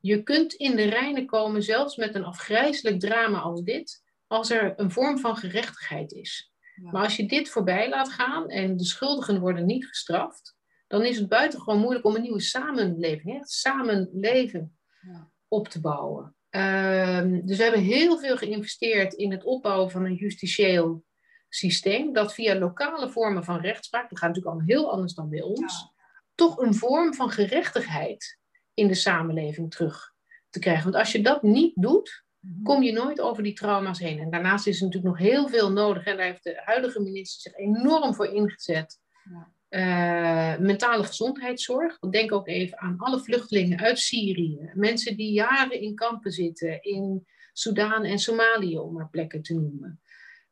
Je 0.00 0.22
kunt 0.22 0.52
in 0.52 0.76
de 0.76 0.84
reinen 0.84 1.26
komen, 1.26 1.62
zelfs 1.62 1.96
met 1.96 2.14
een 2.14 2.24
afgrijzelijk 2.24 3.00
drama 3.00 3.38
als 3.38 3.62
dit, 3.62 4.02
als 4.26 4.50
er 4.50 4.72
een 4.76 4.90
vorm 4.90 5.18
van 5.18 5.36
gerechtigheid 5.36 6.12
is. 6.12 6.52
Maar 6.74 7.02
als 7.02 7.16
je 7.16 7.26
dit 7.26 7.48
voorbij 7.48 7.88
laat 7.88 8.12
gaan 8.12 8.48
en 8.48 8.76
de 8.76 8.84
schuldigen 8.84 9.40
worden 9.40 9.66
niet 9.66 9.86
gestraft, 9.86 10.56
dan 10.92 11.04
is 11.04 11.18
het 11.18 11.28
buitengewoon 11.28 11.80
moeilijk 11.80 12.04
om 12.04 12.14
een 12.14 12.22
nieuwe 12.22 12.40
samenleving, 12.40 13.38
hè, 13.38 13.40
samenleven 13.42 14.78
ja. 15.00 15.30
op 15.48 15.68
te 15.68 15.80
bouwen. 15.80 16.36
Um, 16.50 17.46
dus 17.46 17.56
we 17.56 17.62
hebben 17.62 17.80
heel 17.80 18.18
veel 18.18 18.36
geïnvesteerd 18.36 19.12
in 19.12 19.30
het 19.30 19.44
opbouwen 19.44 19.90
van 19.90 20.04
een 20.04 20.14
justitieel 20.14 21.04
systeem, 21.48 22.12
dat 22.12 22.34
via 22.34 22.58
lokale 22.58 23.10
vormen 23.10 23.44
van 23.44 23.60
rechtspraak, 23.60 24.10
dat 24.10 24.18
gaat 24.18 24.28
natuurlijk 24.28 24.54
allemaal 24.54 24.76
heel 24.76 24.92
anders 24.92 25.14
dan 25.14 25.28
bij 25.28 25.42
ons, 25.42 25.92
toch 26.34 26.58
een 26.58 26.74
vorm 26.74 27.14
van 27.14 27.30
gerechtigheid 27.30 28.38
in 28.74 28.88
de 28.88 28.94
samenleving 28.94 29.70
terug 29.70 30.14
te 30.50 30.58
krijgen. 30.58 30.84
Want 30.84 30.96
als 30.96 31.12
je 31.12 31.22
dat 31.22 31.42
niet 31.42 31.72
doet, 31.74 32.24
mhm. 32.38 32.62
kom 32.62 32.82
je 32.82 32.92
nooit 32.92 33.20
over 33.20 33.42
die 33.42 33.54
trauma's 33.54 33.98
heen. 33.98 34.18
En 34.18 34.30
daarnaast 34.30 34.66
is 34.66 34.80
er 34.80 34.84
natuurlijk 34.84 35.14
nog 35.14 35.28
heel 35.28 35.48
veel 35.48 35.72
nodig. 35.72 36.04
En 36.04 36.16
daar 36.16 36.26
heeft 36.26 36.44
de 36.44 36.62
huidige 36.64 37.00
minister 37.00 37.40
zich 37.40 37.60
enorm 37.60 38.14
voor 38.14 38.26
ingezet. 38.26 38.98
Ja. 39.30 39.51
Uh, 39.74 40.56
mentale 40.58 41.04
gezondheidszorg. 41.04 41.98
Denk 41.98 42.32
ook 42.32 42.48
even 42.48 42.78
aan 42.78 42.98
alle 42.98 43.20
vluchtelingen 43.20 43.78
uit 43.78 43.98
Syrië. 43.98 44.70
Mensen 44.74 45.16
die 45.16 45.32
jaren 45.32 45.80
in 45.80 45.94
kampen 45.94 46.32
zitten 46.32 46.82
in 46.82 47.26
Soudaan 47.52 48.04
en 48.04 48.18
Somalië, 48.18 48.78
om 48.78 48.92
maar 48.92 49.08
plekken 49.08 49.42
te 49.42 49.54
noemen. 49.54 50.00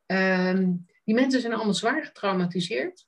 Uh, 0.07 0.69
die 1.05 1.15
mensen 1.15 1.41
zijn 1.41 1.53
allemaal 1.53 1.75
zwaar 1.75 2.05
getraumatiseerd. 2.05 3.07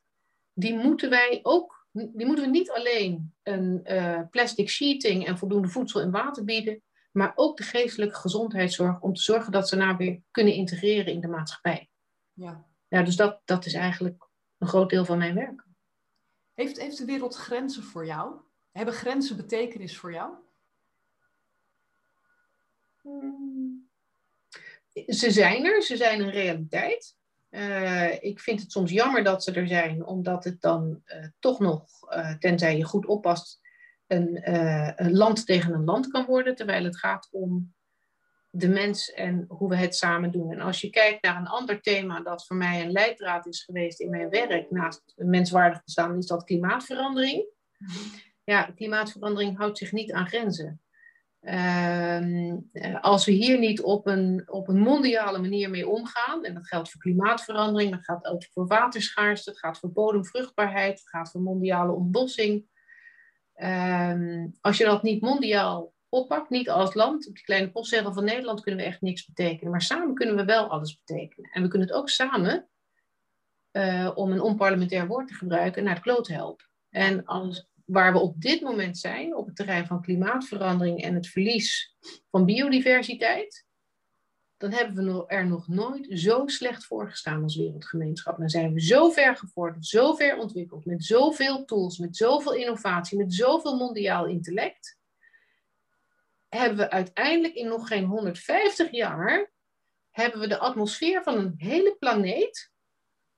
Die 0.53 0.75
moeten 0.75 1.11
wij 1.11 1.40
ook, 1.42 1.87
die 1.92 2.27
moeten 2.27 2.44
we 2.44 2.51
niet 2.51 2.70
alleen 2.70 3.35
een 3.42 3.81
uh, 3.85 4.20
plastic 4.31 4.68
sheeting 4.68 5.27
en 5.27 5.38
voldoende 5.38 5.68
voedsel 5.68 6.01
en 6.01 6.11
water 6.11 6.44
bieden, 6.44 6.83
maar 7.12 7.33
ook 7.35 7.57
de 7.57 7.62
geestelijke 7.62 8.16
gezondheidszorg 8.16 9.01
om 9.01 9.14
te 9.14 9.22
zorgen 9.22 9.53
dat 9.53 9.68
ze 9.68 9.77
nou 9.77 9.96
weer 9.96 10.20
kunnen 10.31 10.55
integreren 10.55 11.12
in 11.12 11.20
de 11.20 11.29
maatschappij. 11.29 11.88
Ja. 12.33 12.66
Ja, 12.88 13.03
dus 13.03 13.16
dat, 13.16 13.40
dat 13.44 13.66
is 13.66 13.75
eigenlijk 13.75 14.29
een 14.59 14.68
groot 14.68 14.90
deel 14.90 15.05
van 15.05 15.18
mijn 15.18 15.35
werk. 15.35 15.70
Heeft, 16.54 16.80
heeft 16.80 16.98
de 16.98 17.04
wereld 17.04 17.34
grenzen 17.34 17.82
voor 17.82 18.06
jou? 18.06 18.34
Hebben 18.70 18.94
grenzen 18.94 19.36
betekenis 19.36 19.98
voor 19.98 20.12
jou? 20.12 20.34
Hmm. 23.00 23.90
Ze 25.06 25.30
zijn 25.30 25.64
er, 25.64 25.82
ze 25.82 25.96
zijn 25.96 26.20
een 26.20 26.30
realiteit. 26.30 27.16
Uh, 27.50 28.22
ik 28.22 28.40
vind 28.40 28.60
het 28.60 28.72
soms 28.72 28.90
jammer 28.90 29.24
dat 29.24 29.44
ze 29.44 29.52
er 29.52 29.66
zijn, 29.66 30.04
omdat 30.06 30.44
het 30.44 30.60
dan 30.60 31.02
uh, 31.06 31.26
toch 31.38 31.58
nog, 31.58 31.84
uh, 32.14 32.34
tenzij 32.34 32.76
je 32.76 32.84
goed 32.84 33.06
oppast, 33.06 33.60
een, 34.06 34.50
een, 35.04 35.12
land 35.12 35.46
tegen 35.46 35.74
een 35.74 35.85
land 35.85 36.06
kan 36.06 36.24
worden, 36.24 36.54
terwijl 36.54 36.85
het 36.85 36.98
gaat 36.98 37.29
om 37.31 37.74
de 38.55 38.69
mens 38.69 39.13
en 39.13 39.44
hoe 39.48 39.69
we 39.69 39.77
het 39.77 39.96
samen 39.96 40.31
doen. 40.31 40.53
En 40.53 40.61
als 40.61 40.81
je 40.81 40.90
kijkt 40.90 41.23
naar 41.23 41.37
een 41.37 41.46
ander 41.46 41.81
thema 41.81 42.21
dat 42.21 42.46
voor 42.46 42.57
mij 42.57 42.83
een 42.83 42.92
leidraad 42.92 43.46
is 43.46 43.63
geweest 43.63 44.00
in 44.00 44.11
mijn 44.11 44.29
werk, 44.29 44.71
naast 44.71 45.13
menswaardig 45.17 45.85
bestaan, 45.85 46.17
is 46.17 46.27
dat 46.27 46.44
klimaatverandering. 46.44 47.46
Ja, 48.44 48.63
klimaatverandering 48.63 49.57
houdt 49.57 49.79
zich 49.79 49.92
niet 49.92 50.13
aan 50.13 50.27
grenzen. 50.27 50.81
Uh, 51.40 53.00
als 53.00 53.25
we 53.25 53.33
hier 53.33 53.59
niet 53.59 53.83
op 53.83 54.07
een, 54.07 54.42
op 54.46 54.69
een 54.69 54.79
mondiale 54.79 55.38
manier 55.38 55.71
mee 55.71 55.88
omgaan, 55.88 56.44
en 56.44 56.55
dat 56.55 56.67
geldt 56.67 56.90
voor 56.90 57.00
klimaatverandering, 57.00 57.90
dat 57.90 58.05
gaat 58.05 58.27
ook 58.27 58.44
voor 58.53 58.67
waterschaarste, 58.67 59.50
het 59.50 59.59
gaat 59.59 59.79
voor 59.79 59.92
bodemvruchtbaarheid, 59.92 60.98
het 60.98 61.09
gaat 61.09 61.31
voor 61.31 61.40
mondiale 61.40 61.92
ontbossing. 61.92 62.67
Uh, 63.57 64.44
als 64.61 64.79
je 64.79 64.85
dat 64.85 65.03
niet 65.03 65.21
mondiaal 65.21 65.91
oppakt. 66.13 66.50
Niet 66.50 66.71
als 66.71 66.94
land. 66.94 67.29
Op 67.29 67.35
die 67.35 67.44
kleine 67.44 67.71
postzegel 67.71 68.13
van 68.13 68.25
Nederland 68.25 68.60
kunnen 68.60 68.81
we 68.81 68.87
echt 68.87 69.00
niks 69.00 69.27
betekenen. 69.27 69.71
Maar 69.71 69.83
samen 69.83 70.15
kunnen 70.15 70.37
we 70.37 70.44
wel 70.44 70.69
alles 70.69 70.98
betekenen. 71.04 71.50
En 71.50 71.63
we 71.63 71.69
kunnen 71.69 71.88
het 71.88 71.96
ook 71.96 72.08
samen 72.08 72.69
uh, 73.73 74.10
om 74.15 74.33
een 74.33 74.40
onparlementair 74.40 75.06
woord 75.06 75.29
te 75.29 75.35
gebruiken, 75.35 75.85
naar 75.85 75.94
de 75.94 76.00
kloot 76.00 76.29
helpen. 76.29 76.67
En 76.90 77.25
als, 77.25 77.69
waar 77.85 78.13
we 78.13 78.19
op 78.19 78.40
dit 78.40 78.60
moment 78.60 78.98
zijn, 78.98 79.37
op 79.37 79.46
het 79.46 79.56
terrein 79.56 79.87
van 79.87 80.02
klimaatverandering 80.02 81.02
en 81.02 81.15
het 81.15 81.27
verlies 81.27 81.96
van 82.31 82.44
biodiversiteit, 82.44 83.67
dan 84.56 84.71
hebben 84.71 85.04
we 85.04 85.27
er 85.27 85.46
nog 85.46 85.69
nooit 85.69 86.06
zo 86.10 86.46
slecht 86.46 86.85
voor 86.85 87.10
gestaan 87.10 87.42
als 87.42 87.56
wereldgemeenschap. 87.56 88.38
Dan 88.38 88.48
zijn 88.48 88.73
we 88.73 88.81
zo 88.81 89.10
ver 89.10 89.37
gevorderd, 89.37 89.87
zo 89.87 90.15
ver 90.15 90.37
ontwikkeld, 90.37 90.85
met 90.85 91.04
zoveel 91.04 91.65
tools, 91.65 91.98
met 91.98 92.17
zoveel 92.17 92.54
innovatie, 92.54 93.19
met 93.19 93.35
zoveel 93.35 93.77
mondiaal 93.77 94.27
intellect. 94.27 95.00
Hebben 96.57 96.79
we 96.79 96.90
uiteindelijk 96.90 97.55
in 97.55 97.69
nog 97.69 97.88
geen 97.88 98.05
150 98.05 98.90
jaar, 98.90 99.53
hebben 100.11 100.40
we 100.40 100.46
de 100.46 100.59
atmosfeer 100.59 101.23
van 101.23 101.38
een 101.38 101.55
hele 101.57 101.96
planeet 101.98 102.73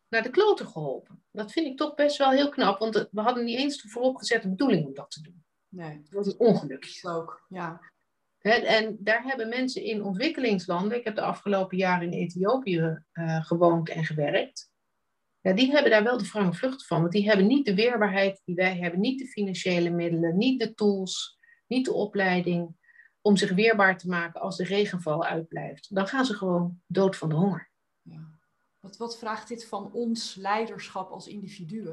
naar 0.08 0.22
de 0.22 0.30
kloten 0.30 0.66
geholpen. 0.66 1.24
Dat 1.30 1.52
vind 1.52 1.66
ik 1.66 1.76
toch 1.76 1.94
best 1.94 2.16
wel 2.16 2.30
heel 2.30 2.48
knap, 2.48 2.78
want 2.78 3.08
we 3.10 3.20
hadden 3.20 3.44
niet 3.44 3.58
eens 3.58 3.82
de 3.82 3.88
vooropgezette 3.88 4.48
bedoeling 4.48 4.86
om 4.86 4.94
dat 4.94 5.10
te 5.10 5.22
doen. 5.22 5.44
Nee. 5.68 6.02
Dat 6.10 6.26
is 6.26 6.36
ongelukkig. 6.36 7.04
Ook, 7.04 7.46
ja. 7.48 7.80
en 8.40 8.96
daar 9.00 9.22
hebben 9.22 9.48
mensen 9.48 9.82
in 9.82 10.04
ontwikkelingslanden, 10.04 10.98
ik 10.98 11.04
heb 11.04 11.14
de 11.14 11.22
afgelopen 11.22 11.76
jaren 11.76 12.12
in 12.12 12.18
Ethiopië 12.18 13.02
uh, 13.12 13.44
gewoond 13.44 13.88
en 13.88 14.04
gewerkt, 14.04 14.70
ja, 15.40 15.52
die 15.52 15.70
hebben 15.70 15.90
daar 15.90 16.04
wel 16.04 16.18
de 16.18 16.24
frange 16.24 16.54
vlucht 16.54 16.86
van. 16.86 17.00
Want 17.00 17.12
die 17.12 17.26
hebben 17.26 17.46
niet 17.46 17.66
de 17.66 17.74
weerbaarheid 17.74 18.40
die 18.44 18.54
wij 18.54 18.76
hebben, 18.76 19.00
niet 19.00 19.18
de 19.18 19.26
financiële 19.26 19.90
middelen, 19.90 20.36
niet 20.36 20.60
de 20.60 20.74
tools, 20.74 21.38
niet 21.66 21.84
de 21.84 21.92
opleiding 21.92 22.82
om 23.24 23.36
zich 23.36 23.50
weerbaar 23.50 23.98
te 23.98 24.08
maken 24.08 24.40
als 24.40 24.56
de 24.56 24.64
regenval 24.64 25.24
uitblijft. 25.24 25.94
Dan 25.94 26.08
gaan 26.08 26.24
ze 26.24 26.34
gewoon 26.34 26.82
dood 26.86 27.16
van 27.16 27.28
de 27.28 27.34
honger. 27.34 27.70
Ja. 28.02 28.30
Wat, 28.80 28.96
wat 28.96 29.18
vraagt 29.18 29.48
dit 29.48 29.64
van 29.64 29.92
ons 29.92 30.34
leiderschap 30.34 31.10
als 31.10 31.26
individuen? 31.26 31.92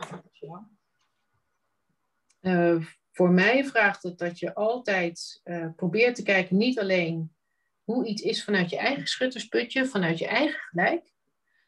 Uh, 2.42 2.86
voor 3.12 3.30
mij 3.30 3.66
vraagt 3.66 4.04
het 4.04 4.18
dat 4.18 4.40
je 4.40 4.56
altijd 4.56 5.42
uh, 5.44 5.68
probeert 5.76 6.16
te 6.16 6.24
kijken, 6.24 6.58
niet 6.58 6.80
alleen 6.80 7.36
hoe 7.84 8.06
iets 8.06 8.22
is 8.22 8.44
vanuit 8.44 8.70
je 8.70 8.78
eigen 8.78 9.08
schuttersputje, 9.08 9.86
vanuit 9.86 10.18
je 10.18 10.28
eigen 10.28 10.60
gelijk, 10.60 11.14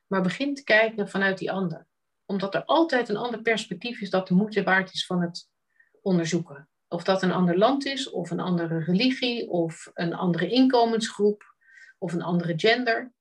maar 0.08 0.22
begint 0.22 0.56
te 0.56 0.64
kijken 0.64 1.10
vanuit 1.10 1.38
die 1.38 1.52
ander. 1.52 1.88
Omdat 2.26 2.56
er 2.56 2.66
altijd 2.66 3.10
een 3.10 3.18
ander 3.18 3.42
perspectief 3.42 4.02
is 4.02 4.10
dat 4.10 4.28
de 4.28 4.34
moeite 4.34 4.64
waard 4.64 4.94
is 4.94 5.06
van 5.06 5.22
het 5.22 5.50
onderzoeken. 6.02 6.68
Of 6.94 7.04
dat 7.04 7.22
een 7.22 7.32
ander 7.32 7.58
land 7.58 7.86
is, 7.86 8.10
of 8.10 8.32
een 8.32 8.40
andere 8.40 8.80
religie, 8.80 9.50
of 9.50 9.92
een 9.94 10.14
andere 10.14 10.50
inkomensgroep, 10.50 11.56
of 11.98 12.14
een 12.14 12.22
andere 12.22 12.54
gender. 12.56 13.14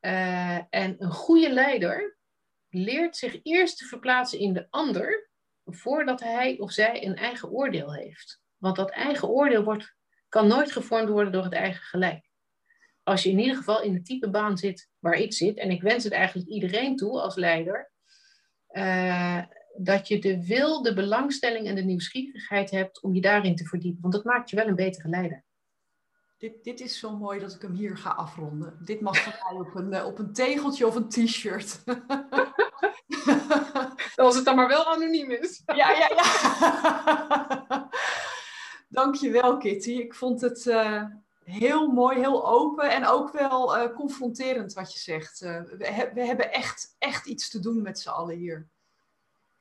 Uh, 0.00 0.56
en 0.56 0.94
een 0.98 1.10
goede 1.10 1.52
leider 1.52 2.16
leert 2.68 3.16
zich 3.16 3.40
eerst 3.42 3.78
te 3.78 3.84
verplaatsen 3.84 4.38
in 4.38 4.52
de 4.52 4.66
ander 4.70 5.30
voordat 5.64 6.20
hij 6.20 6.58
of 6.58 6.72
zij 6.72 7.06
een 7.06 7.16
eigen 7.16 7.50
oordeel 7.50 7.94
heeft. 7.94 8.40
Want 8.56 8.76
dat 8.76 8.90
eigen 8.90 9.28
oordeel 9.28 9.62
wordt, 9.62 9.94
kan 10.28 10.46
nooit 10.46 10.72
gevormd 10.72 11.08
worden 11.08 11.32
door 11.32 11.44
het 11.44 11.52
eigen 11.52 11.82
gelijk. 11.82 12.30
Als 13.02 13.22
je 13.22 13.30
in 13.30 13.38
ieder 13.38 13.56
geval 13.56 13.82
in 13.82 13.92
de 13.92 14.02
type 14.02 14.30
baan 14.30 14.58
zit 14.58 14.88
waar 14.98 15.14
ik 15.14 15.32
zit, 15.32 15.56
en 15.56 15.70
ik 15.70 15.82
wens 15.82 16.04
het 16.04 16.12
eigenlijk 16.12 16.48
iedereen 16.48 16.96
toe 16.96 17.20
als 17.20 17.34
leider, 17.34 17.90
uh, 18.72 19.42
dat 19.84 20.08
je 20.08 20.18
de 20.18 20.46
wil, 20.46 20.82
de 20.82 20.94
belangstelling 20.94 21.66
en 21.66 21.74
de 21.74 21.82
nieuwsgierigheid 21.82 22.70
hebt 22.70 23.02
om 23.02 23.14
je 23.14 23.20
daarin 23.20 23.56
te 23.56 23.64
verdiepen. 23.64 24.00
Want 24.00 24.14
dat 24.14 24.24
maakt 24.24 24.50
je 24.50 24.56
wel 24.56 24.66
een 24.66 24.74
betere 24.74 25.08
leider. 25.08 25.44
Dit, 26.38 26.64
dit 26.64 26.80
is 26.80 26.98
zo 26.98 27.16
mooi 27.16 27.40
dat 27.40 27.54
ik 27.54 27.62
hem 27.62 27.74
hier 27.74 27.96
ga 27.96 28.10
afronden. 28.10 28.78
Dit 28.84 29.00
mag 29.00 29.22
van 29.22 29.32
mij 29.42 29.60
op 29.60 29.74
een, 29.74 29.92
eh, 29.92 30.06
op 30.06 30.18
een 30.18 30.32
tegeltje 30.32 30.86
of 30.86 30.94
een 30.94 31.08
t-shirt. 31.08 31.82
Als 34.16 34.36
het 34.36 34.44
dan 34.44 34.56
maar 34.56 34.68
wel 34.68 34.86
anoniem 34.86 35.30
is. 35.30 35.62
ja, 35.66 35.90
ja, 35.90 36.10
ja. 36.16 37.88
Dankjewel, 38.88 39.56
Kitty. 39.56 39.90
Ik 39.90 40.14
vond 40.14 40.40
het 40.40 40.66
uh, 40.66 41.04
heel 41.44 41.92
mooi, 41.92 42.18
heel 42.18 42.48
open 42.48 42.90
en 42.90 43.06
ook 43.06 43.32
wel 43.32 43.76
uh, 43.76 43.94
confronterend 43.94 44.72
wat 44.72 44.92
je 44.92 44.98
zegt. 44.98 45.42
Uh, 45.42 45.62
we, 45.62 45.86
he 45.86 46.12
we, 46.12 46.24
hebben 46.24 46.52
echt, 46.52 46.96
echt 46.98 47.26
iets 47.26 47.50
te 47.50 47.60
doen 47.60 47.82
met 47.82 47.98
z'n 47.98 48.08
allen 48.08 48.36
hier. 48.36 48.68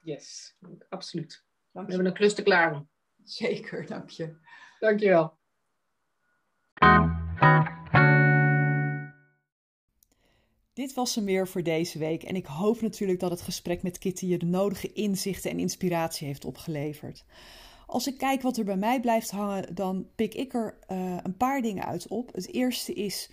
Yes, 0.10 0.56
absoluut. 0.90 1.44
We 1.72 1.80
hebben 1.80 2.06
een 2.06 2.14
klus 2.14 2.34
te 2.34 2.44
klaar. 2.44 2.86
Zeker, 3.24 3.86
dank 3.86 4.10
je. 4.10 4.36
Dankjewel. 4.80 5.38
Dit 10.74 10.94
was 10.94 11.16
hem 11.16 11.26
weer 11.26 11.48
voor 11.48 11.64
deze 11.64 12.00
week 12.00 12.24
en 12.24 12.36
ik 12.36 12.46
hoop 12.46 12.82
natuurlijk 12.82 13.20
dat 13.20 13.32
het 13.32 13.42
gesprek 13.42 13.84
met 13.84 13.98
Kitty 13.98 14.26
je 14.26 14.38
de 14.38 14.46
nodige 14.46 14.94
inzichten 14.94 15.52
en 15.52 15.60
inspiratie 15.60 16.28
heeft 16.28 16.46
opgeleverd. 16.46 17.26
Als 17.86 18.08
ik 18.08 18.18
kijk 18.18 18.42
wat 18.42 18.58
er 18.58 18.66
bij 18.66 18.78
mij 18.78 19.00
blijft 19.00 19.32
hangen, 19.32 19.76
dan 19.76 20.10
pik 20.16 20.34
ik 20.34 20.54
er 20.54 20.78
uh, 20.92 21.18
een 21.24 21.38
paar 21.38 21.62
dingen 21.62 21.86
uit 21.86 22.08
op. 22.08 22.34
Het 22.34 22.54
eerste 22.54 22.94
is 22.94 23.30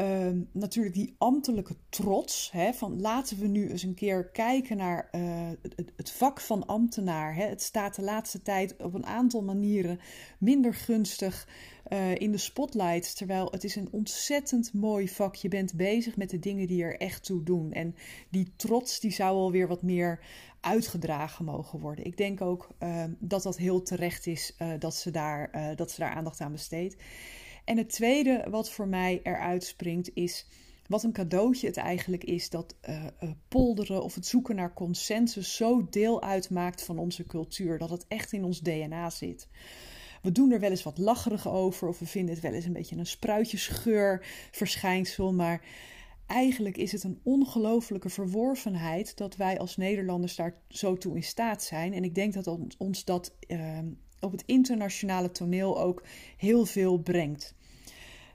uh, 0.00 0.28
natuurlijk 0.52 0.94
die 0.94 1.14
ambtelijke 1.18 1.76
trots. 1.88 2.50
Hè, 2.52 2.72
van 2.72 3.00
laten 3.00 3.38
we 3.38 3.46
nu 3.46 3.68
eens 3.68 3.82
een 3.82 3.94
keer 3.94 4.24
kijken 4.30 4.76
naar 4.76 5.08
uh, 5.12 5.48
het, 5.96 6.10
vak 6.10 6.40
van 6.40 6.66
ambtenaar. 6.66 7.34
Hè. 7.34 7.44
Het 7.44 7.62
staat 7.62 7.96
de 7.96 8.02
laatste 8.02 8.42
tijd 8.42 8.76
op 8.82 8.94
een 8.94 9.06
aantal 9.06 9.42
manieren 9.42 10.00
minder 10.38 10.74
gunstig 10.74 11.48
uh, 11.88 12.14
in 12.14 12.32
de 12.32 12.38
spotlight. 12.38 13.16
Terwijl 13.16 13.48
het 13.50 13.64
is 13.64 13.76
een 13.76 13.88
ontzettend 13.90 14.72
mooi 14.72 15.08
vak. 15.08 15.34
Je 15.34 15.48
bent 15.48 15.74
bezig 15.74 16.16
met 16.16 16.30
de 16.30 16.38
dingen 16.38 16.66
die 16.66 16.82
er 16.82 17.00
echt 17.00 17.24
toe 17.24 17.42
doen. 17.42 17.72
En 17.72 17.94
die 18.28 18.52
trots 18.56 19.00
die 19.00 19.12
zou 19.12 19.36
alweer 19.36 19.68
wat 19.68 19.82
meer 19.82 20.20
uitgedragen 20.60 21.44
mogen 21.44 21.80
worden. 21.80 22.04
Ik 22.04 22.16
denk 22.16 22.40
ook 22.40 22.68
uh, 22.82 23.04
dat 23.18 23.42
dat 23.42 23.56
heel 23.56 23.82
terecht 23.82 24.26
is 24.26 24.54
uh, 24.58 24.68
dat, 24.78 24.94
ze 24.94 25.10
daar, 25.10 25.74
dat 25.76 25.90
ze 25.90 26.00
daar 26.00 26.14
aandacht 26.14 26.40
aan 26.40 26.52
besteedt. 26.52 26.96
En 27.64 27.76
het 27.76 27.88
tweede 27.88 28.46
wat 28.50 28.70
voor 28.70 28.88
mij 28.88 29.20
eruit 29.22 29.64
springt 29.64 30.10
is 30.14 30.46
wat 30.86 31.02
een 31.02 31.12
cadeautje 31.12 31.66
het 31.66 31.76
eigenlijk 31.76 32.24
is 32.24 32.50
dat 32.50 32.74
uh, 32.88 33.04
polderen 33.48 34.02
of 34.02 34.14
het 34.14 34.26
zoeken 34.26 34.56
naar 34.56 34.74
consensus 34.74 35.56
zo 35.56 35.86
deel 35.90 36.22
uitmaakt 36.22 36.82
van 36.82 36.98
onze 36.98 37.26
cultuur. 37.26 37.78
Dat 37.78 37.90
het 37.90 38.04
echt 38.08 38.32
in 38.32 38.44
ons 38.44 38.60
DNA 38.60 39.10
zit. 39.10 39.48
We 40.22 40.32
doen 40.32 40.50
er 40.52 40.60
wel 40.60 40.70
eens 40.70 40.82
wat 40.82 40.98
lacherig 40.98 41.48
over 41.48 41.88
of 41.88 41.98
we 41.98 42.06
vinden 42.06 42.34
het 42.34 42.42
wel 42.42 42.52
eens 42.52 42.64
een 42.64 42.72
beetje 42.72 42.96
een 42.96 43.06
spruitjesgeur 43.06 44.26
verschijnsel. 44.50 45.32
Maar 45.32 45.64
eigenlijk 46.26 46.76
is 46.76 46.92
het 46.92 47.04
een 47.04 47.20
ongelofelijke 47.22 48.08
verworvenheid 48.08 49.16
dat 49.16 49.36
wij 49.36 49.58
als 49.58 49.76
Nederlanders 49.76 50.36
daar 50.36 50.62
zo 50.68 50.96
toe 50.96 51.16
in 51.16 51.22
staat 51.22 51.62
zijn. 51.62 51.92
En 51.92 52.04
ik 52.04 52.14
denk 52.14 52.32
dat 52.32 52.58
ons 52.78 53.04
dat 53.04 53.36
uh, 53.48 53.78
op 54.24 54.32
het 54.32 54.42
internationale 54.46 55.30
toneel 55.30 55.80
ook 55.80 56.02
heel 56.36 56.64
veel 56.64 56.98
brengt. 56.98 57.54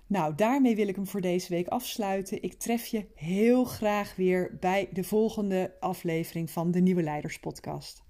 Nou, 0.07 0.35
daarmee 0.35 0.75
wil 0.75 0.87
ik 0.87 0.95
hem 0.95 1.07
voor 1.07 1.21
deze 1.21 1.49
week 1.49 1.67
afsluiten. 1.67 2.43
Ik 2.43 2.53
tref 2.53 2.85
je 2.85 3.05
heel 3.15 3.63
graag 3.63 4.15
weer 4.15 4.57
bij 4.59 4.89
de 4.93 5.03
volgende 5.03 5.75
aflevering 5.79 6.51
van 6.51 6.71
de 6.71 6.79
Nieuwe 6.79 7.03
Leiders 7.03 7.39
Podcast. 7.39 8.03